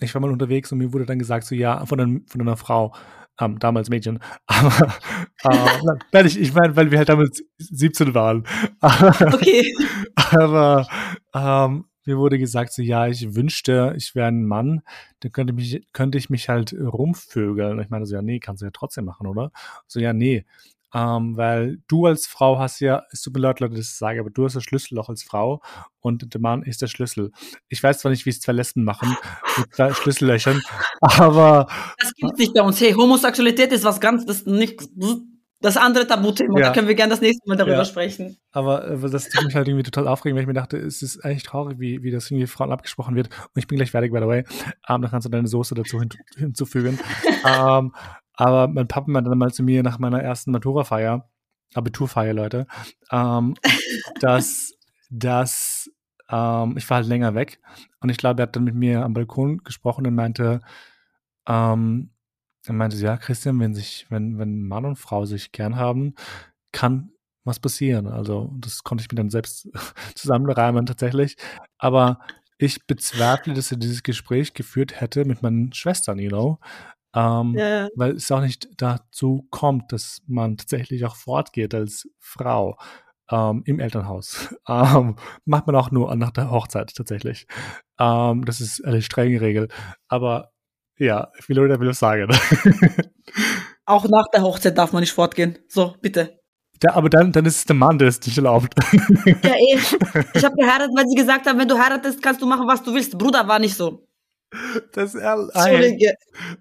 ich 0.00 0.14
war 0.14 0.20
mal 0.20 0.30
unterwegs 0.30 0.72
und 0.72 0.78
mir 0.78 0.92
wurde 0.92 1.06
dann 1.06 1.18
gesagt, 1.18 1.44
so 1.44 1.54
ja, 1.54 1.84
von, 1.86 2.00
einem, 2.00 2.26
von 2.28 2.40
einer 2.40 2.56
Frau, 2.56 2.94
ähm, 3.40 3.58
damals 3.58 3.90
Mädchen, 3.90 4.20
aber 4.46 5.98
äh, 6.12 6.26
ich, 6.26 6.40
ich 6.40 6.54
meine, 6.54 6.76
weil 6.76 6.90
wir 6.90 6.98
halt 6.98 7.08
damals 7.08 7.42
17 7.58 8.14
waren. 8.14 8.46
okay. 8.80 9.74
aber 10.14 10.86
ähm, 11.34 11.84
mir 12.06 12.18
wurde 12.18 12.38
gesagt, 12.38 12.72
so 12.72 12.82
ja, 12.82 13.06
ich 13.06 13.34
wünschte, 13.34 13.94
ich 13.96 14.14
wäre 14.14 14.28
ein 14.28 14.44
Mann, 14.46 14.82
dann 15.20 15.32
könnte, 15.32 15.52
mich, 15.52 15.86
könnte 15.92 16.18
ich 16.18 16.30
mich 16.30 16.48
halt 16.48 16.74
rumvögeln. 16.74 17.72
Und 17.72 17.80
ich 17.80 17.90
meine 17.90 18.06
so, 18.06 18.14
ja, 18.14 18.22
nee, 18.22 18.40
kannst 18.40 18.62
du 18.62 18.66
ja 18.66 18.70
trotzdem 18.72 19.04
machen, 19.04 19.26
oder? 19.26 19.50
So, 19.86 20.00
ja, 20.00 20.12
nee. 20.12 20.44
Ähm, 20.94 21.36
weil 21.36 21.78
du 21.88 22.06
als 22.06 22.28
Frau 22.28 22.60
hast 22.60 22.78
ja, 22.78 23.02
es 23.10 23.20
tut 23.20 23.34
mir 23.34 23.40
leid, 23.40 23.58
Leute, 23.58 23.74
das 23.74 23.98
sage, 23.98 24.20
aber 24.20 24.30
du 24.30 24.44
hast 24.44 24.54
das 24.54 24.62
Schlüsselloch 24.62 25.08
als 25.08 25.24
Frau 25.24 25.60
und 25.98 26.32
der 26.32 26.40
Mann 26.40 26.62
ist 26.62 26.82
der 26.82 26.86
Schlüssel. 26.86 27.32
Ich 27.68 27.82
weiß 27.82 27.98
zwar 27.98 28.12
nicht, 28.12 28.26
wie 28.26 28.30
es 28.30 28.40
zwei 28.40 28.52
Lesben 28.52 28.84
machen 28.84 29.16
mit 29.58 29.74
zwei 29.74 29.92
Schlüssellöchern, 29.94 30.62
aber. 31.00 31.66
Das 31.98 32.14
gibt 32.14 32.38
nicht 32.38 32.54
bei 32.54 32.62
uns. 32.62 32.80
Hey, 32.80 32.92
Homosexualität 32.92 33.72
ist 33.72 33.82
was 33.82 34.00
ganz, 34.00 34.24
das 34.24 34.46
nicht, 34.46 34.80
das 35.64 35.78
andere 35.78 36.06
Tabuthema, 36.06 36.60
ja. 36.60 36.66
da 36.66 36.72
können 36.74 36.88
wir 36.88 36.94
gerne 36.94 37.10
das 37.10 37.22
nächste 37.22 37.48
Mal 37.48 37.56
darüber 37.56 37.78
ja. 37.78 37.84
sprechen. 37.86 38.36
Aber 38.52 38.86
äh, 38.86 39.10
das 39.10 39.30
tut 39.30 39.44
mich 39.46 39.54
halt 39.54 39.66
irgendwie 39.66 39.82
total 39.82 40.06
aufregend, 40.06 40.36
weil 40.36 40.42
ich 40.42 40.46
mir 40.46 40.52
dachte, 40.52 40.76
es 40.76 41.00
ist 41.00 41.24
eigentlich 41.24 41.42
traurig, 41.42 41.78
wie, 41.78 42.02
wie 42.02 42.10
das 42.10 42.30
irgendwie 42.30 42.46
Frauen 42.46 42.70
abgesprochen 42.70 43.16
wird. 43.16 43.28
Und 43.28 43.58
ich 43.58 43.66
bin 43.66 43.76
gleich 43.76 43.90
fertig, 43.90 44.12
by 44.12 44.18
the 44.18 44.26
way. 44.26 44.44
Ähm, 44.88 45.00
dann 45.00 45.10
kannst 45.10 45.24
du 45.24 45.30
deine 45.30 45.48
Soße 45.48 45.74
dazu 45.74 46.00
hin, 46.00 46.10
hinzufügen. 46.36 46.98
ähm, 47.46 47.94
aber 48.34 48.68
mein 48.68 48.88
Papa 48.88 49.10
meinte 49.10 49.30
dann 49.30 49.38
mal 49.38 49.52
zu 49.52 49.62
mir 49.62 49.82
nach 49.82 49.98
meiner 49.98 50.22
ersten 50.22 50.50
Matura-Feier, 50.50 51.30
Abiturfeier, 51.72 52.34
Leute, 52.34 52.66
ähm, 53.10 53.54
dass, 54.20 54.74
dass 55.08 55.88
ähm, 56.28 56.76
ich 56.76 56.88
war 56.90 56.98
halt 56.98 57.06
länger 57.06 57.34
weg. 57.34 57.58
Und 58.00 58.10
ich 58.10 58.18
glaube, 58.18 58.42
er 58.42 58.48
hat 58.48 58.56
dann 58.56 58.64
mit 58.64 58.74
mir 58.74 59.02
am 59.02 59.14
Balkon 59.14 59.62
gesprochen 59.64 60.06
und 60.06 60.14
meinte, 60.14 60.60
ähm, 61.48 62.10
er 62.66 62.74
meinte, 62.74 62.96
ja, 62.96 63.16
Christian, 63.16 63.60
wenn 63.60 63.74
sich, 63.74 64.06
wenn, 64.10 64.38
wenn 64.38 64.66
Mann 64.66 64.84
und 64.84 64.96
Frau 64.96 65.26
sich 65.26 65.52
gern 65.52 65.76
haben, 65.76 66.14
kann 66.72 67.10
was 67.44 67.60
passieren. 67.60 68.06
Also, 68.06 68.50
das 68.58 68.82
konnte 68.82 69.02
ich 69.02 69.10
mir 69.10 69.16
dann 69.16 69.30
selbst 69.30 69.68
zusammenreimen 70.14 70.86
tatsächlich. 70.86 71.36
Aber 71.78 72.20
ich 72.58 72.86
bezweifle, 72.86 73.54
dass 73.54 73.70
er 73.70 73.78
dieses 73.78 74.02
Gespräch 74.02 74.54
geführt 74.54 75.00
hätte 75.00 75.24
mit 75.24 75.42
meinen 75.42 75.72
Schwestern, 75.72 76.18
you 76.18 76.30
know. 76.30 76.58
Ähm, 77.14 77.54
ja. 77.56 77.88
Weil 77.94 78.12
es 78.16 78.30
auch 78.32 78.40
nicht 78.40 78.68
dazu 78.76 79.46
kommt, 79.50 79.92
dass 79.92 80.22
man 80.26 80.56
tatsächlich 80.56 81.04
auch 81.04 81.16
fortgeht 81.16 81.74
als 81.74 82.08
Frau 82.18 82.76
ähm, 83.30 83.62
im 83.66 83.80
Elternhaus. 83.80 84.54
Ähm, 84.66 85.16
macht 85.44 85.66
man 85.66 85.76
auch 85.76 85.90
nur 85.90 86.14
nach 86.16 86.30
der 86.30 86.50
Hochzeit 86.50 86.94
tatsächlich. 86.94 87.46
Ähm, 87.98 88.46
das 88.46 88.62
ist 88.62 88.82
eine 88.82 89.02
strenge 89.02 89.42
Regel. 89.42 89.68
Aber 90.08 90.53
ja, 90.98 91.28
viele 91.40 91.62
Leute 91.62 91.80
will 91.80 91.90
ich 91.90 91.98
sagen. 91.98 92.28
Auch 93.86 94.08
nach 94.08 94.28
der 94.32 94.42
Hochzeit 94.42 94.78
darf 94.78 94.92
man 94.92 95.00
nicht 95.00 95.12
fortgehen. 95.12 95.58
So, 95.68 95.94
bitte. 96.00 96.38
Ja, 96.82 96.94
aber 96.94 97.08
dann, 97.08 97.32
dann 97.32 97.46
ist 97.46 97.56
es 97.56 97.64
der 97.64 97.76
Mann, 97.76 97.98
der 97.98 98.08
es 98.08 98.20
nicht 98.24 98.36
erlaubt. 98.36 98.74
Ja, 99.24 99.54
eh. 99.54 99.78
Ich 100.34 100.44
habe 100.44 100.56
geheiratet, 100.56 100.90
weil 100.94 101.06
sie 101.08 101.16
gesagt 101.16 101.46
haben, 101.46 101.58
wenn 101.58 101.68
du 101.68 101.78
heiratest, 101.78 102.22
kannst 102.22 102.42
du 102.42 102.46
machen, 102.46 102.66
was 102.66 102.82
du 102.82 102.92
willst. 102.92 103.16
Bruder 103.16 103.46
war 103.46 103.58
nicht 103.58 103.74
so. 103.74 104.06
Das, 104.92 105.14
I, 105.14 105.18
I, 105.18 105.52
hate, 105.54 106.16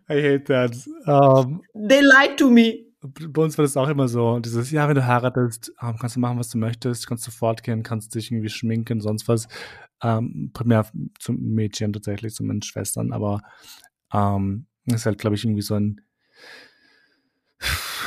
I 0.10 0.22
hate 0.22 0.43
that. 0.46 0.76
Um, 1.06 1.62
They 1.74 2.02
lied 2.02 2.38
to 2.38 2.50
me. 2.50 2.86
bei 3.30 3.41
uns 3.41 3.58
war 3.58 3.63
das 3.63 3.78
auch 3.78 3.89
immer 3.89 4.08
so, 4.08 4.39
dieses, 4.39 4.72
ja, 4.72 4.88
wenn 4.88 4.96
du 4.96 5.06
heiratest, 5.06 5.74
ähm, 5.82 5.96
kannst 6.00 6.15
du 6.15 6.19
machen, 6.19 6.39
was 6.39 6.50
du 6.50 6.58
möchtest, 6.58 7.08
kannst 7.08 7.28
du 7.28 7.32
fortgehen, 7.32 7.84
kannst 7.84 8.15
dich 8.15 8.32
irgendwie 8.32 8.50
schminken, 8.50 9.02
sonst 9.02 9.28
was. 9.28 9.48
Ähm, 10.02 10.52
primär 10.54 10.86
zum 11.19 11.38
Mädchen 11.38 11.93
tatsächlich, 11.93 12.34
zu 12.34 12.43
meinen 12.43 12.62
Schwestern, 12.62 13.13
aber 13.13 13.41
ähm, 14.13 14.67
ist 14.86 15.06
halt, 15.06 15.19
glaube 15.19 15.36
ich, 15.36 15.43
irgendwie 15.43 15.62
so 15.62 15.76
ein 15.76 16.02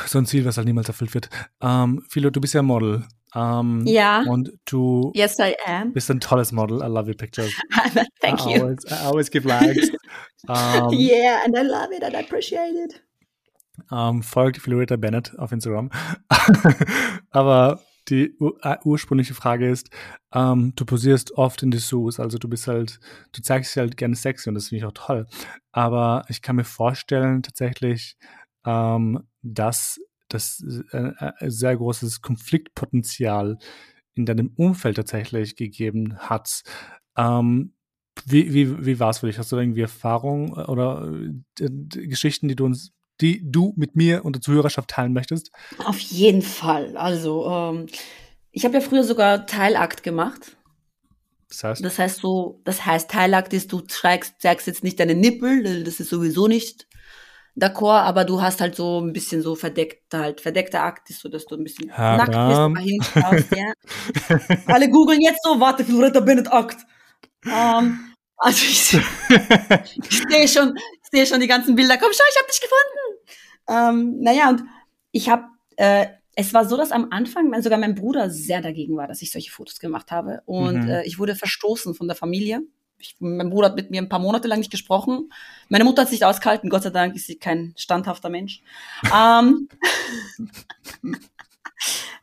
so 0.05 0.19
ein 0.19 0.25
Ziel, 0.25 0.45
was 0.45 0.57
halt 0.57 0.67
niemals 0.67 0.87
erfüllt 0.87 1.13
wird. 1.13 1.29
Ähm, 1.61 2.03
Philo, 2.09 2.29
du 2.29 2.39
bist 2.39 2.53
ja 2.53 2.61
Model. 2.61 3.05
Ähm, 3.35 3.83
ja. 3.85 4.23
Und 4.23 4.51
du 4.65 5.11
yes, 5.13 5.37
I 5.39 5.55
am. 5.65 5.93
bist 5.93 6.09
ein 6.09 6.19
tolles 6.19 6.51
Model. 6.51 6.77
I 6.79 6.87
love 6.87 7.07
your 7.07 7.17
pictures. 7.17 7.51
Thank 8.21 8.45
I 8.45 8.55
you. 8.55 8.61
Always, 8.61 8.85
I 8.89 9.05
always 9.05 9.29
give 9.29 9.45
likes. 9.47 9.89
um, 10.47 10.93
yeah, 10.93 11.43
and 11.43 11.57
I 11.57 11.61
love 11.61 11.91
it 11.91 12.03
and 12.03 12.15
I 12.15 12.19
appreciate 12.19 12.75
it. 12.75 13.01
Um, 13.91 14.23
folgt 14.23 14.57
Florida 14.57 14.95
Bennett 14.95 15.37
auf 15.37 15.51
Instagram. 15.51 15.91
Aber 17.29 17.79
die 18.09 18.35
uh, 18.39 18.51
ursprüngliche 18.83 19.33
Frage 19.33 19.69
ist, 19.69 19.89
ähm, 20.33 20.73
du 20.75 20.85
posierst 20.85 21.33
oft 21.33 21.63
in 21.63 21.71
Dessous, 21.71 22.19
also 22.19 22.37
du 22.37 22.47
bist 22.47 22.67
halt, 22.67 22.99
du 23.31 23.41
zeigst 23.41 23.75
dich 23.75 23.79
halt 23.79 23.97
gerne 23.97 24.15
sexy 24.15 24.49
und 24.49 24.55
das 24.55 24.69
finde 24.69 24.79
ich 24.79 24.85
auch 24.85 24.93
toll. 24.93 25.27
Aber 25.71 26.25
ich 26.29 26.41
kann 26.41 26.55
mir 26.55 26.63
vorstellen, 26.63 27.43
tatsächlich, 27.43 28.17
ähm, 28.65 29.23
dass 29.41 29.99
das 30.29 30.63
äh, 30.91 31.11
äh, 31.19 31.49
sehr 31.49 31.75
großes 31.77 32.21
Konfliktpotenzial 32.21 33.57
in 34.15 34.25
deinem 34.25 34.51
Umfeld 34.55 34.97
tatsächlich 34.97 35.55
gegeben 35.55 36.17
hat. 36.17 36.63
Ähm, 37.15 37.73
wie, 38.25 38.53
wie, 38.53 38.85
wie 38.85 38.99
war 38.99 39.11
es 39.11 39.19
für 39.19 39.27
dich? 39.27 39.37
Hast 39.37 39.51
du 39.51 39.57
irgendwie 39.57 39.81
Erfahrungen 39.81 40.53
oder 40.53 41.09
äh, 41.59 41.69
Geschichten, 42.07 42.47
die 42.47 42.55
du 42.55 42.65
uns, 42.65 42.91
die 43.21 43.41
du 43.43 43.73
mit 43.75 43.95
mir 43.95 44.25
und 44.25 44.35
der 44.35 44.41
Zuhörerschaft 44.41 44.89
teilen 44.89 45.13
möchtest? 45.13 45.51
Auf 45.83 45.99
jeden 45.99 46.41
Fall. 46.41 46.95
Also, 46.97 47.47
ähm, 47.47 47.87
ich 48.51 48.65
habe 48.65 48.75
ja 48.75 48.81
früher 48.81 49.03
sogar 49.03 49.45
Teilakt 49.45 50.03
gemacht. 50.03 50.57
Das 51.49 51.63
heißt? 51.63 51.85
Das 51.85 51.99
heißt 51.99 52.21
so, 52.21 52.61
das 52.63 52.85
heißt 52.85 53.09
Teilakt 53.09 53.53
ist, 53.53 53.71
du 53.71 53.79
zeigst, 53.81 54.41
zeigst 54.41 54.67
jetzt 54.67 54.83
nicht 54.83 54.99
deine 54.99 55.15
Nippel, 55.15 55.83
das 55.83 55.99
ist 55.99 56.09
sowieso 56.09 56.47
nicht 56.47 56.87
d'accord, 57.57 58.03
aber 58.03 58.23
du 58.23 58.41
hast 58.41 58.61
halt 58.61 58.75
so 58.75 59.01
ein 59.01 59.13
bisschen 59.13 59.41
so 59.41 59.55
verdeckt, 59.55 60.13
halt 60.13 60.41
verdeckter 60.41 60.83
Akt 60.83 61.09
ist 61.09 61.21
so, 61.21 61.29
dass 61.29 61.45
du 61.45 61.55
ein 61.55 61.63
bisschen 61.63 61.91
Haram. 61.91 62.17
nackt 62.17 62.29
bist, 62.29 62.69
mal 62.69 62.83
hinschaust, 62.83 63.55
ja. 63.55 64.57
Alle 64.73 64.89
googeln 64.89 65.21
jetzt 65.21 65.39
so, 65.43 65.59
warte, 65.59 65.83
Floretta 65.83 66.19
Bennett 66.19 66.51
Akt. 66.51 66.77
Ähm, 67.45 68.13
also 68.37 68.63
ich, 68.65 68.93
ich 70.09 70.23
sehe 70.29 70.47
schon, 70.47 70.75
ich 70.77 71.09
sehe 71.11 71.25
schon 71.25 71.39
die 71.39 71.47
ganzen 71.47 71.75
Bilder. 71.75 71.97
Komm, 71.97 72.11
schau, 72.13 72.23
ich 72.29 72.37
habe 72.39 72.47
dich 72.51 72.61
gefunden. 72.61 74.11
Ähm, 74.15 74.19
naja, 74.21 74.49
und 74.49 74.63
ich 75.11 75.29
habe, 75.29 75.45
äh, 75.77 76.07
es 76.35 76.53
war 76.53 76.65
so, 76.67 76.77
dass 76.77 76.91
am 76.91 77.07
Anfang 77.11 77.59
sogar 77.61 77.79
mein 77.79 77.95
Bruder 77.95 78.29
sehr 78.29 78.61
dagegen 78.61 78.95
war, 78.95 79.07
dass 79.07 79.21
ich 79.23 79.31
solche 79.31 79.51
Fotos 79.51 79.79
gemacht 79.79 80.11
habe. 80.11 80.41
Und 80.45 80.83
Mhm. 80.83 80.89
äh, 80.89 81.03
ich 81.05 81.17
wurde 81.19 81.35
verstoßen 81.35 81.95
von 81.95 82.07
der 82.07 82.15
Familie. 82.15 82.61
Ich, 82.99 83.15
mein 83.19 83.49
Bruder 83.49 83.67
hat 83.69 83.75
mit 83.75 83.91
mir 83.91 84.01
ein 84.01 84.09
paar 84.09 84.19
Monate 84.19 84.47
lang 84.47 84.59
nicht 84.59 84.71
gesprochen. 84.71 85.31
Meine 85.69 85.83
Mutter 85.83 86.03
hat 86.03 86.09
sich 86.09 86.25
ausgehalten. 86.25 86.69
Gott 86.69 86.83
sei 86.83 86.89
Dank 86.91 87.15
ist 87.15 87.27
sie 87.27 87.37
kein 87.37 87.73
standhafter 87.75 88.29
Mensch. 88.29 88.61
Ähm, 89.15 89.67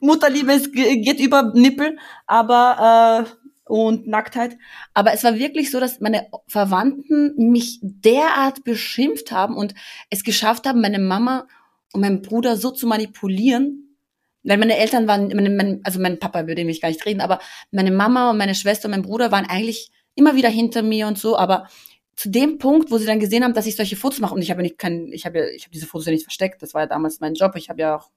Mutterliebe 0.00 0.52
ist, 0.52 0.72
geht 0.72 1.20
über 1.20 1.52
Nippel, 1.54 1.98
aber 2.26 3.26
äh, 3.26 3.43
und 3.74 4.06
Nacktheit. 4.06 4.56
Aber 4.92 5.14
es 5.14 5.24
war 5.24 5.36
wirklich 5.36 5.72
so, 5.72 5.80
dass 5.80 5.98
meine 5.98 6.28
Verwandten 6.46 7.34
mich 7.50 7.80
derart 7.82 8.62
beschimpft 8.62 9.32
haben 9.32 9.56
und 9.56 9.74
es 10.10 10.22
geschafft 10.22 10.68
haben, 10.68 10.80
meine 10.80 11.00
Mama 11.00 11.48
und 11.92 12.00
meinen 12.00 12.22
Bruder 12.22 12.56
so 12.56 12.70
zu 12.70 12.86
manipulieren. 12.86 13.96
Weil 14.44 14.58
meine 14.58 14.76
Eltern 14.76 15.08
waren, 15.08 15.26
meine, 15.26 15.50
mein, 15.50 15.80
also 15.82 15.98
mein 15.98 16.20
Papa 16.20 16.46
würde 16.46 16.64
mich 16.64 16.80
gar 16.80 16.88
nicht 16.90 17.04
reden, 17.04 17.20
aber 17.20 17.40
meine 17.72 17.90
Mama 17.90 18.30
und 18.30 18.38
meine 18.38 18.54
Schwester 18.54 18.86
und 18.86 18.92
mein 18.92 19.02
Bruder 19.02 19.32
waren 19.32 19.46
eigentlich 19.46 19.90
immer 20.14 20.36
wieder 20.36 20.50
hinter 20.50 20.82
mir 20.82 21.08
und 21.08 21.18
so, 21.18 21.36
aber 21.36 21.66
zu 22.14 22.30
dem 22.30 22.58
Punkt, 22.58 22.92
wo 22.92 22.98
sie 22.98 23.06
dann 23.06 23.18
gesehen 23.18 23.42
haben, 23.42 23.54
dass 23.54 23.66
ich 23.66 23.74
solche 23.74 23.96
Fotos 23.96 24.20
mache 24.20 24.36
und 24.36 24.42
ich 24.42 24.52
habe 24.52 24.62
nicht 24.62 24.78
kein, 24.78 25.10
ich 25.10 25.26
habe 25.26 25.50
ich 25.50 25.64
habe 25.64 25.72
diese 25.72 25.86
Fotos 25.86 26.06
ja 26.06 26.12
nicht 26.12 26.22
versteckt. 26.22 26.62
Das 26.62 26.74
war 26.74 26.82
ja 26.82 26.86
damals 26.86 27.18
mein 27.18 27.34
Job. 27.34 27.56
Ich 27.56 27.68
habe 27.70 27.80
ja 27.80 27.96
auch 27.96 28.10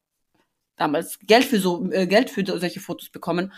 damals 0.75 1.17
Geld 1.23 1.45
für 1.45 1.59
so 1.59 1.89
äh, 1.91 2.05
Geld 2.05 2.29
für 2.29 2.45
solche 2.45 2.79
Fotos 2.79 3.09
bekommen 3.09 3.51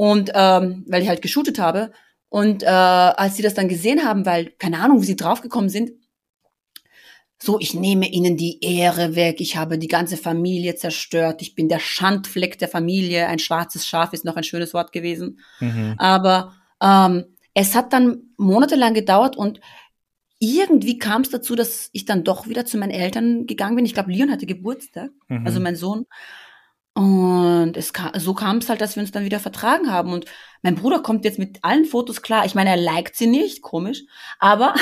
und 0.00 0.30
ähm, 0.34 0.84
weil 0.88 1.02
ich 1.02 1.08
halt 1.10 1.20
geshootet 1.20 1.58
habe 1.58 1.92
und 2.30 2.62
äh, 2.62 2.66
als 2.66 3.36
sie 3.36 3.42
das 3.42 3.52
dann 3.52 3.68
gesehen 3.68 4.02
haben, 4.02 4.24
weil 4.24 4.46
keine 4.58 4.78
Ahnung, 4.80 5.02
wie 5.02 5.06
sie 5.06 5.14
draufgekommen 5.16 5.68
sind, 5.68 5.90
so 7.42 7.58
ich 7.60 7.74
nehme 7.74 8.08
ihnen 8.08 8.38
die 8.38 8.64
Ehre 8.64 9.14
weg, 9.14 9.42
ich 9.42 9.56
habe 9.58 9.76
die 9.76 9.88
ganze 9.88 10.16
Familie 10.16 10.74
zerstört, 10.76 11.42
ich 11.42 11.54
bin 11.54 11.68
der 11.68 11.80
Schandfleck 11.80 12.58
der 12.58 12.68
Familie, 12.68 13.26
ein 13.26 13.38
schwarzes 13.38 13.86
Schaf 13.86 14.14
ist 14.14 14.24
noch 14.24 14.36
ein 14.36 14.44
schönes 14.44 14.72
Wort 14.72 14.92
gewesen, 14.92 15.38
Mhm. 15.60 15.96
aber 15.98 16.54
ähm, 16.82 17.36
es 17.52 17.74
hat 17.74 17.92
dann 17.92 18.22
monatelang 18.38 18.94
gedauert 18.94 19.36
und 19.36 19.60
irgendwie 20.38 20.96
kam 20.98 21.20
es 21.20 21.28
dazu, 21.30 21.54
dass 21.56 21.90
ich 21.92 22.06
dann 22.06 22.24
doch 22.24 22.46
wieder 22.48 22.64
zu 22.64 22.78
meinen 22.78 22.92
Eltern 22.92 23.46
gegangen 23.46 23.76
bin. 23.76 23.84
Ich 23.84 23.92
glaube, 23.92 24.12
Leon 24.12 24.30
hatte 24.30 24.46
Geburtstag, 24.46 25.10
Mhm. 25.28 25.46
also 25.46 25.60
mein 25.60 25.76
Sohn. 25.76 26.06
Und 26.94 27.76
es 27.76 27.92
kam, 27.92 28.10
so 28.18 28.34
kam 28.34 28.58
es 28.58 28.68
halt, 28.68 28.80
dass 28.80 28.96
wir 28.96 29.02
uns 29.02 29.12
dann 29.12 29.24
wieder 29.24 29.40
vertragen 29.40 29.90
haben. 29.90 30.12
Und 30.12 30.26
mein 30.62 30.74
Bruder 30.74 31.00
kommt 31.00 31.24
jetzt 31.24 31.38
mit 31.38 31.58
allen 31.62 31.84
Fotos 31.84 32.22
klar. 32.22 32.44
Ich 32.44 32.54
meine, 32.54 32.70
er 32.70 32.76
liked 32.76 33.16
sie 33.16 33.26
nicht, 33.26 33.62
komisch. 33.62 34.02
Aber 34.38 34.74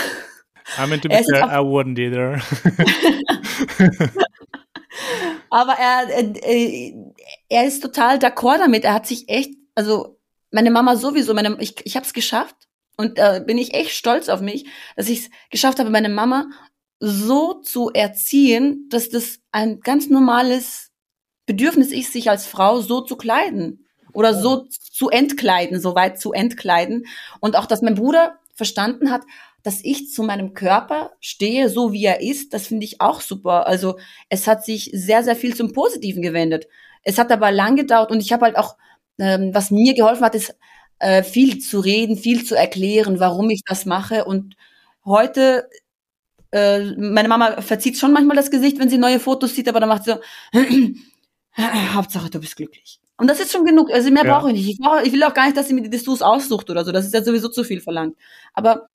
I 0.78 0.86
mean, 0.86 1.00
to 1.00 1.08
be 1.08 1.14
Er 1.16 1.24
fair, 1.24 1.44
I 1.44 1.62
wouldn't 1.62 1.98
either. 1.98 2.40
Aber 5.50 5.72
er, 5.74 6.08
äh, 6.42 6.94
er 7.48 7.66
ist 7.66 7.82
total 7.82 8.18
d'accord 8.18 8.58
damit. 8.58 8.84
Er 8.84 8.94
hat 8.94 9.06
sich 9.06 9.28
echt, 9.28 9.50
also 9.74 10.18
meine 10.50 10.70
Mama 10.70 10.96
sowieso, 10.96 11.34
meine, 11.34 11.56
ich, 11.60 11.74
ich 11.84 11.96
habe 11.96 12.06
es 12.06 12.12
geschafft 12.12 12.56
und 12.96 13.18
äh, 13.18 13.42
bin 13.46 13.58
ich 13.58 13.74
echt 13.74 13.90
stolz 13.90 14.28
auf 14.28 14.40
mich, 14.40 14.66
dass 14.96 15.08
ich 15.08 15.20
es 15.20 15.30
geschafft 15.50 15.78
habe, 15.78 15.90
meine 15.90 16.08
Mama 16.08 16.46
so 17.00 17.60
zu 17.60 17.90
erziehen, 17.90 18.88
dass 18.90 19.08
das 19.08 19.38
ein 19.52 19.80
ganz 19.80 20.08
normales 20.08 20.87
Bedürfnis 21.48 21.92
ist, 21.92 22.12
sich 22.12 22.30
als 22.30 22.46
Frau 22.46 22.80
so 22.80 23.00
zu 23.00 23.16
kleiden 23.16 23.86
oder 24.12 24.34
so 24.34 24.66
zu 24.68 25.08
entkleiden, 25.08 25.80
so 25.80 25.94
weit 25.94 26.20
zu 26.20 26.32
entkleiden. 26.32 27.06
Und 27.40 27.56
auch, 27.56 27.66
dass 27.66 27.82
mein 27.82 27.94
Bruder 27.94 28.38
verstanden 28.54 29.10
hat, 29.10 29.22
dass 29.62 29.80
ich 29.82 30.12
zu 30.12 30.22
meinem 30.22 30.52
Körper 30.52 31.12
stehe, 31.20 31.70
so 31.70 31.92
wie 31.92 32.04
er 32.04 32.20
ist, 32.20 32.52
das 32.52 32.66
finde 32.66 32.84
ich 32.84 33.00
auch 33.00 33.22
super. 33.22 33.66
Also 33.66 33.98
es 34.28 34.46
hat 34.46 34.64
sich 34.64 34.90
sehr, 34.92 35.24
sehr 35.24 35.36
viel 35.36 35.56
zum 35.56 35.72
Positiven 35.72 36.22
gewendet. 36.22 36.68
Es 37.02 37.18
hat 37.18 37.32
aber 37.32 37.50
lang 37.50 37.76
gedauert 37.76 38.10
und 38.10 38.20
ich 38.20 38.32
habe 38.32 38.44
halt 38.44 38.56
auch, 38.56 38.76
ähm, 39.18 39.54
was 39.54 39.70
mir 39.70 39.94
geholfen 39.94 40.24
hat, 40.24 40.34
ist 40.34 40.54
äh, 40.98 41.22
viel 41.22 41.60
zu 41.60 41.80
reden, 41.80 42.18
viel 42.18 42.44
zu 42.44 42.54
erklären, 42.56 43.20
warum 43.20 43.48
ich 43.48 43.62
das 43.66 43.86
mache. 43.86 44.26
Und 44.26 44.54
heute, 45.04 45.68
äh, 46.52 46.92
meine 46.96 47.28
Mama 47.28 47.62
verzieht 47.62 47.96
schon 47.96 48.12
manchmal 48.12 48.36
das 48.36 48.50
Gesicht, 48.50 48.78
wenn 48.78 48.90
sie 48.90 48.98
neue 48.98 49.18
Fotos 49.18 49.54
sieht, 49.54 49.68
aber 49.68 49.80
dann 49.80 49.88
macht 49.88 50.04
sie 50.04 50.12
so, 50.12 50.18
Hauptsache 51.94 52.30
du 52.30 52.40
bist 52.40 52.56
glücklich. 52.56 53.00
Und 53.16 53.26
das 53.28 53.40
ist 53.40 53.52
schon 53.52 53.64
genug. 53.64 53.90
Also 53.90 54.10
mehr 54.10 54.24
Ja. 54.24 54.38
brauche 54.38 54.50
ich 54.50 54.56
nicht. 54.56 54.68
Ich, 54.70 54.78
brauche, 54.78 55.02
ich 55.02 55.12
will 55.12 55.22
auch 55.24 55.34
gar 55.34 55.46
nicht, 55.46 55.56
dass 55.56 55.68
sie 55.68 55.74
mir 55.74 55.82
die 55.82 55.90
Dessous 55.90 56.22
aussucht 56.22 56.70
oder 56.70 56.84
so. 56.84 56.92
Das 56.92 57.04
ist 57.06 57.14
ja 57.14 57.22
sowieso 57.22 57.48
zu 57.48 57.64
viel 57.64 57.80
verlangt. 57.80 58.16
Aber 58.54 58.88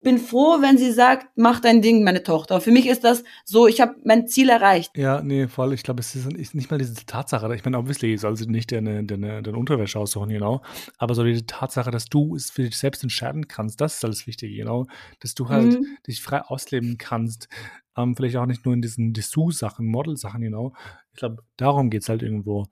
bin 0.00 0.18
froh, 0.18 0.58
wenn 0.60 0.78
sie 0.78 0.92
sagt, 0.92 1.26
mach 1.34 1.60
dein 1.60 1.82
Ding, 1.82 2.04
meine 2.04 2.22
Tochter. 2.22 2.56
Und 2.56 2.60
für 2.62 2.70
mich 2.70 2.86
ist 2.86 3.02
das 3.04 3.24
so, 3.44 3.66
ich 3.66 3.80
habe 3.80 3.96
mein 4.04 4.28
Ziel 4.28 4.48
erreicht. 4.48 4.90
Ja, 4.96 5.20
nee, 5.22 5.48
voll. 5.48 5.72
Ich 5.72 5.82
glaube, 5.82 6.00
es 6.00 6.14
ist 6.14 6.54
nicht 6.54 6.70
mal 6.70 6.78
diese 6.78 6.94
Tatsache. 7.04 7.52
Ich 7.54 7.64
meine, 7.64 7.78
obviously 7.78 8.16
soll 8.16 8.36
sie 8.36 8.46
nicht 8.46 8.70
deine, 8.70 9.02
deine, 9.04 9.42
deine 9.42 9.56
Unterwäsche 9.56 9.98
aussuchen, 9.98 10.28
genau. 10.28 10.62
Aber 10.98 11.14
so 11.14 11.24
die 11.24 11.44
Tatsache, 11.46 11.90
dass 11.90 12.06
du 12.06 12.36
es 12.36 12.50
für 12.50 12.62
dich 12.62 12.76
selbst 12.78 13.02
entscheiden 13.02 13.48
kannst, 13.48 13.80
das 13.80 13.96
ist 13.96 14.04
alles 14.04 14.26
wichtig, 14.26 14.56
genau. 14.56 14.86
Dass 15.20 15.34
du 15.34 15.48
halt 15.48 15.72
Mhm. 15.74 15.86
dich 16.06 16.22
frei 16.22 16.42
ausleben 16.42 16.96
kannst. 16.98 17.48
Ähm, 17.96 18.14
vielleicht 18.14 18.36
auch 18.36 18.46
nicht 18.46 18.64
nur 18.64 18.74
in 18.74 18.82
diesen 18.82 19.12
Dessous-Sachen, 19.12 19.84
Model-Sachen, 19.86 20.40
genau. 20.40 20.72
Ich 21.12 21.18
glaube, 21.18 21.42
darum 21.56 21.90
geht's 21.90 22.08
halt 22.08 22.22
irgendwo. 22.22 22.66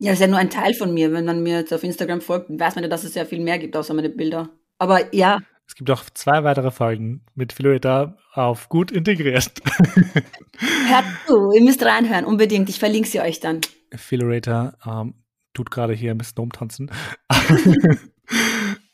Ja, 0.00 0.10
das 0.10 0.14
ist 0.14 0.22
ja 0.22 0.26
nur 0.26 0.38
ein 0.38 0.50
Teil 0.50 0.74
von 0.74 0.92
mir. 0.92 1.12
Wenn 1.12 1.24
man 1.24 1.44
mir 1.44 1.60
jetzt 1.60 1.72
auf 1.72 1.84
Instagram 1.84 2.20
folgt, 2.20 2.50
weiß 2.50 2.74
man 2.74 2.82
ja, 2.82 2.90
dass 2.90 3.04
es 3.04 3.14
ja 3.14 3.24
viel 3.24 3.40
mehr 3.40 3.60
gibt, 3.60 3.76
außer 3.76 3.94
meine 3.94 4.10
Bilder. 4.10 4.50
Aber 4.78 5.14
ja, 5.14 5.38
Es 5.66 5.74
gibt 5.74 5.90
auch 5.90 6.04
zwei 6.10 6.44
weitere 6.44 6.70
Folgen 6.70 7.24
mit 7.34 7.52
Philoeta 7.52 8.16
auf 8.32 8.68
gut 8.68 8.90
integriert. 8.90 9.52
hört 10.58 11.04
zu, 11.26 11.52
ihr 11.52 11.62
müsst 11.62 11.82
reinhören, 11.84 12.24
unbedingt. 12.24 12.68
Ich 12.68 12.78
verlinke 12.78 13.08
sie 13.08 13.20
euch 13.20 13.40
dann. 13.40 13.60
Philorator 13.94 14.74
ähm, 14.86 15.14
tut 15.54 15.70
gerade 15.70 15.94
hier 15.94 16.10
ein 16.10 16.18
bisschen 16.18 16.38
rumtanzen. 16.38 16.90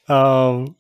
ähm, 0.09 0.77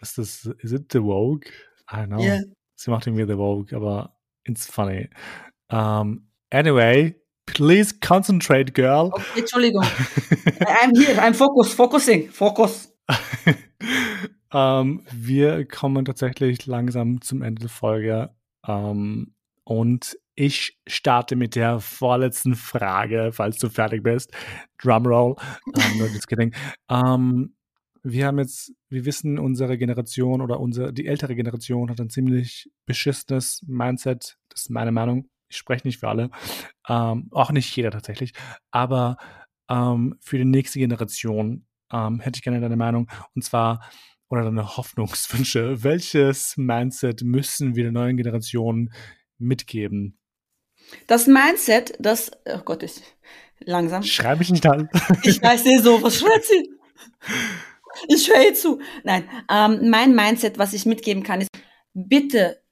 ist 0.00 0.18
das, 0.18 0.46
is 0.60 0.72
it 0.72 0.92
The 0.92 1.00
Vogue? 1.00 1.50
I 1.90 1.96
don't 1.96 2.06
know. 2.06 2.20
Ja. 2.20 2.40
Sie 2.76 2.90
macht 2.90 3.06
irgendwie 3.06 3.26
The 3.26 3.34
Vogue, 3.34 3.76
aber 3.76 4.16
it's 4.44 4.66
funny. 4.66 5.08
Um, 5.70 6.28
anyway, 6.50 7.16
please 7.46 7.92
concentrate, 8.00 8.72
girl. 8.72 9.10
Okay, 9.12 9.40
Entschuldigung. 9.40 9.82
I'm 9.82 10.94
here, 10.94 11.20
I'm 11.20 11.34
focus, 11.34 11.72
focusing, 11.74 12.30
focus. 12.30 12.92
ähm, 14.52 15.04
wir 15.12 15.66
kommen 15.66 16.04
tatsächlich 16.04 16.66
langsam 16.66 17.20
zum 17.20 17.42
Ende 17.42 17.60
der 17.60 17.68
Folge. 17.70 18.30
Ähm, 18.66 19.34
und 19.64 20.18
ich 20.34 20.78
starte 20.86 21.36
mit 21.36 21.56
der 21.56 21.80
vorletzten 21.80 22.54
Frage, 22.54 23.30
falls 23.32 23.58
du 23.58 23.68
fertig 23.68 24.02
bist. 24.02 24.32
Drumroll. 24.78 25.34
Ähm, 25.66 25.98
nur 25.98 26.08
Kidding. 26.26 26.54
Ähm, 26.88 27.54
wir 28.02 28.26
haben 28.26 28.38
jetzt, 28.38 28.72
wir 28.88 29.04
wissen, 29.04 29.38
unsere 29.38 29.76
Generation 29.76 30.40
oder 30.40 30.60
unsere, 30.60 30.92
die 30.92 31.06
ältere 31.06 31.34
Generation 31.34 31.90
hat 31.90 32.00
ein 32.00 32.10
ziemlich 32.10 32.70
beschissenes 32.86 33.62
Mindset. 33.66 34.38
Das 34.48 34.62
ist 34.62 34.70
meine 34.70 34.92
Meinung. 34.92 35.28
Ich 35.48 35.56
spreche 35.56 35.86
nicht 35.86 35.98
für 35.98 36.08
alle. 36.08 36.30
Ähm, 36.88 37.28
auch 37.32 37.50
nicht 37.50 37.74
jeder 37.74 37.90
tatsächlich. 37.90 38.32
Aber 38.70 39.16
ähm, 39.68 40.16
für 40.20 40.38
die 40.38 40.44
nächste 40.44 40.78
Generation 40.78 41.66
ähm, 41.92 42.20
hätte 42.20 42.38
ich 42.38 42.42
gerne 42.42 42.60
deine 42.60 42.76
Meinung. 42.76 43.10
Und 43.34 43.42
zwar, 43.42 43.80
oder 44.28 44.44
deine 44.44 44.76
Hoffnungswünsche. 44.76 45.82
Welches 45.82 46.56
Mindset 46.56 47.22
müssen 47.22 47.76
wir 47.76 47.84
der 47.84 47.92
neuen 47.92 48.16
Generation 48.16 48.92
mitgeben? 49.38 50.18
Das 51.06 51.26
Mindset, 51.26 51.94
das, 51.98 52.30
oh 52.46 52.60
Gott, 52.64 52.82
ich, 52.82 53.02
langsam. 53.60 54.02
Schreibe 54.02 54.42
ich 54.42 54.50
nicht 54.50 54.66
an. 54.66 54.88
ich 55.22 55.42
weiß 55.42 55.64
nicht 55.64 55.84
so, 55.84 56.02
was 56.02 56.18
schreibt 56.18 56.44
sie? 56.44 56.70
Ich 58.08 58.28
höre 58.28 58.54
zu. 58.54 58.80
Nein, 59.04 59.28
ähm, 59.50 59.90
mein 59.90 60.14
Mindset, 60.14 60.58
was 60.58 60.72
ich 60.72 60.86
mitgeben 60.86 61.22
kann, 61.22 61.40
ist, 61.40 61.50
bitte 61.94 62.62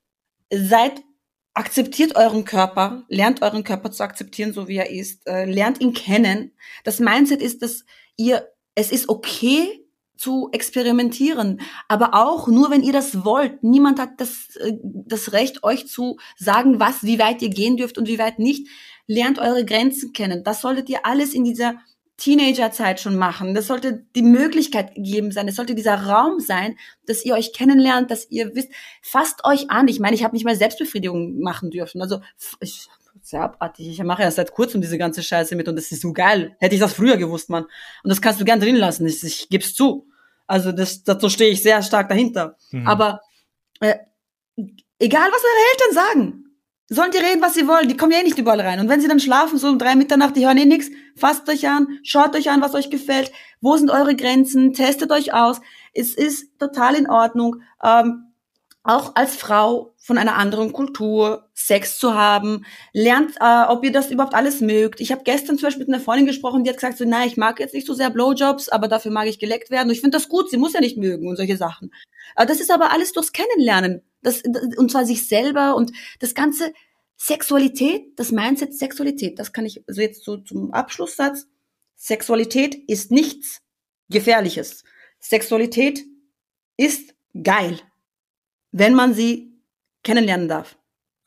seid, 0.51 1.03
akzeptiert 1.55 2.17
euren 2.17 2.45
Körper, 2.45 3.05
lernt 3.09 3.43
euren 3.43 3.65
Körper 3.65 3.91
zu 3.91 4.03
akzeptieren, 4.03 4.53
so 4.53 4.69
wie 4.69 4.77
er 4.77 4.91
ist, 4.91 5.27
äh, 5.27 5.47
lernt 5.47 5.81
ihn 5.81 5.95
kennen. 5.95 6.53
Das 6.85 7.01
Mindset 7.01 7.41
ist, 7.41 7.63
dass 7.63 7.85
ihr, 8.17 8.47
es 8.75 8.93
ist 8.93 9.09
okay, 9.09 9.86
zu 10.17 10.49
experimentieren, 10.53 11.61
aber 11.89 12.15
auch 12.15 12.49
nur, 12.49 12.71
wenn 12.71 12.83
ihr 12.83 12.93
das 12.93 13.25
wollt. 13.25 13.63
Niemand 13.63 14.01
hat 14.01 14.21
das, 14.21 14.57
äh, 14.57 14.73
das 14.83 15.33
Recht, 15.33 15.63
euch 15.63 15.89
zu 15.89 16.19
sagen, 16.37 16.81
was, 16.81 17.03
wie 17.03 17.19
weit 17.19 17.43
ihr 17.43 17.51
gehen 17.51 17.77
dürft 17.77 17.99
und 17.99 18.09
wie 18.09 18.19
weit 18.19 18.39
nicht. 18.39 18.69
Lernt 19.07 19.39
eure 19.39 19.65
Grenzen 19.65 20.13
kennen. 20.13 20.43
Das 20.43 20.61
solltet 20.61 20.89
ihr 20.89 21.07
alles 21.07 21.33
in 21.33 21.45
dieser 21.45 21.77
Teenagerzeit 22.17 22.99
schon 22.99 23.17
machen. 23.17 23.55
Das 23.55 23.67
sollte 23.67 24.05
die 24.15 24.23
Möglichkeit 24.23 24.95
gegeben 24.95 25.33
sein. 25.33 25.49
Es 25.49 25.57
sollte 25.57 25.75
dieser 25.75 26.07
Raum 26.07 26.41
sein, 26.41 26.77
dass 27.05 27.25
ihr 27.25 27.35
euch 27.35 27.53
kennenlernt, 27.53 28.11
dass 28.11 28.31
ihr 28.31 28.55
wisst, 28.55 28.71
fasst 29.03 29.45
euch 29.45 29.71
an. 29.71 29.87
Ich 29.89 30.01
meine, 30.01 30.17
ich 30.17 30.25
habe 30.25 30.35
nicht 30.35 30.45
mal 30.45 30.57
Selbstbefriedigung 30.57 31.39
machen 31.41 31.71
dürfen. 31.71 32.01
Also 32.01 32.21
ich, 32.61 32.89
sehr 33.27 33.43
abartig. 33.43 33.89
Ich 33.89 34.03
mache 34.03 34.23
ja 34.23 34.31
seit 34.31 34.53
kurzem 34.53 34.81
diese 34.81 34.99
ganze 34.99 35.23
Scheiße 35.23 35.57
mit 35.57 35.69
und 35.69 35.77
das 35.77 35.91
ist 35.91 36.03
so 36.03 36.13
geil. 36.13 36.57
Hätte 36.59 36.75
ich 36.75 36.81
das 36.81 36.95
früher 36.95 37.17
gewusst, 37.17 37.51
Mann. 37.51 37.65
Und 37.65 38.09
das 38.11 38.21
kannst 38.21 38.41
du 38.41 38.45
gern 38.45 38.61
drin 38.61 38.77
lassen. 38.77 39.07
Ich, 39.07 39.23
ich 39.23 39.49
gebe 39.49 39.65
zu. 39.65 40.09
Also 40.47 40.73
das, 40.73 41.03
dazu 41.03 41.29
stehe 41.29 41.51
ich 41.51 41.63
sehr 41.63 41.83
stark 41.83 42.09
dahinter. 42.09 42.57
Mhm. 42.71 42.87
Aber 42.87 43.21
äh, 43.81 43.97
egal, 44.99 45.29
was 45.31 45.43
eure 45.43 45.73
Eltern 45.73 45.95
sagen, 45.95 46.47
Sollen 46.89 47.11
die 47.11 47.19
reden, 47.19 47.43
was 47.43 47.55
sie 47.55 47.67
wollen, 47.67 47.89
die 47.89 47.97
kommen 47.97 48.13
ja 48.13 48.21
eh 48.21 48.23
nicht 48.23 48.39
überall 48.39 48.61
rein. 48.61 48.79
Und 48.79 48.89
wenn 48.89 49.01
sie 49.01 49.09
dann 49.09 49.19
schlafen, 49.19 49.59
so 49.59 49.69
um 49.69 49.79
drei 49.79 49.97
Mitternacht, 49.97 50.37
die 50.37 50.47
hören 50.47 50.57
eh 50.57 50.67
nix, 50.67 50.89
fasst 51.17 51.49
euch 51.49 51.69
an, 51.69 51.99
schaut 52.05 52.37
euch 52.37 52.49
an, 52.49 52.61
was 52.61 52.75
euch 52.75 52.91
gefällt, 52.91 53.33
wo 53.61 53.77
sind 53.77 53.91
eure 53.91 54.15
Grenzen, 54.15 54.73
testet 54.73 55.11
euch 55.11 55.35
aus. 55.35 55.61
Es 55.95 56.15
ist 56.15 56.57
total 56.61 56.95
in 56.95 57.11
Ordnung, 57.11 57.57
ähm, 57.83 58.27
auch 58.89 59.17
als 59.17 59.37
Frau 59.37 59.95
von 59.99 60.19
einer 60.19 60.37
anderen 60.37 60.73
Kultur 60.73 61.49
Sex 61.55 61.99
zu 61.99 62.15
haben, 62.15 62.65
lernt, 62.93 63.35
äh, 63.41 63.65
ob 63.69 63.85
ihr 63.85 63.93
das 63.93 64.11
überhaupt 64.11 64.35
alles 64.35 64.61
mögt. 64.61 65.01
Ich 65.01 65.13
habe 65.13 65.25
gestern 65.25 65.59
zum 65.59 65.67
Beispiel 65.67 65.87
mit 65.87 65.95
einer 65.95 66.03
Freundin 66.03 66.27
gesprochen, 66.27 66.65
die 66.65 66.71
hat 66.71 66.77
gesagt, 66.77 66.99
so, 66.99 67.05
na, 67.07 67.27
ich 67.27 67.37
mag 67.37 67.59
jetzt 67.59 67.75
nicht 67.75 67.87
so 67.87 67.95
sehr 67.95 68.11
Blowjobs, 68.11 68.69
aber 68.69 68.89
dafür 68.89 69.11
mag 69.11 69.27
ich 69.27 69.39
geleckt 69.39 69.71
werden. 69.71 69.89
Und 69.89 69.95
ich 69.95 70.01
finde 70.01 70.17
das 70.17 70.29
gut, 70.29 70.51
sie 70.51 70.57
muss 70.57 70.73
ja 70.73 70.81
nicht 70.81 70.97
mögen 70.97 71.29
und 71.29 71.37
solche 71.37 71.57
Sachen. 71.57 71.93
Äh, 72.37 72.47
das 72.47 72.61
ist 72.61 72.71
aber 72.71 72.93
alles 72.93 73.13
durchs 73.13 73.33
Kennenlernen. 73.33 74.03
Das, 74.23 74.43
und 74.77 74.91
zwar 74.91 75.05
sich 75.05 75.29
selber 75.29 75.75
und 75.77 75.93
das 76.21 76.35
ganze 76.35 76.73
Sexualität, 77.17 78.19
das 78.19 78.31
Mindset 78.31 78.75
Sexualität, 78.75 79.39
das 79.39 79.53
kann 79.53 79.67
ich 79.67 79.83
also 79.89 80.01
jetzt 80.01 80.25
so 80.25 80.37
zum 80.37 80.73
Abschlusssatz. 80.73 81.47
Sexualität 81.97 82.75
ist 82.89 83.11
nichts 83.11 83.63
Gefährliches. 84.09 84.85
Sexualität 85.19 86.05
ist 86.77 87.15
geil 87.43 87.81
wenn 88.77 88.95
man 88.95 89.15
sie 89.15 89.53
kennenlernen 90.03 90.49
darf. 90.49 90.77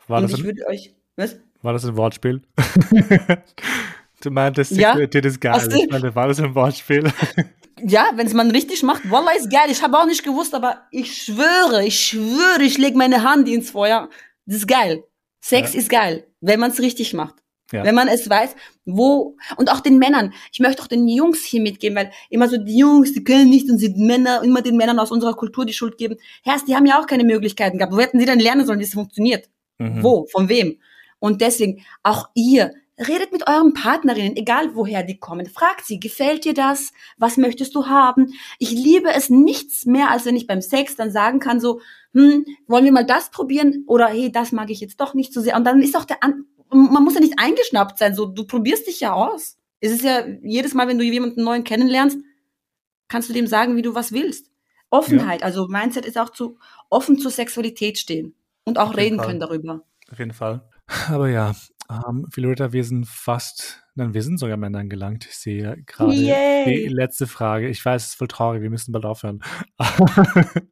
War 0.08 0.22
Und 0.22 0.32
ich 0.32 0.44
würde 0.44 0.68
euch, 0.68 0.94
was? 1.16 1.38
War 1.62 1.74
das 1.74 1.84
ein 1.84 1.98
Wortspiel? 1.98 2.42
du 4.22 4.32
meintest, 4.32 4.76
Sexualität 4.76 5.26
ja? 5.26 5.30
ist 5.32 5.42
geil. 5.42 5.70
Ich 5.76 5.90
meine, 5.90 6.14
war 6.16 6.28
das 6.28 6.40
ein 6.40 6.54
Wortspiel? 6.54 7.12
ja, 7.84 8.12
wenn 8.16 8.28
es 8.28 8.34
man 8.34 8.52
richtig 8.52 8.84
macht, 8.84 9.10
Wallah 9.10 9.32
ist 9.32 9.52
geil. 9.52 9.70
Ich 9.70 9.82
habe 9.82 9.98
auch 9.98 10.06
nicht 10.06 10.24
gewusst, 10.24 10.54
aber 10.54 10.84
ich 10.92 11.24
schwöre, 11.24 11.86
ich 11.86 12.00
schwöre, 12.00 12.62
ich 12.62 12.78
lege 12.78 12.98
meine 12.98 13.24
Hand 13.24 13.50
ins 13.50 13.72
Feuer. 13.72 14.10
Das 14.46 14.58
ist 14.58 14.68
geil. 14.68 15.04
Sex 15.42 15.74
ja. 15.74 15.80
ist 15.80 15.90
geil, 15.90 16.28
wenn 16.42 16.60
man 16.60 16.72
es 16.72 16.80
richtig 16.80 17.14
macht. 17.14 17.36
Ja. 17.72 17.84
Wenn 17.84 17.96
man 17.96 18.08
es 18.08 18.30
weiß, 18.30 18.56
wo, 18.86 19.36
und 19.58 19.72
auch 19.72 19.80
den 19.80 20.00
Männern. 20.00 20.34
Ich 20.52 20.60
möchte 20.60 20.82
auch 20.82 20.88
den 20.88 21.08
Jungs 21.08 21.44
hier 21.44 21.62
mitgeben, 21.62 21.96
weil 21.96 22.12
immer 22.30 22.50
so 22.50 22.58
die 22.58 22.78
Jungs, 22.78 23.14
die 23.14 23.24
können 23.24 23.50
nicht 23.50 23.70
und 23.70 23.78
sind 23.78 23.98
Männer, 23.98 24.42
immer 24.44 24.62
den 24.62 24.76
Männern 24.76 25.00
aus 25.00 25.12
unserer 25.12 25.36
Kultur 25.36 25.66
die 25.66 25.74
Schuld 25.74 25.98
geben. 25.98 26.16
Herrst, 26.44 26.68
die 26.68 26.76
haben 26.76 26.86
ja 26.86 27.00
auch 27.00 27.06
keine 27.06 27.24
Möglichkeiten 27.24 27.78
gehabt. 27.78 27.94
Wo 27.94 28.00
hätten 28.00 28.20
sie 28.20 28.26
denn 28.26 28.40
lernen 28.40 28.66
sollen, 28.66 28.80
wie 28.80 28.86
es 28.86 28.94
funktioniert? 28.94 29.50
Mhm. 29.78 30.04
Wo? 30.04 30.26
Von 30.32 30.50
wem? 30.50 30.80
Und 31.20 31.42
deswegen, 31.42 31.86
auch 32.02 32.30
ihr, 32.34 32.74
redet 32.98 33.32
mit 33.32 33.48
euren 33.48 33.74
Partnerinnen, 33.74 34.36
egal 34.36 34.76
woher 34.76 35.04
die 35.04 35.20
kommen. 35.20 35.46
Fragt 35.46 35.86
sie, 35.86 36.00
gefällt 36.00 36.46
dir 36.46 36.54
das? 36.54 36.92
Was 37.18 37.38
möchtest 37.38 37.76
du 37.76 37.88
haben? 37.88 38.34
Ich 38.58 38.72
liebe 38.72 39.10
es 39.14 39.30
nichts 39.30 39.86
mehr, 39.86 40.12
als 40.12 40.26
wenn 40.26 40.36
ich 40.36 40.48
beim 40.48 40.62
Sex 40.62 40.96
dann 40.96 41.12
sagen 41.12 41.40
kann 41.40 41.60
so, 41.60 41.82
hm, 42.14 42.46
wollen 42.68 42.86
wir 42.86 42.92
mal 42.92 43.06
das 43.06 43.30
probieren? 43.30 43.84
Oder 43.88 44.08
hey, 44.08 44.32
das 44.32 44.52
mag 44.52 44.70
ich 44.70 44.82
jetzt 44.82 45.00
doch 45.00 45.14
nicht 45.14 45.34
so 45.34 45.42
sehr. 45.42 45.56
Und 45.56 45.64
dann 45.66 45.82
ist 45.82 45.96
auch 45.96 46.06
der, 46.06 46.24
an 46.24 46.46
man 46.70 47.04
muss 47.04 47.16
ja 47.16 47.22
nicht 47.22 47.36
eingeschnappt 47.38 47.98
sein, 47.98 48.16
so 48.16 48.26
du 48.26 48.46
probierst 48.46 48.88
dich 48.88 49.00
ja 49.00 49.14
aus. 49.14 49.58
Es 49.80 49.92
ist 49.92 50.04
ja 50.04 50.26
jedes 50.42 50.74
Mal, 50.74 50.88
wenn 50.88 50.98
du 50.98 51.06
jemanden 51.06 51.44
neuen 51.44 51.64
kennenlernst, 51.64 52.18
kannst 53.08 53.30
du 53.30 53.34
dem 53.34 53.48
sagen, 53.48 53.76
wie 53.76 53.82
du 53.82 53.96
was 53.96 54.12
willst. 54.12 54.52
Offenheit, 54.90 55.42
ja. 55.42 55.46
also 55.46 55.68
Mindset 55.68 56.06
ist 56.06 56.18
auch 56.18 56.30
zu 56.30 56.58
offen 56.90 57.20
zur 57.20 57.32
Sexualität 57.32 57.98
stehen 57.98 58.36
und 58.64 58.78
auch 58.78 58.98
reden 58.98 59.18
Fall. 59.18 59.28
können 59.28 59.40
darüber. 59.40 59.84
Auf 60.12 60.20
jeden 60.20 60.34
Fall. 60.34 60.68
Aber 61.08 61.30
ja, 61.30 61.54
ähm, 61.90 62.28
Philoretta, 62.32 62.72
wir 62.74 62.84
sind 62.84 63.08
fast, 63.08 63.84
nein, 63.96 64.14
wir 64.14 64.24
sind 64.24 64.40
sogar 64.40 64.58
Männer 64.58 64.80
angelangt. 64.80 65.26
Ich 65.26 65.38
sehe 65.38 65.84
gerade 65.86 66.14
die 66.14 66.88
letzte 66.88 67.28
Frage. 67.28 67.70
Ich 67.70 67.84
weiß, 67.84 68.04
es 68.04 68.10
ist 68.10 68.16
voll 68.16 68.28
traurig, 68.28 68.62
wir 68.62 68.70
müssen 68.70 68.92
bald 68.92 69.06
aufhören. 69.06 69.42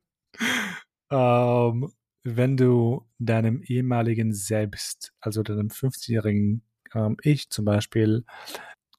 ähm, 1.12 1.92
wenn 2.36 2.58
du 2.58 3.08
deinem 3.20 3.62
ehemaligen 3.64 4.34
Selbst, 4.34 5.14
also 5.20 5.44
deinem 5.44 5.70
50-jährigen 5.70 6.64
ähm, 6.94 7.18
Ich 7.24 7.50
zum 7.50 7.66
Beispiel, 7.66 8.26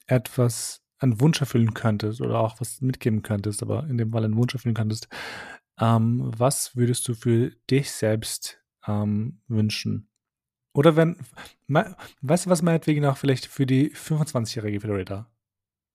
etwas, 0.07 0.83
einen 0.99 1.21
Wunsch 1.21 1.41
erfüllen 1.41 1.75
könntest 1.75 2.21
oder 2.21 2.41
auch 2.41 2.61
was 2.61 2.81
mitgeben 2.81 3.23
könntest, 3.23 3.63
aber 3.63 3.87
in 3.89 3.99
dem 3.99 4.11
Fall 4.11 4.25
einen 4.25 4.37
Wunsch 4.37 4.55
erfüllen 4.55 4.75
könntest, 4.75 5.09
ähm, 5.79 6.33
was 6.37 6.75
würdest 6.75 7.07
du 7.07 7.15
für 7.15 7.53
dich 7.71 7.91
selbst 7.91 8.61
ähm, 8.87 9.41
wünschen? 9.47 10.09
Oder 10.73 10.97
wenn, 10.97 11.17
weißt 11.69 12.47
du 12.47 12.51
was 12.51 12.63
meinetwegen 12.63 13.05
auch 13.05 13.17
vielleicht 13.17 13.47
für 13.47 13.67
die 13.67 13.91
25-jährige 13.95 14.81
Florida? 14.81 15.31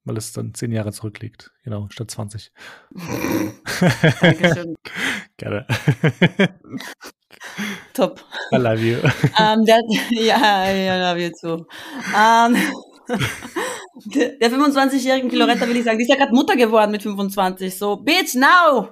weil 0.06 0.18
es 0.18 0.34
dann 0.34 0.54
zehn 0.54 0.72
Jahre 0.72 0.92
zurückliegt, 0.92 1.52
genau, 1.64 1.88
statt 1.90 2.12
20. 2.12 2.52
Dankeschön. 4.22 4.76
Gerne. 5.38 5.66
Top. 7.94 8.24
I 8.52 8.58
love 8.58 8.80
you. 8.80 8.98
Um, 8.98 9.60
ähm, 9.60 9.66
der, 9.66 9.80
ja, 10.12 10.66
I 10.68 11.00
love 11.02 11.20
you 11.20 11.32
too. 11.40 11.66
Um, 12.16 12.56
der, 14.14 14.38
der 14.38 14.52
25-jährigen 14.52 15.30
Kiloretta 15.30 15.68
will 15.68 15.78
ich 15.78 15.84
sagen, 15.84 15.98
die 15.98 16.04
ist 16.04 16.10
ja 16.10 16.16
gerade 16.16 16.34
Mutter 16.34 16.56
geworden 16.56 16.92
mit 16.92 17.04
25. 17.04 17.78
So, 17.78 17.98
bitch, 17.98 18.36
now! 18.36 18.90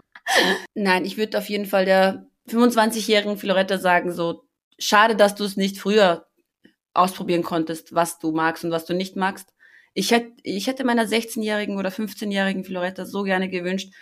Nein, 0.76 1.06
ich 1.06 1.18
würde 1.18 1.38
auf 1.38 1.50
jeden 1.50 1.66
Fall 1.66 1.86
der 1.86 2.28
25-jährigen 2.50 3.38
Filoretta 3.38 3.78
sagen, 3.78 4.12
so, 4.12 4.44
schade, 4.78 5.16
dass 5.16 5.36
du 5.36 5.44
es 5.44 5.58
nicht 5.58 5.78
früher 5.78 6.28
ausprobieren 6.94 7.44
konntest, 7.44 7.96
was 7.96 8.20
du 8.20 8.32
magst 8.32 8.64
und 8.64 8.72
was 8.72 8.86
du 8.86 8.94
nicht 8.94 9.16
magst. 9.16 9.54
Ich 9.94 10.12
hätte, 10.12 10.32
ich 10.44 10.68
hätte 10.68 10.84
meiner 10.84 11.06
16-jährigen 11.06 11.78
oder 11.78 11.90
15-jährigen 11.90 12.64
Floretta 12.64 13.06
so 13.06 13.24
gerne 13.24 13.50
gewünscht, 13.50 13.94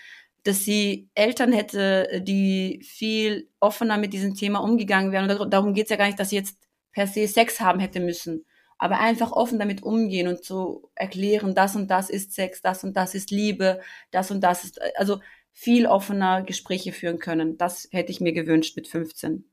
dass 0.44 0.64
sie 0.64 1.10
Eltern 1.16 1.52
hätte, 1.52 2.22
die 2.26 2.82
viel 2.84 3.50
offener 3.60 3.98
mit 3.98 4.14
diesem 4.14 4.36
Thema 4.36 4.60
umgegangen 4.60 5.12
wären. 5.12 5.30
Und 5.30 5.54
darum 5.54 5.74
geht's 5.74 5.90
ja 5.90 5.98
gar 5.98 6.08
nicht, 6.08 6.20
dass 6.20 6.30
sie 6.30 6.38
jetzt 6.38 6.58
per 6.92 7.08
se 7.08 7.28
Sex 7.28 7.60
haben 7.60 7.80
hätte 7.80 8.00
müssen, 8.00 8.46
aber 8.78 9.00
einfach 9.00 9.32
offen 9.32 9.60
damit 9.60 9.84
umgehen 9.84 10.28
und 10.28 10.44
so 10.44 10.90
erklären, 10.96 11.54
das 11.54 11.76
und 11.76 11.92
das 11.92 12.10
ist 12.10 12.34
Sex, 12.34 12.62
das 12.62 12.84
und 12.84 12.96
das 12.96 13.14
ist 13.16 13.32
Liebe, 13.32 13.82
das 14.12 14.32
und 14.32 14.42
das 14.42 14.64
ist, 14.64 14.80
also 14.96 15.20
viel 15.52 15.86
offener 15.86 16.44
Gespräche 16.44 16.92
führen 16.94 17.20
können. 17.20 17.58
Das 17.58 17.88
hätte 17.92 18.12
ich 18.12 18.22
mir 18.22 18.32
gewünscht 18.32 18.76
mit 18.76 18.88
15. 18.88 19.44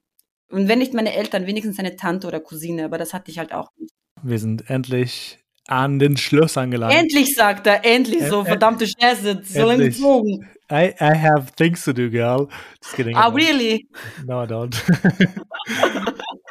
Und 0.49 0.69
wenn 0.69 0.79
nicht 0.79 0.95
meine 0.95 1.15
Eltern, 1.15 1.47
wenigstens 1.47 1.79
eine 1.79 1.97
Tante 1.97 2.29
oder 2.29 2.41
Cousine, 2.41 2.85
aber 2.85 2.99
das 2.99 3.13
hatte 3.13 3.31
ich 3.31 3.39
halt 3.39 3.53
auch 3.53 3.71
nicht. 3.79 3.93
Wir 4.23 4.39
sind 4.39 4.71
endlich 4.71 5.41
an 5.67 5.99
den 5.99 6.17
Schluss 6.17 6.57
angelangt. 6.57 6.95
Endlich, 6.95 7.35
sagt 7.35 7.67
er, 7.67 7.85
endlich, 7.85 8.25
so 8.25 8.45
verdammte 8.45 8.87
Scheiße, 8.87 9.43
so 9.45 9.67
lange 9.67 9.91
gezogen. 9.91 10.49
I, 10.71 10.95
I 11.01 11.15
have 11.15 11.53
things 11.57 11.85
to 11.85 11.93
do, 11.93 12.11
girl. 12.11 12.49
Just 12.83 12.97
kidding. 12.97 13.17
Ah, 13.17 13.29
really? 13.29 13.89
No, 14.25 14.43
I 14.43 14.47
don't. 14.47 14.75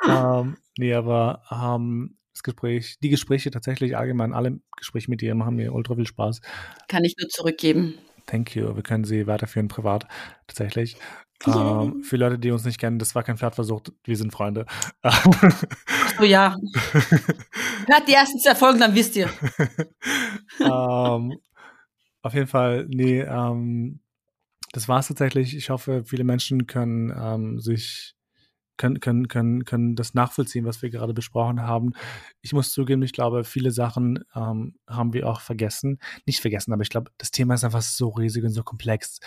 um, 0.07 0.57
Nee, 0.77 0.93
aber 0.93 1.41
ähm, 1.51 2.17
das 2.33 2.43
Gespräch, 2.43 2.97
die 3.01 3.09
Gespräche 3.09 3.49
tatsächlich 3.49 3.95
allgemein, 3.95 4.33
alle 4.33 4.59
Gespräche 4.75 5.09
mit 5.09 5.21
dir 5.21 5.35
machen 5.35 5.55
mir 5.55 5.73
ultra 5.73 5.95
viel 5.95 6.05
Spaß. 6.05 6.41
Kann 6.89 7.05
ich 7.05 7.15
nur 7.17 7.29
zurückgeben. 7.29 7.97
Thank 8.25 8.55
you. 8.55 8.75
Wir 8.75 8.83
können 8.83 9.05
sie 9.05 9.27
weiterführen 9.27 9.67
privat, 9.69 10.05
tatsächlich. 10.47 10.97
Ähm, 11.45 12.03
für 12.03 12.17
Leute, 12.17 12.39
die 12.39 12.51
uns 12.51 12.65
nicht 12.65 12.79
kennen, 12.79 12.97
das 12.97 13.13
war 13.13 13.23
kein 13.23 13.37
Pferdversuch, 13.37 13.81
wir 14.03 14.17
sind 14.17 14.31
Freunde. 14.31 14.65
Oh 16.19 16.23
ja. 16.23 16.55
Hört 17.87 18.07
die 18.07 18.13
ersten 18.13 18.39
zwei 18.39 18.55
Folgen, 18.55 18.79
dann 18.79 18.95
wisst 18.95 19.15
ihr. 19.15 19.29
ähm, 20.59 21.37
auf 22.21 22.33
jeden 22.33 22.47
Fall, 22.47 22.87
nee, 22.89 23.21
ähm, 23.21 23.99
das 24.75 24.89
war 24.89 24.99
es 24.99 25.07
tatsächlich. 25.07 25.55
Ich 25.55 25.69
hoffe, 25.69 26.03
viele 26.03 26.25
Menschen 26.25 26.67
können 26.67 27.13
ähm, 27.17 27.59
sich 27.61 28.13
können, 28.77 28.99
können, 28.99 29.29
können, 29.29 29.63
können 29.63 29.95
das 29.95 30.13
nachvollziehen, 30.15 30.65
was 30.65 30.81
wir 30.81 30.89
gerade 30.89 31.13
besprochen 31.13 31.61
haben. 31.61 31.93
Ich 32.41 32.51
muss 32.51 32.73
zugeben, 32.73 33.01
ich 33.03 33.13
glaube, 33.13 33.45
viele 33.45 33.71
Sachen 33.71 34.25
ähm, 34.35 34.75
haben 34.85 35.13
wir 35.13 35.29
auch 35.29 35.39
vergessen. 35.39 35.99
Nicht 36.25 36.41
vergessen, 36.41 36.73
aber 36.73 36.81
ich 36.81 36.89
glaube, 36.89 37.09
das 37.17 37.31
Thema 37.31 37.53
ist 37.53 37.63
einfach 37.63 37.81
so 37.81 38.09
riesig 38.09 38.43
und 38.43 38.49
so 38.49 38.63
komplex, 38.63 39.19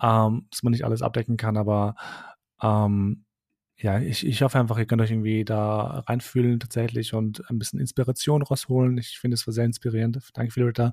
ähm, 0.00 0.46
dass 0.52 0.62
man 0.62 0.70
nicht 0.70 0.84
alles 0.84 1.02
abdecken 1.02 1.36
kann. 1.36 1.56
Aber 1.56 1.96
ähm, 2.62 3.24
ja, 3.76 3.98
ich, 3.98 4.24
ich 4.24 4.42
hoffe 4.42 4.60
einfach, 4.60 4.78
ihr 4.78 4.86
könnt 4.86 5.02
euch 5.02 5.10
irgendwie 5.10 5.44
da 5.44 6.04
reinfühlen 6.06 6.60
tatsächlich 6.60 7.14
und 7.14 7.50
ein 7.50 7.58
bisschen 7.58 7.80
Inspiration 7.80 8.42
rausholen. 8.42 8.96
Ich 8.98 9.18
finde, 9.18 9.34
es 9.34 9.44
war 9.44 9.54
sehr 9.54 9.64
inspirierend. 9.64 10.20
Danke, 10.34 10.52
Philippa. 10.52 10.92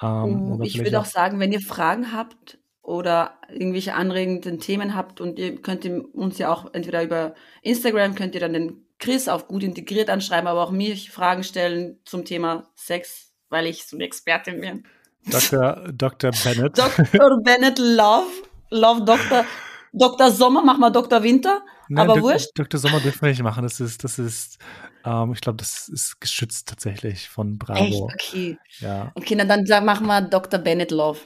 Ähm, 0.00 0.62
ich 0.62 0.78
würde 0.78 0.98
auch 0.98 1.04
sagen, 1.04 1.40
wenn 1.40 1.52
ihr 1.52 1.60
Fragen 1.60 2.10
habt, 2.14 2.58
oder 2.88 3.34
irgendwelche 3.50 3.94
anregenden 3.94 4.60
Themen 4.60 4.94
habt 4.94 5.20
und 5.20 5.38
ihr 5.38 5.60
könnt 5.60 5.84
uns 6.14 6.38
ja 6.38 6.50
auch 6.50 6.72
entweder 6.72 7.02
über 7.02 7.34
Instagram 7.60 8.14
könnt 8.14 8.34
ihr 8.34 8.40
dann 8.40 8.54
den 8.54 8.86
Chris 8.98 9.28
auf 9.28 9.46
gut 9.46 9.62
integriert 9.62 10.08
anschreiben, 10.08 10.48
aber 10.48 10.62
auch 10.62 10.70
mich 10.70 11.10
Fragen 11.10 11.44
stellen 11.44 11.98
zum 12.04 12.24
Thema 12.24 12.70
Sex, 12.74 13.34
weil 13.50 13.66
ich 13.66 13.84
so 13.84 13.96
eine 13.96 14.04
Expertin 14.04 14.62
bin. 14.62 14.84
Dr. 15.26 15.92
Dr. 15.92 16.30
Bennett. 16.42 16.78
Dr. 17.12 17.42
Bennett 17.42 17.78
Love, 17.78 18.26
Love 18.70 19.04
Dr. 19.04 19.44
Dr. 19.92 20.30
Sommer, 20.30 20.64
mach 20.64 20.78
mal 20.78 20.90
Dr. 20.90 21.22
Winter, 21.22 21.60
Nein, 21.90 22.08
aber 22.08 22.22
wurscht. 22.22 22.50
Dr. 22.54 22.80
Sommer 22.80 23.00
dürfen 23.00 23.20
wir 23.20 23.28
nicht 23.28 23.42
machen, 23.42 23.64
das 23.64 23.80
ist, 23.80 24.02
das 24.02 24.18
ist, 24.18 24.58
ähm, 25.04 25.32
ich 25.34 25.42
glaube, 25.42 25.58
das 25.58 25.88
ist 25.90 26.22
geschützt 26.22 26.68
tatsächlich 26.68 27.28
von 27.28 27.58
Bravo. 27.58 27.80
Echt? 27.82 28.00
Okay. 28.00 28.58
Ja. 28.80 29.12
Okay, 29.14 29.34
na 29.36 29.44
dann 29.44 29.84
machen 29.84 30.06
wir 30.06 30.22
Dr. 30.22 30.58
Bennett 30.58 30.90
Love. 30.90 31.18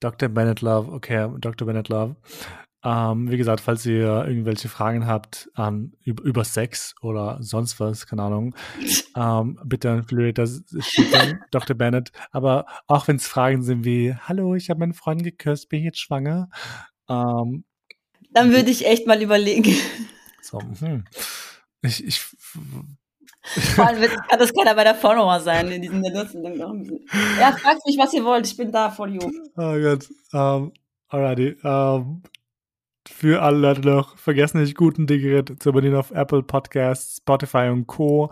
Dr. 0.00 0.28
Bennett 0.28 0.60
Love, 0.62 0.92
okay, 0.92 1.28
Dr. 1.38 1.66
Bennett 1.66 1.88
Love. 1.88 2.16
Ähm, 2.82 3.30
wie 3.30 3.36
gesagt, 3.36 3.60
falls 3.60 3.84
ihr 3.84 4.24
irgendwelche 4.26 4.70
Fragen 4.70 5.06
habt 5.06 5.50
ähm, 5.58 5.92
über, 6.02 6.24
über, 6.24 6.44
Sex 6.44 6.94
oder 7.02 7.36
sonst 7.40 7.78
was, 7.78 8.06
keine 8.06 8.22
Ahnung, 8.22 8.54
ähm, 9.16 9.60
bitte 9.64 9.90
an 9.90 10.04
Florida 10.04 10.46
Dr. 11.50 11.76
Bennett. 11.76 12.10
Aber 12.30 12.64
auch 12.86 13.06
wenn 13.06 13.16
es 13.16 13.26
Fragen 13.26 13.62
sind 13.62 13.84
wie, 13.84 14.14
hallo, 14.14 14.54
ich 14.54 14.70
habe 14.70 14.80
meinen 14.80 14.94
Freund 14.94 15.22
geküsst, 15.22 15.68
bin 15.68 15.80
ich 15.80 15.84
jetzt 15.84 16.00
schwanger? 16.00 16.48
Ähm, 17.08 17.64
Dann 18.30 18.50
würde 18.50 18.70
ich 18.70 18.86
echt 18.86 19.06
mal 19.06 19.20
überlegen. 19.20 19.76
So, 20.40 20.58
hm. 20.60 21.04
Ich, 21.82 22.02
ich 22.02 22.24
vor 23.74 23.86
allem 23.86 24.02
kann 24.02 24.38
das 24.38 24.52
keiner 24.52 24.74
bei 24.74 24.84
der 24.84 24.94
Follower 24.94 25.40
sein, 25.40 25.68
in 25.68 25.82
diesem 25.82 26.00
nutzen. 26.00 26.44
Ja, 27.38 27.52
fragt 27.52 27.86
mich, 27.86 27.96
was 27.98 28.12
ihr 28.12 28.24
wollt, 28.24 28.46
ich 28.46 28.56
bin 28.56 28.70
da 28.70 28.90
for 28.90 29.08
you. 29.08 29.20
Oh 29.56 29.78
Gott. 29.80 30.08
Um, 30.32 30.72
alrighty. 31.08 31.56
Um, 31.62 32.22
für 33.08 33.42
alle 33.42 33.58
Leute 33.58 33.80
noch, 33.80 34.18
vergessen 34.18 34.60
nicht, 34.60 34.76
guten 34.76 35.06
Digerit 35.06 35.62
zu 35.62 35.70
abonnieren 35.70 35.96
auf 35.96 36.10
Apple 36.10 36.42
Podcasts, 36.42 37.16
Spotify 37.18 37.68
und 37.70 37.86
Co. 37.86 38.30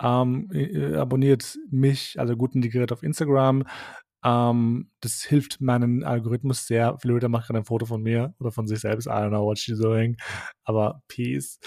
Um, 0.00 0.50
abonniert 0.94 1.58
mich, 1.70 2.18
also 2.18 2.36
guten 2.36 2.60
Digerit 2.60 2.92
auf 2.92 3.02
Instagram. 3.02 3.64
Um, 4.22 4.90
das 5.00 5.22
hilft 5.22 5.62
meinen 5.62 6.04
Algorithmus 6.04 6.66
sehr. 6.66 6.98
Viele 7.00 7.14
Leute 7.14 7.30
machen 7.30 7.46
gerade 7.46 7.60
ein 7.60 7.64
Foto 7.64 7.86
von 7.86 8.02
mir 8.02 8.34
oder 8.38 8.52
von 8.52 8.66
sich 8.66 8.80
selbst. 8.80 9.06
I 9.06 9.10
don't 9.10 9.30
know 9.30 9.44
what 9.44 9.58
she's 9.58 9.78
doing. 9.78 10.16
Aber 10.64 11.02
peace. 11.08 11.58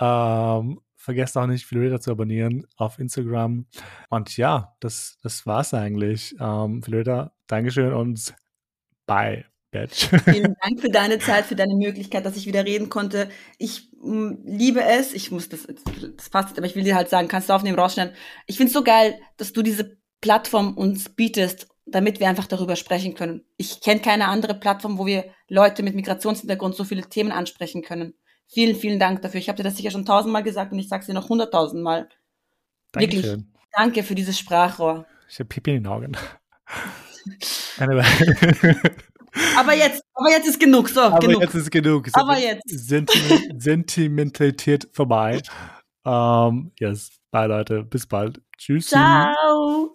Um, 0.00 0.80
Vergesst 1.08 1.38
auch 1.38 1.46
nicht, 1.46 1.64
Philorita 1.64 2.02
zu 2.02 2.10
abonnieren 2.10 2.66
auf 2.76 2.98
Instagram. 2.98 3.64
Und 4.10 4.36
ja, 4.36 4.76
das, 4.78 5.16
das 5.22 5.46
war's 5.46 5.72
eigentlich. 5.72 6.36
Ähm, 6.38 6.82
Philorita, 6.82 7.32
Dankeschön 7.46 7.94
und 7.94 8.34
bye. 9.06 9.46
Bitch. 9.70 10.10
Vielen 10.24 10.54
Dank 10.60 10.82
für 10.82 10.90
deine 10.90 11.18
Zeit, 11.18 11.46
für 11.46 11.56
deine 11.56 11.76
Möglichkeit, 11.76 12.26
dass 12.26 12.36
ich 12.36 12.44
wieder 12.44 12.66
reden 12.66 12.90
konnte. 12.90 13.30
Ich 13.56 13.90
m, 14.02 14.32
mm, 14.32 14.38
liebe 14.44 14.82
es. 14.82 15.14
Ich 15.14 15.30
muss 15.30 15.48
das, 15.48 15.66
das 16.14 16.28
passt, 16.28 16.58
aber 16.58 16.66
ich 16.66 16.76
will 16.76 16.84
dir 16.84 16.94
halt 16.94 17.08
sagen, 17.08 17.26
kannst 17.26 17.48
du 17.48 17.54
aufnehmen, 17.54 17.78
rausschneiden. 17.78 18.14
Ich 18.46 18.58
find's 18.58 18.74
so 18.74 18.84
geil, 18.84 19.18
dass 19.38 19.54
du 19.54 19.62
diese 19.62 19.96
Plattform 20.20 20.76
uns 20.76 21.08
bietest, 21.08 21.68
damit 21.86 22.20
wir 22.20 22.28
einfach 22.28 22.46
darüber 22.46 22.76
sprechen 22.76 23.14
können. 23.14 23.46
Ich 23.56 23.80
kenne 23.80 24.02
keine 24.02 24.28
andere 24.28 24.52
Plattform, 24.52 24.98
wo 24.98 25.06
wir 25.06 25.24
Leute 25.48 25.82
mit 25.82 25.94
Migrationshintergrund 25.94 26.74
so 26.74 26.84
viele 26.84 27.08
Themen 27.08 27.32
ansprechen 27.32 27.80
können. 27.80 28.12
Vielen, 28.48 28.76
vielen 28.76 28.98
Dank 28.98 29.22
dafür. 29.22 29.40
Ich 29.40 29.48
habe 29.48 29.56
dir 29.56 29.62
das 29.62 29.76
sicher 29.76 29.90
schon 29.90 30.06
tausendmal 30.06 30.42
gesagt 30.42 30.72
und 30.72 30.78
ich 30.78 30.88
sage 30.88 31.02
es 31.02 31.06
dir 31.06 31.14
noch 31.14 31.28
hunderttausendmal. 31.28 32.08
Wirklich. 32.94 33.26
Danke 33.72 34.02
für 34.02 34.14
dieses 34.14 34.38
Sprachrohr. 34.38 35.06
Ich 35.28 35.38
habe 35.38 35.48
Pipi 35.48 35.70
in 35.74 35.82
den 35.82 35.92
Augen. 35.92 36.16
aber 37.78 39.74
jetzt, 39.74 40.02
aber 40.14 40.30
jetzt 40.30 40.48
ist 40.48 40.58
genug. 40.58 40.88
So, 40.88 41.02
aber 41.02 41.18
genug. 41.18 41.42
jetzt 41.42 41.54
ist 41.54 41.70
genug. 41.70 42.08
Aber 42.14 42.38
jetzt. 42.38 42.62
Sentiment, 42.66 43.62
Sentimentalität 43.62 44.88
vorbei. 44.92 45.42
Um, 46.04 46.72
yes. 46.80 47.10
Bye, 47.30 47.46
Leute. 47.46 47.84
Bis 47.84 48.06
bald. 48.06 48.40
Tschüss. 48.56 48.88
Ciao. 48.88 49.92